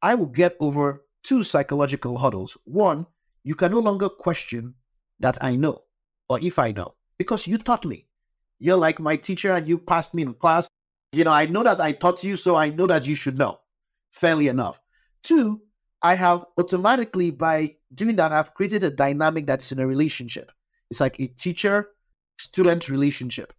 I 0.00 0.14
will 0.14 0.32
get 0.32 0.56
over 0.60 1.04
two 1.22 1.44
psychological 1.44 2.16
hurdles. 2.16 2.56
One, 2.64 3.04
you 3.44 3.54
can 3.54 3.72
no 3.72 3.80
longer 3.80 4.08
question 4.08 4.76
that 5.20 5.36
I 5.44 5.56
know 5.56 5.82
or 6.26 6.40
if 6.40 6.58
I 6.58 6.72
know 6.72 6.94
because 7.18 7.46
you 7.46 7.58
taught 7.58 7.84
me. 7.84 8.06
You're 8.60 8.78
like 8.78 8.98
my 8.98 9.16
teacher 9.16 9.52
and 9.52 9.68
you 9.68 9.76
passed 9.76 10.14
me 10.14 10.22
in 10.22 10.32
class. 10.32 10.68
You 11.12 11.24
know, 11.24 11.32
I 11.32 11.44
know 11.44 11.64
that 11.64 11.82
I 11.82 11.92
taught 11.92 12.24
you, 12.24 12.36
so 12.36 12.56
I 12.56 12.70
know 12.70 12.86
that 12.86 13.06
you 13.06 13.14
should 13.14 13.36
know. 13.36 13.60
Fairly 14.10 14.48
enough. 14.48 14.80
Two, 15.22 15.60
I 16.00 16.14
have 16.14 16.46
automatically, 16.56 17.30
by 17.30 17.76
doing 17.94 18.16
that, 18.16 18.32
I've 18.32 18.54
created 18.54 18.84
a 18.84 18.90
dynamic 18.90 19.46
that's 19.46 19.72
in 19.72 19.78
a 19.78 19.86
relationship. 19.86 20.50
It's 20.90 21.00
like 21.00 21.18
a 21.20 21.26
teacher 21.26 21.88
student 22.38 22.88
relationship. 22.88 23.52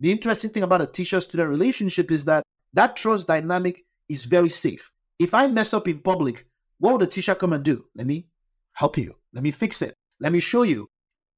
The 0.00 0.10
interesting 0.10 0.50
thing 0.50 0.62
about 0.62 0.80
a 0.80 0.86
teacher 0.86 1.20
student 1.20 1.50
relationship 1.50 2.10
is 2.10 2.24
that 2.24 2.42
that 2.72 2.96
trust 2.96 3.26
dynamic 3.26 3.84
is 4.08 4.24
very 4.24 4.48
safe. 4.48 4.90
If 5.18 5.34
I 5.34 5.46
mess 5.46 5.74
up 5.74 5.88
in 5.88 6.00
public, 6.00 6.46
what 6.78 6.92
would 6.92 7.02
the 7.02 7.06
teacher 7.06 7.34
come 7.34 7.52
and 7.52 7.62
do? 7.62 7.84
Let 7.94 8.06
me 8.06 8.26
help 8.72 8.96
you. 8.96 9.14
Let 9.32 9.42
me 9.42 9.50
fix 9.50 9.82
it. 9.82 9.94
Let 10.20 10.32
me 10.32 10.40
show 10.40 10.62
you. 10.62 10.88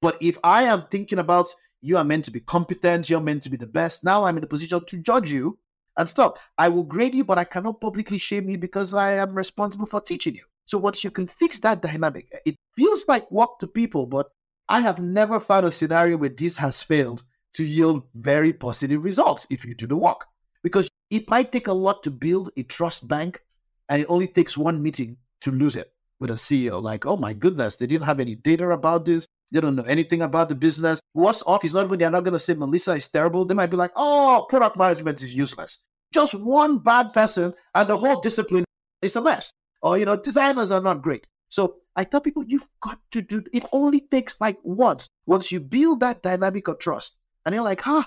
But 0.01 0.17
if 0.21 0.39
I 0.45 0.65
am 0.65 0.85
thinking 0.91 1.19
about 1.19 1.49
you 1.81 1.97
are 1.97 2.05
meant 2.05 2.25
to 2.27 2.31
be 2.31 2.41
competent, 2.41 3.11
you're 3.11 3.21
meant 3.21 3.43
to 3.43 3.51
be 3.51 3.57
the 3.57 3.67
best, 3.67 4.05
now 4.05 4.25
I'm 4.25 4.39
in 4.39 4.45
a 4.45 4.47
position 4.47 4.85
to 4.85 4.99
judge 4.99 5.31
you 5.31 5.59
and 5.97 6.09
stop. 6.09 6.39
I 6.57 6.69
will 6.69 6.85
grade 6.85 7.15
you, 7.15 7.25
but 7.25 7.39
I 7.39 7.45
cannot 7.45 7.81
publicly 7.81 8.19
shame 8.19 8.49
you 8.49 8.57
because 8.57 8.95
I 8.95 9.15
am 9.15 9.35
responsible 9.35 9.87
for 9.87 10.01
teaching 10.01 10.37
you. 10.37 10.45
So 10.67 10.79
once 10.79 11.05
you 11.05 11.11
can 11.11 11.27
fix 11.27 11.59
that 11.61 11.83
dynamic, 11.83 12.33
it 12.47 12.57
feels 12.77 13.05
like 13.09 13.31
work 13.31 13.59
to 13.61 13.67
people, 13.67 14.07
but 14.07 14.31
I 14.69 14.81
have 14.81 15.01
never 15.01 15.41
found 15.41 15.67
a 15.67 15.73
scenario 15.73 16.17
where 16.17 16.31
this 16.31 16.57
has 16.59 16.83
failed 16.83 17.25
to 17.55 17.65
yield 17.65 18.05
very 18.15 18.53
positive 18.53 19.05
results 19.05 19.47
if 19.51 19.65
you 19.65 19.75
do 19.75 19.87
the 19.87 19.97
work. 19.97 20.25
Because 20.63 20.89
it 21.11 21.29
might 21.29 21.53
take 21.53 21.67
a 21.67 21.73
lot 21.73 22.03
to 22.05 22.11
build 22.11 22.51
a 22.57 22.63
trust 22.63 23.09
bank, 23.09 23.43
and 23.89 24.01
it 24.01 24.07
only 24.09 24.29
takes 24.29 24.57
one 24.57 24.83
meeting 24.83 25.19
to 25.43 25.51
lose 25.51 25.77
it 25.77 25.93
with 26.21 26.31
a 26.31 26.35
CEO. 26.35 26.81
Like, 26.81 27.05
oh 27.05 27.17
my 27.17 27.35
goodness, 27.35 27.77
they 27.77 27.87
didn't 27.87 28.07
have 28.07 28.21
any 28.21 28.37
data 28.37 28.71
about 28.71 29.05
this. 29.05 29.27
They 29.51 29.61
don't 29.61 29.77
know 29.77 29.83
anything 29.83 30.23
about 30.23 30.49
the 30.49 30.55
business. 30.55 31.01
What's 31.13 31.43
off 31.43 31.65
is 31.65 31.75
not 31.75 31.91
when 31.91 31.99
they're 31.99 32.11
not 32.11 32.25
going 32.25 32.33
to 32.33 32.39
say 32.39 32.55
Melissa 32.55 32.93
is 32.93 33.09
terrible. 33.09 33.45
They 33.45 33.55
might 33.55 33.71
be 33.71 33.77
like, 33.77 33.93
oh, 33.97 34.47
product 34.49 34.79
management 34.79 35.21
is 35.21 35.35
useless. 35.35 35.79
Just 36.15 36.35
one 36.35 36.79
bad 36.79 37.13
person, 37.13 37.53
and 37.75 37.89
the 37.89 37.97
whole 37.99 38.21
discipline 38.21 38.65
is 39.03 39.17
a 39.17 39.21
mess 39.21 39.53
or 39.83 39.99
you 39.99 40.05
know 40.05 40.17
designers 40.17 40.71
are 40.71 40.81
not 40.81 41.03
great. 41.03 41.27
So 41.49 41.77
i 41.95 42.05
tell 42.05 42.23
people 42.23 42.45
you've 42.47 42.69
got 42.81 42.99
to 43.11 43.21
do 43.21 43.45
it 43.53 43.67
only 43.73 44.01
takes 44.01 44.41
like 44.41 44.59
once. 44.63 45.09
Once 45.27 45.53
you 45.53 45.61
build 45.61 46.01
that 46.01 46.23
dynamic 46.23 46.69
of 46.69 46.79
trust 46.79 47.19
and 47.45 47.55
you're 47.55 47.65
like 47.65 47.83
huh 47.83 48.05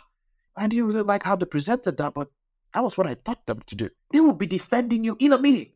i 0.56 0.68
didn't 0.68 0.88
really 0.88 1.04
like 1.04 1.24
how 1.24 1.36
they 1.36 1.46
presented 1.46 1.98
that 1.98 2.14
but 2.14 2.30
that 2.74 2.84
was 2.84 2.98
what 2.98 3.08
i 3.08 3.14
taught 3.14 3.46
them 3.46 3.62
to 3.68 3.76
do. 3.76 3.90
They 4.12 4.22
will 4.22 4.34
be 4.34 4.48
defending 4.48 5.04
you 5.04 5.16
in 5.20 5.34
a 5.34 5.38
meeting 5.38 5.74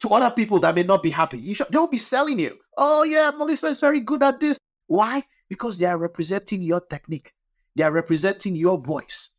to 0.00 0.10
other 0.10 0.30
people 0.30 0.60
that 0.60 0.76
may 0.76 0.84
not 0.84 1.02
be 1.02 1.10
happy. 1.10 1.38
You 1.38 1.54
should, 1.54 1.68
they'll 1.70 1.88
be 1.88 1.98
selling 1.98 2.38
you. 2.38 2.56
Oh 2.76 3.02
yeah 3.02 3.30
melissa 3.30 3.68
is 3.68 3.80
very 3.80 4.00
good 4.00 4.22
at 4.22 4.38
this. 4.38 4.58
Why? 4.86 5.24
Because 5.48 5.78
they 5.78 5.86
are 5.86 5.98
representing 5.98 6.62
your 6.62 6.80
technique. 6.80 7.32
They 7.74 7.82
are 7.82 7.92
representing 7.92 8.54
your 8.54 8.78
voice. 8.78 9.30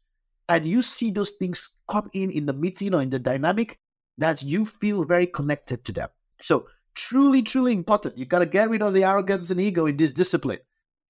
And 0.48 0.68
you 0.68 0.82
see 0.82 1.12
those 1.12 1.32
things 1.32 1.70
come 1.90 2.10
in 2.14 2.32
in 2.32 2.46
the 2.46 2.54
meeting 2.54 2.94
or 2.94 3.02
in 3.02 3.10
the 3.10 3.20
dynamic 3.20 3.80
that 4.20 4.44
you 4.44 4.66
feel 4.66 5.04
very 5.04 5.28
connected 5.28 5.84
to 5.86 5.92
them. 5.92 6.10
So, 6.42 6.68
truly, 6.94 7.42
truly 7.42 7.74
important. 7.74 8.18
You 8.18 8.26
got 8.26 8.40
to 8.40 8.46
get 8.46 8.70
rid 8.70 8.82
of 8.82 8.94
the 8.94 9.04
arrogance 9.04 9.50
and 9.50 9.60
ego 9.60 9.86
in 9.86 9.98
this 9.98 10.14
discipline. 10.14 10.60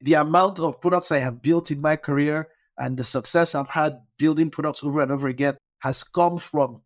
The 0.02 0.14
amount 0.14 0.60
of 0.60 0.80
products 0.80 1.12
I 1.12 1.20
have 1.20 1.42
built 1.42 1.72
in 1.72 1.82
my 1.82 1.96
career 1.96 2.48
and 2.78 2.96
the 2.96 3.04
success 3.04 3.54
I've 3.54 3.70
had 3.70 4.00
building 4.18 4.50
products 4.50 4.84
over 4.84 5.02
and 5.02 5.12
over 5.12 5.28
again 5.28 5.58
has 5.80 6.04
come 6.04 6.38
from 6.38 6.82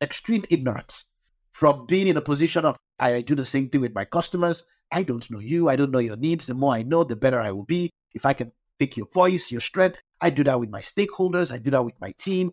extreme 0.00 0.44
ignorance, 0.50 1.04
from 1.52 1.86
being 1.86 2.06
in 2.06 2.16
a 2.16 2.22
position 2.22 2.64
of 2.64 2.76
I 2.98 3.20
do 3.22 3.34
the 3.34 3.44
same 3.44 3.68
thing 3.68 3.80
with 3.80 3.94
my 3.94 4.04
customers. 4.04 4.64
I 4.92 5.02
don't 5.02 5.28
know 5.30 5.40
you. 5.40 5.68
I 5.68 5.76
don't 5.76 5.90
know 5.90 5.98
your 5.98 6.16
needs. 6.16 6.46
The 6.46 6.54
more 6.54 6.74
I 6.74 6.82
know, 6.82 7.02
the 7.02 7.16
better 7.16 7.40
I 7.40 7.50
will 7.50 7.64
be. 7.64 7.90
If 8.14 8.26
I 8.26 8.34
can 8.34 8.52
take 8.78 8.96
your 8.96 9.06
voice, 9.06 9.50
your 9.50 9.60
strength, 9.60 9.98
I 10.20 10.30
do 10.30 10.44
that 10.44 10.60
with 10.60 10.70
my 10.70 10.80
stakeholders. 10.80 11.50
I 11.52 11.58
do 11.58 11.70
that 11.70 11.84
with 11.84 12.00
my 12.00 12.12
team. 12.18 12.52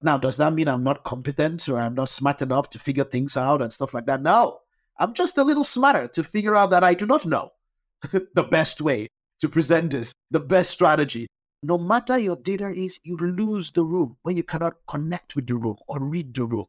Now, 0.00 0.16
does 0.16 0.36
that 0.36 0.52
mean 0.52 0.68
I'm 0.68 0.84
not 0.84 1.02
competent 1.02 1.68
or 1.68 1.78
I'm 1.78 1.94
not 1.94 2.08
smart 2.08 2.40
enough 2.40 2.70
to 2.70 2.78
figure 2.78 3.04
things 3.04 3.36
out 3.36 3.60
and 3.60 3.72
stuff 3.72 3.94
like 3.94 4.06
that? 4.06 4.22
No, 4.22 4.60
I'm 4.96 5.12
just 5.12 5.38
a 5.38 5.42
little 5.42 5.64
smarter 5.64 6.06
to 6.08 6.22
figure 6.22 6.54
out 6.54 6.70
that 6.70 6.84
I 6.84 6.94
do 6.94 7.04
not 7.04 7.26
know 7.26 7.50
the 8.12 8.46
best 8.48 8.80
way 8.80 9.08
to 9.40 9.48
present 9.48 9.90
this, 9.90 10.14
the 10.30 10.38
best 10.40 10.70
strategy. 10.70 11.26
No 11.64 11.78
matter 11.78 12.16
your 12.16 12.36
data 12.36 12.70
is, 12.70 13.00
you 13.02 13.16
lose 13.16 13.72
the 13.72 13.82
room 13.82 14.16
when 14.22 14.36
you 14.36 14.44
cannot 14.44 14.76
connect 14.86 15.34
with 15.34 15.48
the 15.48 15.56
room 15.56 15.76
or 15.88 16.00
read 16.00 16.32
the 16.32 16.44
room. 16.44 16.66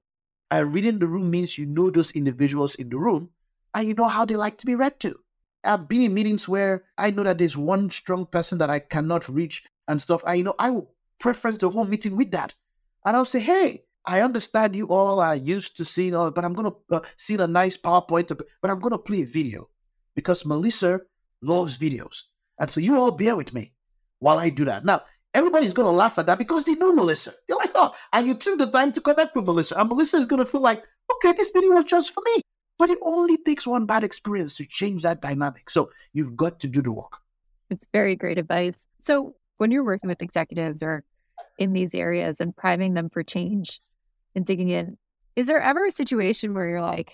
And 0.49 0.73
reading 0.73 0.97
the 0.97 1.05
room 1.05 1.29
means 1.29 1.59
you 1.59 1.67
know 1.67 1.91
those 1.91 2.11
individuals 2.11 2.73
in 2.75 2.89
the 2.89 2.97
room 2.97 3.29
and 3.75 3.87
you 3.87 3.93
know 3.93 4.07
how 4.07 4.25
they 4.25 4.35
like 4.35 4.57
to 4.57 4.65
be 4.65 4.73
read 4.73 4.99
to. 5.01 5.19
I've 5.63 5.87
been 5.87 6.01
in 6.01 6.15
meetings 6.15 6.47
where 6.47 6.85
I 6.97 7.11
know 7.11 7.23
that 7.23 7.37
there's 7.37 7.55
one 7.55 7.91
strong 7.91 8.25
person 8.25 8.57
that 8.57 8.71
I 8.71 8.79
cannot 8.79 9.29
reach 9.29 9.63
and 9.87 10.01
stuff. 10.01 10.23
I 10.25 10.35
you 10.35 10.43
know 10.43 10.55
I 10.57 10.71
will 10.71 10.89
preference 11.19 11.57
the 11.59 11.69
whole 11.69 11.85
meeting 11.85 12.15
with 12.15 12.31
that 12.31 12.55
and 13.05 13.15
I'll 13.15 13.25
say, 13.25 13.39
hey, 13.39 13.83
I 14.05 14.21
understand 14.21 14.75
you 14.75 14.87
all 14.87 15.19
are 15.19 15.35
used 15.35 15.77
to 15.77 15.85
seeing 15.85 16.15
all, 16.15 16.31
but 16.31 16.45
I'm 16.45 16.53
going 16.53 16.71
to 16.71 16.95
uh, 16.95 17.01
see 17.17 17.35
a 17.35 17.47
nice 17.47 17.77
PowerPoint, 17.77 18.35
but 18.61 18.71
I'm 18.71 18.79
going 18.79 18.91
to 18.91 18.97
play 18.97 19.21
a 19.21 19.25
video 19.25 19.69
because 20.15 20.45
Melissa 20.45 21.01
loves 21.41 21.77
videos. 21.77 22.23
And 22.59 22.69
so 22.69 22.79
you 22.79 22.97
all 22.97 23.11
bear 23.11 23.35
with 23.35 23.53
me 23.53 23.73
while 24.19 24.39
I 24.39 24.49
do 24.49 24.65
that. 24.65 24.85
Now, 24.85 25.03
everybody's 25.33 25.73
going 25.73 25.85
to 25.85 25.91
laugh 25.91 26.17
at 26.17 26.25
that 26.25 26.37
because 26.37 26.65
they 26.65 26.75
know 26.75 26.93
Melissa. 26.93 27.33
They're 27.47 27.57
like, 27.57 27.71
oh, 27.75 27.93
and 28.11 28.27
you 28.27 28.33
took 28.33 28.57
the 28.57 28.69
time 28.69 28.91
to 28.93 29.01
connect 29.01 29.35
with 29.35 29.45
Melissa. 29.45 29.75
And 29.77 29.89
Melissa 29.89 30.17
is 30.17 30.27
going 30.27 30.43
to 30.43 30.45
feel 30.45 30.61
like, 30.61 30.83
okay, 31.13 31.33
this 31.33 31.51
video 31.51 31.71
was 31.71 31.85
just 31.85 32.13
for 32.13 32.23
me. 32.25 32.41
But 32.77 32.89
it 32.89 32.99
only 33.01 33.37
takes 33.37 33.67
one 33.67 33.85
bad 33.85 34.03
experience 34.03 34.55
to 34.57 34.65
change 34.65 35.03
that 35.03 35.21
dynamic. 35.21 35.69
So 35.69 35.91
you've 36.13 36.35
got 36.35 36.59
to 36.61 36.67
do 36.67 36.81
the 36.81 36.91
work. 36.91 37.17
It's 37.69 37.87
very 37.93 38.15
great 38.15 38.37
advice. 38.37 38.87
So 38.99 39.35
when 39.57 39.71
you're 39.71 39.83
working 39.83 40.07
with 40.07 40.21
executives 40.21 40.81
or 40.81 41.03
in 41.57 41.73
these 41.73 41.93
areas 41.93 42.39
and 42.39 42.55
priming 42.55 42.93
them 42.93 43.09
for 43.09 43.23
change 43.23 43.81
and 44.35 44.45
digging 44.45 44.69
in. 44.69 44.97
Is 45.35 45.47
there 45.47 45.61
ever 45.61 45.85
a 45.85 45.91
situation 45.91 46.53
where 46.53 46.67
you're 46.67 46.81
like, 46.81 47.13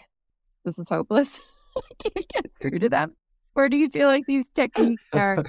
this 0.64 0.80
is 0.80 0.90
hopeless? 0.90 1.40
I 1.78 2.10
can't 2.10 2.28
get 2.30 2.52
through 2.62 2.80
to 2.80 2.90
them? 2.90 3.16
Or 3.56 3.70
do 3.70 3.78
you 3.78 3.90
feel 3.90 4.08
like 4.08 4.26
these 4.28 4.50
techniques 4.50 5.04
are, 5.14 5.44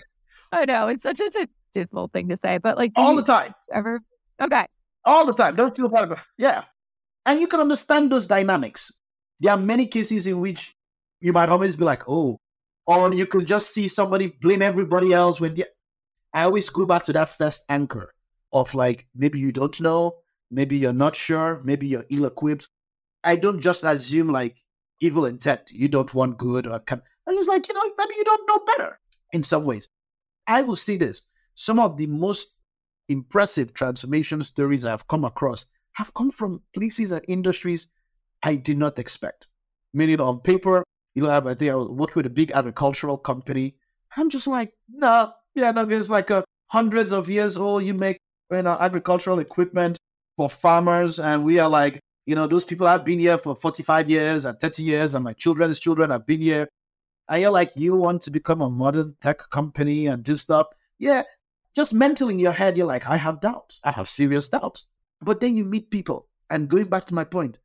I 0.53 0.65
know 0.65 0.89
it's 0.89 1.03
such 1.03 1.21
a, 1.21 1.49
dismal 1.75 2.09
thing 2.09 2.27
to 2.31 2.39
say, 2.39 2.57
but 2.57 2.79
like 2.79 2.93
all 2.97 3.15
the 3.15 3.23
time. 3.23 3.53
Ever? 3.71 4.01
Okay. 4.41 4.65
All 5.05 5.27
the 5.27 5.35
time. 5.35 5.57
Don't 5.57 5.77
feel 5.77 5.91
bad 5.91 6.05
about 6.05 6.21
Yeah. 6.39 6.65
And 7.27 7.39
you 7.39 7.47
can 7.47 7.61
understand 7.61 8.11
those 8.11 8.27
dynamics. 8.27 8.91
There 9.41 9.53
are 9.53 9.59
many 9.59 9.87
cases 9.87 10.27
in 10.27 10.41
which 10.41 10.75
you 11.21 11.35
might 11.35 11.51
always 11.51 11.77
be 11.77 11.85
like, 11.85 12.09
oh, 12.09 12.41
or 12.87 13.13
you 13.13 13.27
can 13.27 13.45
just 13.45 13.75
see 13.75 13.89
somebody 13.89 14.29
blame 14.41 14.63
everybody 14.63 15.13
else 15.13 15.39
when 15.39 15.55
they... 15.55 15.65
I 16.33 16.45
always 16.45 16.71
go 16.71 16.87
back 16.87 17.05
to 17.05 17.13
that 17.13 17.29
first 17.29 17.65
anchor 17.69 18.15
of 18.61 18.75
like 18.75 19.07
maybe 19.15 19.39
you 19.39 19.53
don't 19.53 19.81
know, 19.81 20.17
maybe 20.51 20.77
you're 20.77 20.93
not 20.93 21.17
sure, 21.17 21.61
maybe 21.65 21.87
you're 21.87 22.07
ill 22.11 22.27
equipped. 22.27 22.69
I 23.25 23.37
don't 23.37 23.61
just 23.61 23.85
assume 23.85 24.29
like 24.29 24.57
evil 25.01 25.27
intent. 25.27 25.71
You 25.73 25.89
don't 25.89 26.15
want 26.15 26.39
good 26.39 26.67
or 26.67 26.79
can. 26.81 27.03
I 27.29 27.33
was 27.33 27.49
like, 27.49 27.69
you 27.69 27.75
know, 27.75 27.93
maybe 27.99 28.15
you 28.17 28.25
don't 28.25 28.49
know 28.49 28.61
better 28.65 28.99
in 29.33 29.43
some 29.43 29.65
ways. 29.65 29.89
I 30.47 30.63
will 30.63 30.77
say 30.77 30.97
this: 30.97 31.23
some 31.55 31.79
of 31.79 31.97
the 31.97 32.07
most 32.07 32.59
impressive 33.09 33.75
transformation 33.75 34.43
stories 34.43 34.85
I 34.85 34.91
have 34.91 35.09
come 35.09 35.25
across 35.25 35.67
have 35.93 36.15
come 36.15 36.31
from 36.31 36.63
places 36.75 37.13
and 37.13 37.25
industries 37.29 37.89
I 38.43 38.57
did 38.57 38.79
not 38.79 38.99
expect. 38.99 39.47
Meaning 39.93 40.21
on 40.21 40.41
paper, 40.41 40.85
you 41.15 41.23
know, 41.23 41.31
I 41.31 41.55
think 41.55 41.71
I 41.71 41.75
was 41.75 41.89
working 41.89 42.15
with 42.17 42.27
a 42.27 42.31
big 42.31 42.53
agricultural 42.53 43.17
company. 43.17 43.77
I'm 44.17 44.31
just 44.31 44.47
like, 44.47 44.73
no, 44.89 45.33
yeah, 45.55 45.71
no, 45.73 45.89
it's 45.89 46.11
like 46.11 46.31
a 46.31 46.45
hundreds 46.69 47.13
of 47.13 47.31
years 47.31 47.57
old. 47.57 47.85
You 47.85 47.95
make 47.95 48.19
you 48.51 48.63
know, 48.63 48.77
agricultural 48.79 49.39
equipment 49.39 49.99
for 50.37 50.49
farmers. 50.49 51.19
And 51.19 51.45
we 51.45 51.59
are 51.59 51.69
like, 51.69 52.01
you 52.27 52.35
know, 52.35 52.47
those 52.47 52.65
people 52.65 52.87
have 52.87 53.05
been 53.05 53.19
here 53.19 53.39
for 53.39 53.55
45 53.55 54.11
years 54.11 54.45
and 54.45 54.59
30 54.61 54.83
years, 54.83 55.15
and 55.15 55.25
my 55.25 55.33
children's 55.33 55.79
children 55.79 56.11
have 56.11 56.27
been 56.27 56.41
here. 56.41 56.69
And 57.29 57.43
you're 57.43 57.51
like, 57.51 57.73
you 57.75 57.97
want 57.97 58.23
to 58.23 58.31
become 58.31 58.61
a 58.61 58.71
modern 58.71 59.17
tech 59.21 59.51
company 59.51 60.07
and 60.07 60.23
do 60.23 60.37
stuff? 60.37 60.69
Yeah, 60.99 61.23
just 61.75 61.93
mentally 61.93 62.35
in 62.35 62.41
your 62.41 62.53
head, 62.53 62.77
you're 62.77 62.87
like, 62.87 63.09
I 63.09 63.17
have 63.17 63.41
doubts. 63.41 63.81
I 63.85 63.93
have 63.93 64.09
serious 64.09 64.49
doubts. 64.49 64.87
But 65.21 65.41
then 65.41 65.57
you 65.57 65.65
meet 65.65 65.91
people, 65.91 66.29
and 66.51 66.69
going 66.69 66.87
back 66.87 67.07
to 67.07 67.15
my 67.15 67.25
point, 67.25 67.59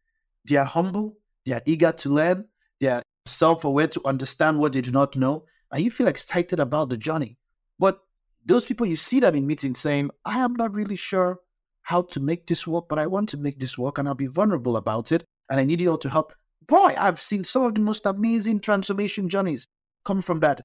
they 0.47 0.55
are 0.55 0.65
humble, 0.65 1.17
they 1.45 1.53
are 1.53 1.61
eager 1.65 1.91
to 1.91 2.09
learn, 2.09 2.45
they 2.79 2.87
are 2.87 3.01
self 3.25 3.63
aware 3.63 3.87
to 3.87 4.01
understand 4.05 4.57
what 4.59 4.73
they 4.73 4.81
do 4.81 4.91
not 4.91 5.15
know, 5.15 5.45
and 5.71 5.83
you 5.83 5.91
feel 5.91 6.07
excited 6.07 6.59
about 6.59 6.89
the 6.89 6.97
journey. 6.97 7.37
But 7.77 7.99
those 8.45 8.65
people 8.65 8.87
you 8.87 8.95
see 8.95 9.19
them 9.19 9.35
in 9.35 9.47
meetings 9.47 9.79
saying, 9.79 10.11
I 10.25 10.39
am 10.39 10.53
not 10.53 10.73
really 10.73 10.95
sure 10.95 11.39
how 11.83 12.03
to 12.03 12.19
make 12.19 12.47
this 12.47 12.65
work, 12.65 12.87
but 12.89 12.99
I 12.99 13.07
want 13.07 13.29
to 13.29 13.37
make 13.37 13.59
this 13.59 13.77
work 13.77 13.97
and 13.97 14.07
I'll 14.07 14.15
be 14.15 14.27
vulnerable 14.27 14.77
about 14.77 15.11
it. 15.11 15.23
And 15.49 15.59
I 15.59 15.63
need 15.63 15.81
you 15.81 15.91
all 15.91 15.97
to 15.99 16.09
help. 16.09 16.33
Boy, 16.67 16.95
I've 16.97 17.19
seen 17.19 17.43
some 17.43 17.63
of 17.63 17.73
the 17.73 17.81
most 17.81 18.05
amazing 18.05 18.59
transformation 18.61 19.29
journeys 19.29 19.67
come 20.05 20.21
from 20.21 20.39
that. 20.39 20.61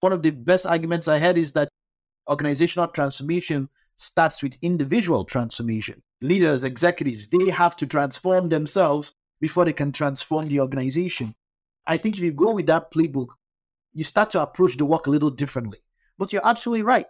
One 0.00 0.12
of 0.12 0.22
the 0.22 0.30
best 0.30 0.66
arguments 0.66 1.08
I 1.08 1.18
had 1.18 1.36
is 1.36 1.52
that 1.52 1.68
organizational 2.28 2.88
transformation 2.88 3.68
starts 3.96 4.42
with 4.42 4.58
individual 4.62 5.24
transformation. 5.24 6.02
Leaders, 6.20 6.64
executives, 6.64 7.28
they 7.28 7.50
have 7.50 7.76
to 7.76 7.86
transform 7.86 8.48
themselves 8.48 9.12
before 9.40 9.64
they 9.64 9.72
can 9.72 9.92
transform 9.92 10.46
the 10.46 10.60
organization. 10.60 11.34
I 11.86 11.96
think 11.96 12.16
if 12.16 12.22
you 12.22 12.32
go 12.32 12.52
with 12.52 12.66
that 12.66 12.92
playbook, 12.92 13.28
you 13.92 14.04
start 14.04 14.30
to 14.30 14.42
approach 14.42 14.76
the 14.76 14.84
work 14.84 15.06
a 15.06 15.10
little 15.10 15.30
differently. 15.30 15.78
But 16.18 16.32
you're 16.32 16.46
absolutely 16.46 16.82
right. 16.82 17.06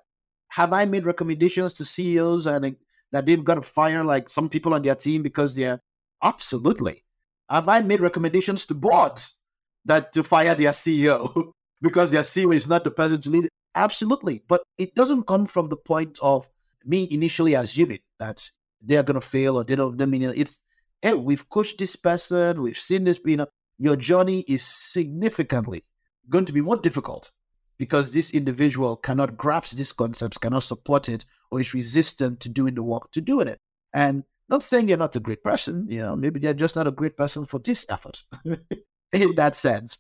Have 0.49 0.73
I 0.73 0.85
made 0.85 1.05
recommendations 1.05 1.73
to 1.75 1.85
CEOs 1.85 2.47
and 2.47 2.77
that 3.13 3.27
they've 3.27 3.45
got 3.45 3.55
to 3.55 3.63
fire 3.63 4.05
like 4.05 4.29
some 4.29 4.49
people 4.49 4.75
on 4.75 4.83
their 4.83 4.95
team 4.95 5.23
because 5.23 5.55
they're 5.55 5.81
absolutely. 6.23 7.05
Have 7.49 7.69
I 7.69 7.81
made 7.81 8.01
recommendations 8.01 8.67
to 8.67 8.75
boards 8.75 9.39
that 9.85 10.13
to 10.13 10.23
fire 10.23 10.55
their 10.55 10.73
CEO 10.73 11.53
because 11.83 12.11
their 12.11 12.23
CEO 12.23 12.55
is 12.55 12.69
not 12.69 12.85
the 12.85 12.91
person 12.91 13.21
to 13.23 13.31
lead? 13.31 13.49
Absolutely. 13.75 14.43
But 14.47 14.63
it 14.77 14.95
doesn't 14.95 15.27
come 15.27 15.47
from 15.47 15.69
the 15.69 15.77
point 15.77 16.19
of 16.21 16.49
me 16.85 17.09
initially 17.11 17.55
assuming 17.55 18.01
that 18.19 18.51
they're 18.83 19.03
going 19.03 19.21
to 19.21 19.27
fail 19.27 19.57
or 19.57 19.65
they 19.65 19.77
don't, 19.77 20.01
I 20.01 20.07
mean, 20.07 20.23
it's, 20.23 20.63
hey, 21.03 21.15
we've 21.15 21.49
coached 21.49 21.79
this 21.79 21.97
person, 21.97 22.63
we've 22.63 22.79
seen 22.79 23.05
this, 23.05 23.21
you 23.25 23.37
know, 23.37 23.47
your 23.79 23.97
journey 23.97 24.45
is 24.49 24.63
significantly 24.63 25.85
going 26.29 26.45
to 26.45 26.53
be 26.53 26.61
more 26.61 26.77
difficult 26.77 27.31
because 27.79 28.13
this 28.13 28.33
individual 28.33 28.97
cannot 28.97 29.37
grasp 29.37 29.77
these 29.77 29.93
concepts, 29.93 30.39
cannot 30.39 30.65
support 30.65 31.09
it, 31.09 31.25
or 31.51 31.61
is 31.61 31.75
resistant 31.75 32.41
to 32.41 32.49
doing 32.49 32.75
the 32.75 32.83
work 32.83 33.11
to 33.13 33.21
doing 33.21 33.49
it. 33.49 33.59
And 33.95 34.25
not 34.49 34.63
saying 34.63 34.87
they're 34.87 34.97
not 34.97 35.17
a 35.17 35.21
great 35.21 35.43
person, 35.43 35.87
you 35.89 35.99
know, 35.99 36.17
maybe 36.17 36.41
they're 36.41 36.55
just 36.55 36.77
not 36.77 36.87
a 36.87 36.93
great 36.93 37.17
person 37.17 37.47
for 37.47 37.61
this 37.61 37.87
effort 37.89 38.23
in 39.13 39.35
that 39.37 39.55
sense. 39.55 39.99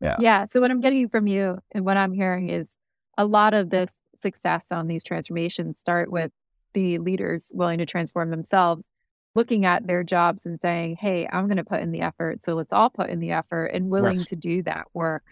Yeah. 0.00 0.16
Yeah. 0.18 0.44
So 0.46 0.60
what 0.60 0.70
I'm 0.70 0.80
getting 0.80 1.08
from 1.08 1.26
you 1.26 1.58
and 1.72 1.84
what 1.84 1.96
I'm 1.96 2.12
hearing 2.12 2.48
is 2.48 2.76
a 3.18 3.24
lot 3.24 3.52
of 3.52 3.70
this 3.70 3.92
success 4.20 4.66
on 4.70 4.86
these 4.86 5.02
transformations 5.02 5.78
start 5.78 6.10
with 6.10 6.30
the 6.72 6.98
leaders 6.98 7.52
willing 7.54 7.78
to 7.78 7.86
transform 7.86 8.30
themselves, 8.30 8.88
looking 9.34 9.66
at 9.66 9.86
their 9.86 10.04
jobs 10.04 10.46
and 10.46 10.60
saying, 10.60 10.96
Hey, 10.96 11.28
I'm 11.30 11.46
going 11.46 11.56
to 11.58 11.64
put 11.64 11.80
in 11.80 11.90
the 11.90 12.00
effort. 12.00 12.42
So 12.44 12.54
let's 12.54 12.72
all 12.72 12.90
put 12.90 13.10
in 13.10 13.20
the 13.20 13.32
effort 13.32 13.66
and 13.66 13.90
willing 13.90 14.16
yes. 14.16 14.26
to 14.26 14.36
do 14.36 14.62
that 14.62 14.86
work. 14.94 15.24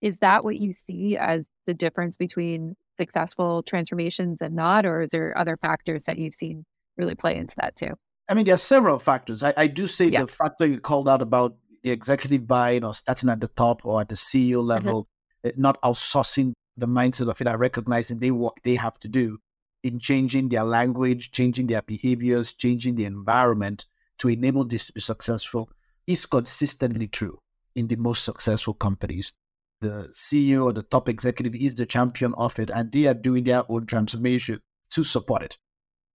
Is 0.00 0.18
that 0.20 0.44
what 0.44 0.58
you 0.58 0.72
see 0.72 1.16
as 1.16 1.50
the 1.66 1.74
difference 1.74 2.16
between 2.16 2.76
successful 2.96 3.62
transformations 3.62 4.40
and 4.40 4.54
not? 4.54 4.86
Or 4.86 5.02
is 5.02 5.10
there 5.10 5.36
other 5.36 5.56
factors 5.56 6.04
that 6.04 6.18
you've 6.18 6.34
seen 6.34 6.64
really 6.96 7.14
play 7.14 7.36
into 7.36 7.54
that 7.58 7.76
too? 7.76 7.94
I 8.28 8.34
mean, 8.34 8.44
there 8.44 8.54
are 8.54 8.58
several 8.58 8.98
factors. 8.98 9.42
I, 9.42 9.52
I 9.56 9.66
do 9.66 9.86
say 9.86 10.06
yeah. 10.06 10.22
the 10.22 10.26
factor 10.26 10.66
you 10.66 10.80
called 10.80 11.08
out 11.08 11.20
about 11.20 11.56
the 11.82 11.90
executive 11.90 12.46
buying 12.46 12.84
or 12.84 12.94
starting 12.94 13.28
at 13.28 13.40
the 13.40 13.48
top 13.48 13.84
or 13.84 14.00
at 14.00 14.08
the 14.08 14.14
CEO 14.14 14.58
mm-hmm. 14.58 14.68
level, 14.68 15.08
mm-hmm. 15.44 15.60
not 15.60 15.80
outsourcing 15.82 16.52
the 16.76 16.86
mindset 16.86 17.28
of 17.28 17.40
it 17.40 17.46
and 17.46 17.60
recognizing 17.60 18.18
they 18.18 18.30
work 18.30 18.54
they 18.64 18.76
have 18.76 18.98
to 19.00 19.08
do 19.08 19.38
in 19.82 19.98
changing 19.98 20.48
their 20.48 20.64
language, 20.64 21.30
changing 21.30 21.66
their 21.66 21.82
behaviors, 21.82 22.52
changing 22.52 22.96
the 22.96 23.04
environment 23.04 23.86
to 24.18 24.28
enable 24.28 24.64
this 24.64 24.86
to 24.86 24.92
be 24.92 25.00
successful 25.00 25.70
is 26.06 26.26
consistently 26.26 27.08
true 27.08 27.38
in 27.74 27.88
the 27.88 27.96
most 27.96 28.24
successful 28.24 28.74
companies 28.74 29.32
the 29.80 30.08
CEO 30.12 30.64
or 30.64 30.72
the 30.72 30.82
top 30.82 31.08
executive 31.08 31.54
is 31.54 31.74
the 31.74 31.86
champion 31.86 32.34
of 32.34 32.58
it, 32.58 32.70
and 32.70 32.92
they 32.92 33.06
are 33.06 33.14
doing 33.14 33.44
their 33.44 33.62
own 33.70 33.86
transformation 33.86 34.60
to 34.90 35.04
support 35.04 35.42
it. 35.42 35.58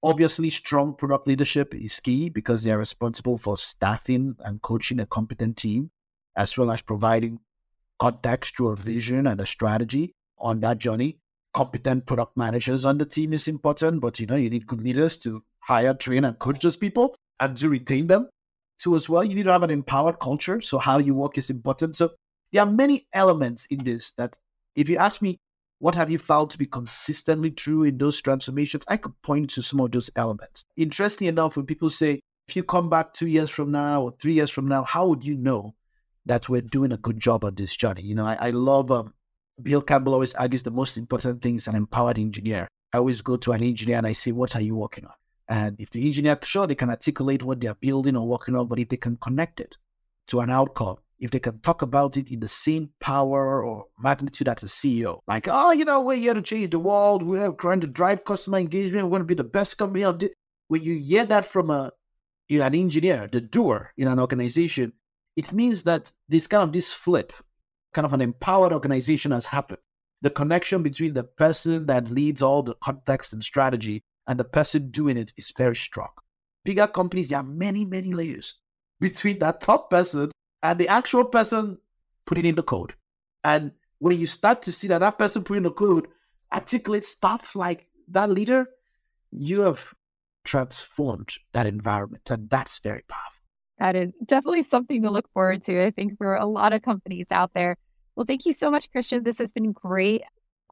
Obviously, 0.03 0.49
strong 0.49 0.93
product 0.93 1.27
leadership 1.27 1.73
is 1.73 1.99
key 1.99 2.29
because 2.29 2.63
they 2.63 2.71
are 2.71 2.77
responsible 2.77 3.37
for 3.37 3.57
staffing 3.57 4.35
and 4.39 4.61
coaching 4.61 4.99
a 4.99 5.05
competent 5.05 5.57
team, 5.57 5.89
as 6.35 6.57
well 6.57 6.71
as 6.71 6.81
providing 6.81 7.39
contextual 7.99 8.77
vision 8.77 9.25
and 9.25 9.39
a 9.41 9.45
strategy 9.45 10.13
on 10.37 10.59
that 10.59 10.77
journey. 10.77 11.17
Competent 11.53 12.05
product 12.05 12.35
managers 12.35 12.85
on 12.85 12.97
the 12.97 13.05
team 13.05 13.33
is 13.33 13.47
important, 13.47 14.01
but 14.01 14.19
you 14.19 14.27
know, 14.27 14.35
you 14.35 14.49
need 14.49 14.67
good 14.67 14.83
leaders 14.83 15.17
to 15.17 15.43
hire, 15.59 15.93
train, 15.93 16.25
and 16.25 16.37
coach 16.37 16.61
those 16.61 16.75
people 16.75 17.15
and 17.39 17.57
to 17.57 17.69
retain 17.69 18.07
them 18.07 18.29
too 18.77 18.95
as 18.95 19.09
well. 19.09 19.23
You 19.23 19.35
need 19.35 19.43
to 19.43 19.51
have 19.53 19.63
an 19.63 19.71
empowered 19.71 20.19
culture. 20.19 20.61
So 20.61 20.77
how 20.77 20.97
you 20.97 21.15
work 21.15 21.37
is 21.37 21.49
important. 21.49 21.95
So 21.95 22.11
there 22.55 22.63
are 22.63 22.71
many 22.71 23.05
elements 23.11 23.65
in 23.65 23.83
this 23.83 24.11
that, 24.11 24.39
if 24.75 24.87
you 24.87 24.95
ask 24.95 25.21
me, 25.21 25.41
what 25.79 25.93
have 25.93 26.09
you 26.09 26.17
found 26.17 26.49
to 26.51 26.57
be 26.57 26.65
consistently 26.65 27.51
true 27.51 27.83
in 27.83 27.97
those 27.97 28.21
transformations? 28.21 28.85
I 28.87 28.95
could 28.95 29.21
point 29.21 29.49
to 29.51 29.61
some 29.61 29.81
of 29.81 29.91
those 29.91 30.09
elements. 30.15 30.63
Interestingly 30.77 31.27
enough, 31.27 31.57
when 31.57 31.65
people 31.65 31.89
say, 31.89 32.21
if 32.47 32.55
you 32.55 32.63
come 32.63 32.89
back 32.89 33.13
two 33.13 33.27
years 33.27 33.49
from 33.49 33.71
now 33.71 34.03
or 34.03 34.11
three 34.11 34.31
years 34.31 34.49
from 34.49 34.69
now, 34.69 34.83
how 34.83 35.05
would 35.07 35.25
you 35.25 35.35
know 35.35 35.75
that 36.25 36.47
we're 36.47 36.61
doing 36.61 36.93
a 36.93 36.97
good 36.97 37.19
job 37.19 37.43
on 37.43 37.55
this 37.55 37.75
journey? 37.75 38.03
You 38.03 38.15
know, 38.15 38.25
I, 38.25 38.37
I 38.39 38.49
love 38.51 38.89
um, 38.89 39.13
Bill 39.61 39.81
Campbell 39.81 40.13
always 40.13 40.33
argues 40.35 40.63
the 40.63 40.71
most 40.71 40.95
important 40.95 41.41
thing 41.41 41.55
is 41.55 41.67
an 41.67 41.75
empowered 41.75 42.17
engineer. 42.17 42.69
I 42.93 42.99
always 42.99 43.19
go 43.19 43.35
to 43.35 43.51
an 43.51 43.63
engineer 43.63 43.97
and 43.97 44.07
I 44.07 44.13
say, 44.13 44.31
What 44.31 44.55
are 44.55 44.61
you 44.61 44.77
working 44.77 45.03
on? 45.03 45.13
And 45.49 45.75
if 45.77 45.89
the 45.89 46.07
engineer, 46.07 46.39
sure, 46.41 46.67
they 46.67 46.75
can 46.75 46.89
articulate 46.89 47.43
what 47.43 47.59
they're 47.59 47.75
building 47.75 48.15
or 48.15 48.25
working 48.25 48.55
on, 48.55 48.67
but 48.67 48.79
if 48.79 48.87
they 48.87 48.97
can 48.97 49.17
connect 49.17 49.59
it 49.59 49.75
to 50.27 50.39
an 50.39 50.49
outcome, 50.49 50.97
if 51.19 51.31
they 51.31 51.39
can 51.39 51.59
talk 51.59 51.81
about 51.81 52.17
it 52.17 52.31
in 52.31 52.39
the 52.39 52.47
same 52.47 52.89
power 52.99 53.63
or 53.63 53.85
magnitude 53.99 54.47
as 54.47 54.63
a 54.63 54.67
CEO. 54.67 55.19
Like, 55.27 55.47
oh, 55.49 55.71
you 55.71 55.85
know, 55.85 56.01
we're 56.01 56.17
here 56.17 56.33
to 56.33 56.41
change 56.41 56.71
the 56.71 56.79
world. 56.79 57.23
We're 57.23 57.51
trying 57.51 57.81
to 57.81 57.87
drive 57.87 58.25
customer 58.25 58.57
engagement. 58.57 59.05
We're 59.05 59.11
going 59.11 59.21
to 59.21 59.25
be 59.25 59.35
the 59.35 59.43
best 59.43 59.77
company 59.77 60.03
on 60.03 60.21
it. 60.21 60.33
When 60.67 60.83
you 60.83 60.97
hear 60.97 61.25
that 61.25 61.45
from 61.45 61.69
a 61.69 61.91
you 62.47 62.59
know, 62.59 62.65
an 62.65 62.75
engineer, 62.75 63.27
the 63.31 63.41
doer 63.41 63.91
in 63.97 64.07
an 64.07 64.19
organization, 64.19 64.93
it 65.35 65.51
means 65.51 65.83
that 65.83 66.11
this 66.29 66.47
kind 66.47 66.63
of 66.63 66.73
this 66.73 66.93
flip, 66.93 67.33
kind 67.93 68.05
of 68.05 68.13
an 68.13 68.21
empowered 68.21 68.73
organization 68.73 69.31
has 69.31 69.45
happened. 69.45 69.79
The 70.21 70.29
connection 70.29 70.83
between 70.83 71.13
the 71.13 71.23
person 71.23 71.85
that 71.87 72.09
leads 72.09 72.41
all 72.41 72.63
the 72.63 72.75
context 72.83 73.33
and 73.33 73.43
strategy 73.43 74.03
and 74.27 74.39
the 74.39 74.43
person 74.43 74.91
doing 74.91 75.17
it 75.17 75.33
is 75.37 75.53
very 75.57 75.75
strong. 75.75 76.09
Bigger 76.63 76.87
companies, 76.87 77.29
there 77.29 77.39
are 77.39 77.43
many, 77.43 77.85
many 77.85 78.13
layers 78.13 78.55
between 78.99 79.39
that 79.39 79.61
top 79.61 79.89
person 79.89 80.31
and 80.71 80.79
the 80.79 80.87
actual 80.87 81.25
person 81.25 81.77
putting 82.25 82.45
in 82.45 82.55
the 82.55 82.63
code. 82.63 82.93
And 83.43 83.71
when 83.99 84.19
you 84.19 84.27
start 84.27 84.61
to 84.63 84.71
see 84.71 84.87
that 84.87 84.99
that 84.99 85.17
person 85.19 85.43
putting 85.43 85.63
the 85.63 85.71
code 85.71 86.07
articulates 86.51 87.07
stuff 87.07 87.55
like 87.55 87.87
that 88.09 88.29
leader, 88.29 88.67
you 89.31 89.61
have 89.61 89.93
transformed 90.43 91.33
that 91.53 91.67
environment. 91.67 92.29
And 92.29 92.49
that's 92.49 92.79
very 92.79 93.03
powerful. 93.07 93.43
That 93.79 93.95
is 93.95 94.11
definitely 94.25 94.63
something 94.63 95.01
to 95.03 95.11
look 95.11 95.29
forward 95.33 95.63
to, 95.65 95.85
I 95.85 95.91
think, 95.91 96.17
for 96.17 96.35
a 96.35 96.45
lot 96.45 96.73
of 96.73 96.81
companies 96.81 97.27
out 97.31 97.51
there. 97.53 97.77
Well, 98.15 98.25
thank 98.25 98.45
you 98.45 98.53
so 98.53 98.71
much, 98.71 98.89
Christian. 98.89 99.23
This 99.23 99.39
has 99.39 99.51
been 99.51 99.73
great. 99.73 100.23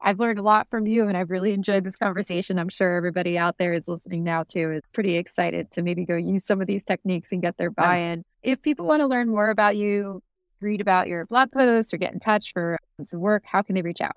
I've 0.02 0.18
learned 0.18 0.38
a 0.38 0.42
lot 0.42 0.68
from 0.70 0.86
you 0.86 1.06
and 1.06 1.16
I've 1.16 1.30
really 1.30 1.52
enjoyed 1.52 1.84
this 1.84 1.96
conversation. 1.96 2.58
I'm 2.58 2.68
sure 2.68 2.96
everybody 2.96 3.38
out 3.38 3.58
there 3.58 3.72
is 3.72 3.88
listening 3.88 4.24
now 4.24 4.42
too 4.42 4.72
is 4.72 4.82
pretty 4.92 5.16
excited 5.16 5.70
to 5.72 5.82
maybe 5.82 6.04
go 6.04 6.16
use 6.16 6.44
some 6.44 6.60
of 6.60 6.66
these 6.66 6.82
techniques 6.82 7.32
and 7.32 7.40
get 7.40 7.56
their 7.56 7.70
buy 7.70 7.98
in. 7.98 8.24
If 8.44 8.60
people 8.60 8.84
want 8.84 9.00
to 9.00 9.06
learn 9.06 9.30
more 9.30 9.48
about 9.48 9.74
you, 9.74 10.22
read 10.60 10.82
about 10.82 11.08
your 11.08 11.24
blog 11.24 11.50
posts 11.50 11.94
or 11.94 11.96
get 11.96 12.12
in 12.12 12.20
touch 12.20 12.52
for 12.52 12.78
some 13.02 13.20
work, 13.20 13.42
how 13.46 13.62
can 13.62 13.74
they 13.74 13.80
reach 13.80 14.02
out? 14.02 14.16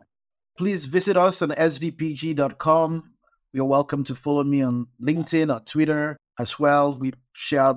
Please 0.57 0.83
visit 0.83 1.15
us 1.15 1.41
on 1.41 1.51
svpg.com. 1.51 3.13
You're 3.53 3.65
welcome 3.65 4.03
to 4.03 4.15
follow 4.15 4.43
me 4.43 4.61
on 4.61 4.87
LinkedIn 5.01 5.55
or 5.55 5.61
Twitter 5.61 6.17
as 6.37 6.59
well. 6.59 6.97
We 6.97 7.13
share 7.31 7.75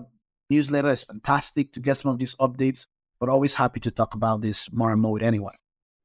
newsletter. 0.51 0.89
It's 0.89 1.05
fantastic 1.05 1.73
to 1.75 1.81
get 1.81 1.99
some 1.99 2.11
of 2.11 2.19
these 2.19 2.35
updates, 2.35 2.89
but 3.21 3.29
always 3.29 3.55
happy 3.55 3.79
to 3.81 3.93
talk 3.93 4.15
about 4.15 4.41
this 4.43 4.73
more 4.73 4.91
and 4.91 5.01
more 5.01 5.13
with 5.13 5.23
anyone. 5.23 5.55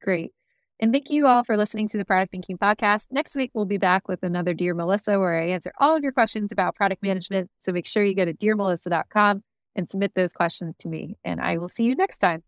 Great. 0.03 0.31
And 0.79 0.93
thank 0.93 1.09
you 1.09 1.25
all 1.25 1.43
for 1.43 1.57
listening 1.57 1.87
to 1.87 1.97
the 1.97 2.05
Product 2.05 2.29
Thinking 2.31 2.59
Podcast. 2.59 3.07
Next 3.09 3.35
week, 3.35 3.49
we'll 3.55 3.65
be 3.65 3.79
back 3.79 4.07
with 4.07 4.21
another 4.21 4.53
Dear 4.53 4.75
Melissa, 4.75 5.19
where 5.19 5.33
I 5.33 5.47
answer 5.47 5.71
all 5.79 5.95
of 5.95 6.03
your 6.03 6.11
questions 6.11 6.51
about 6.51 6.75
product 6.75 7.01
management. 7.01 7.49
So 7.57 7.71
make 7.71 7.87
sure 7.87 8.05
you 8.05 8.13
go 8.13 8.25
to 8.25 8.33
dearmelissa.com 8.33 9.41
and 9.75 9.89
submit 9.89 10.13
those 10.15 10.33
questions 10.33 10.75
to 10.79 10.87
me. 10.87 11.17
And 11.23 11.41
I 11.41 11.57
will 11.57 11.69
see 11.69 11.83
you 11.83 11.95
next 11.95 12.19
time. 12.19 12.43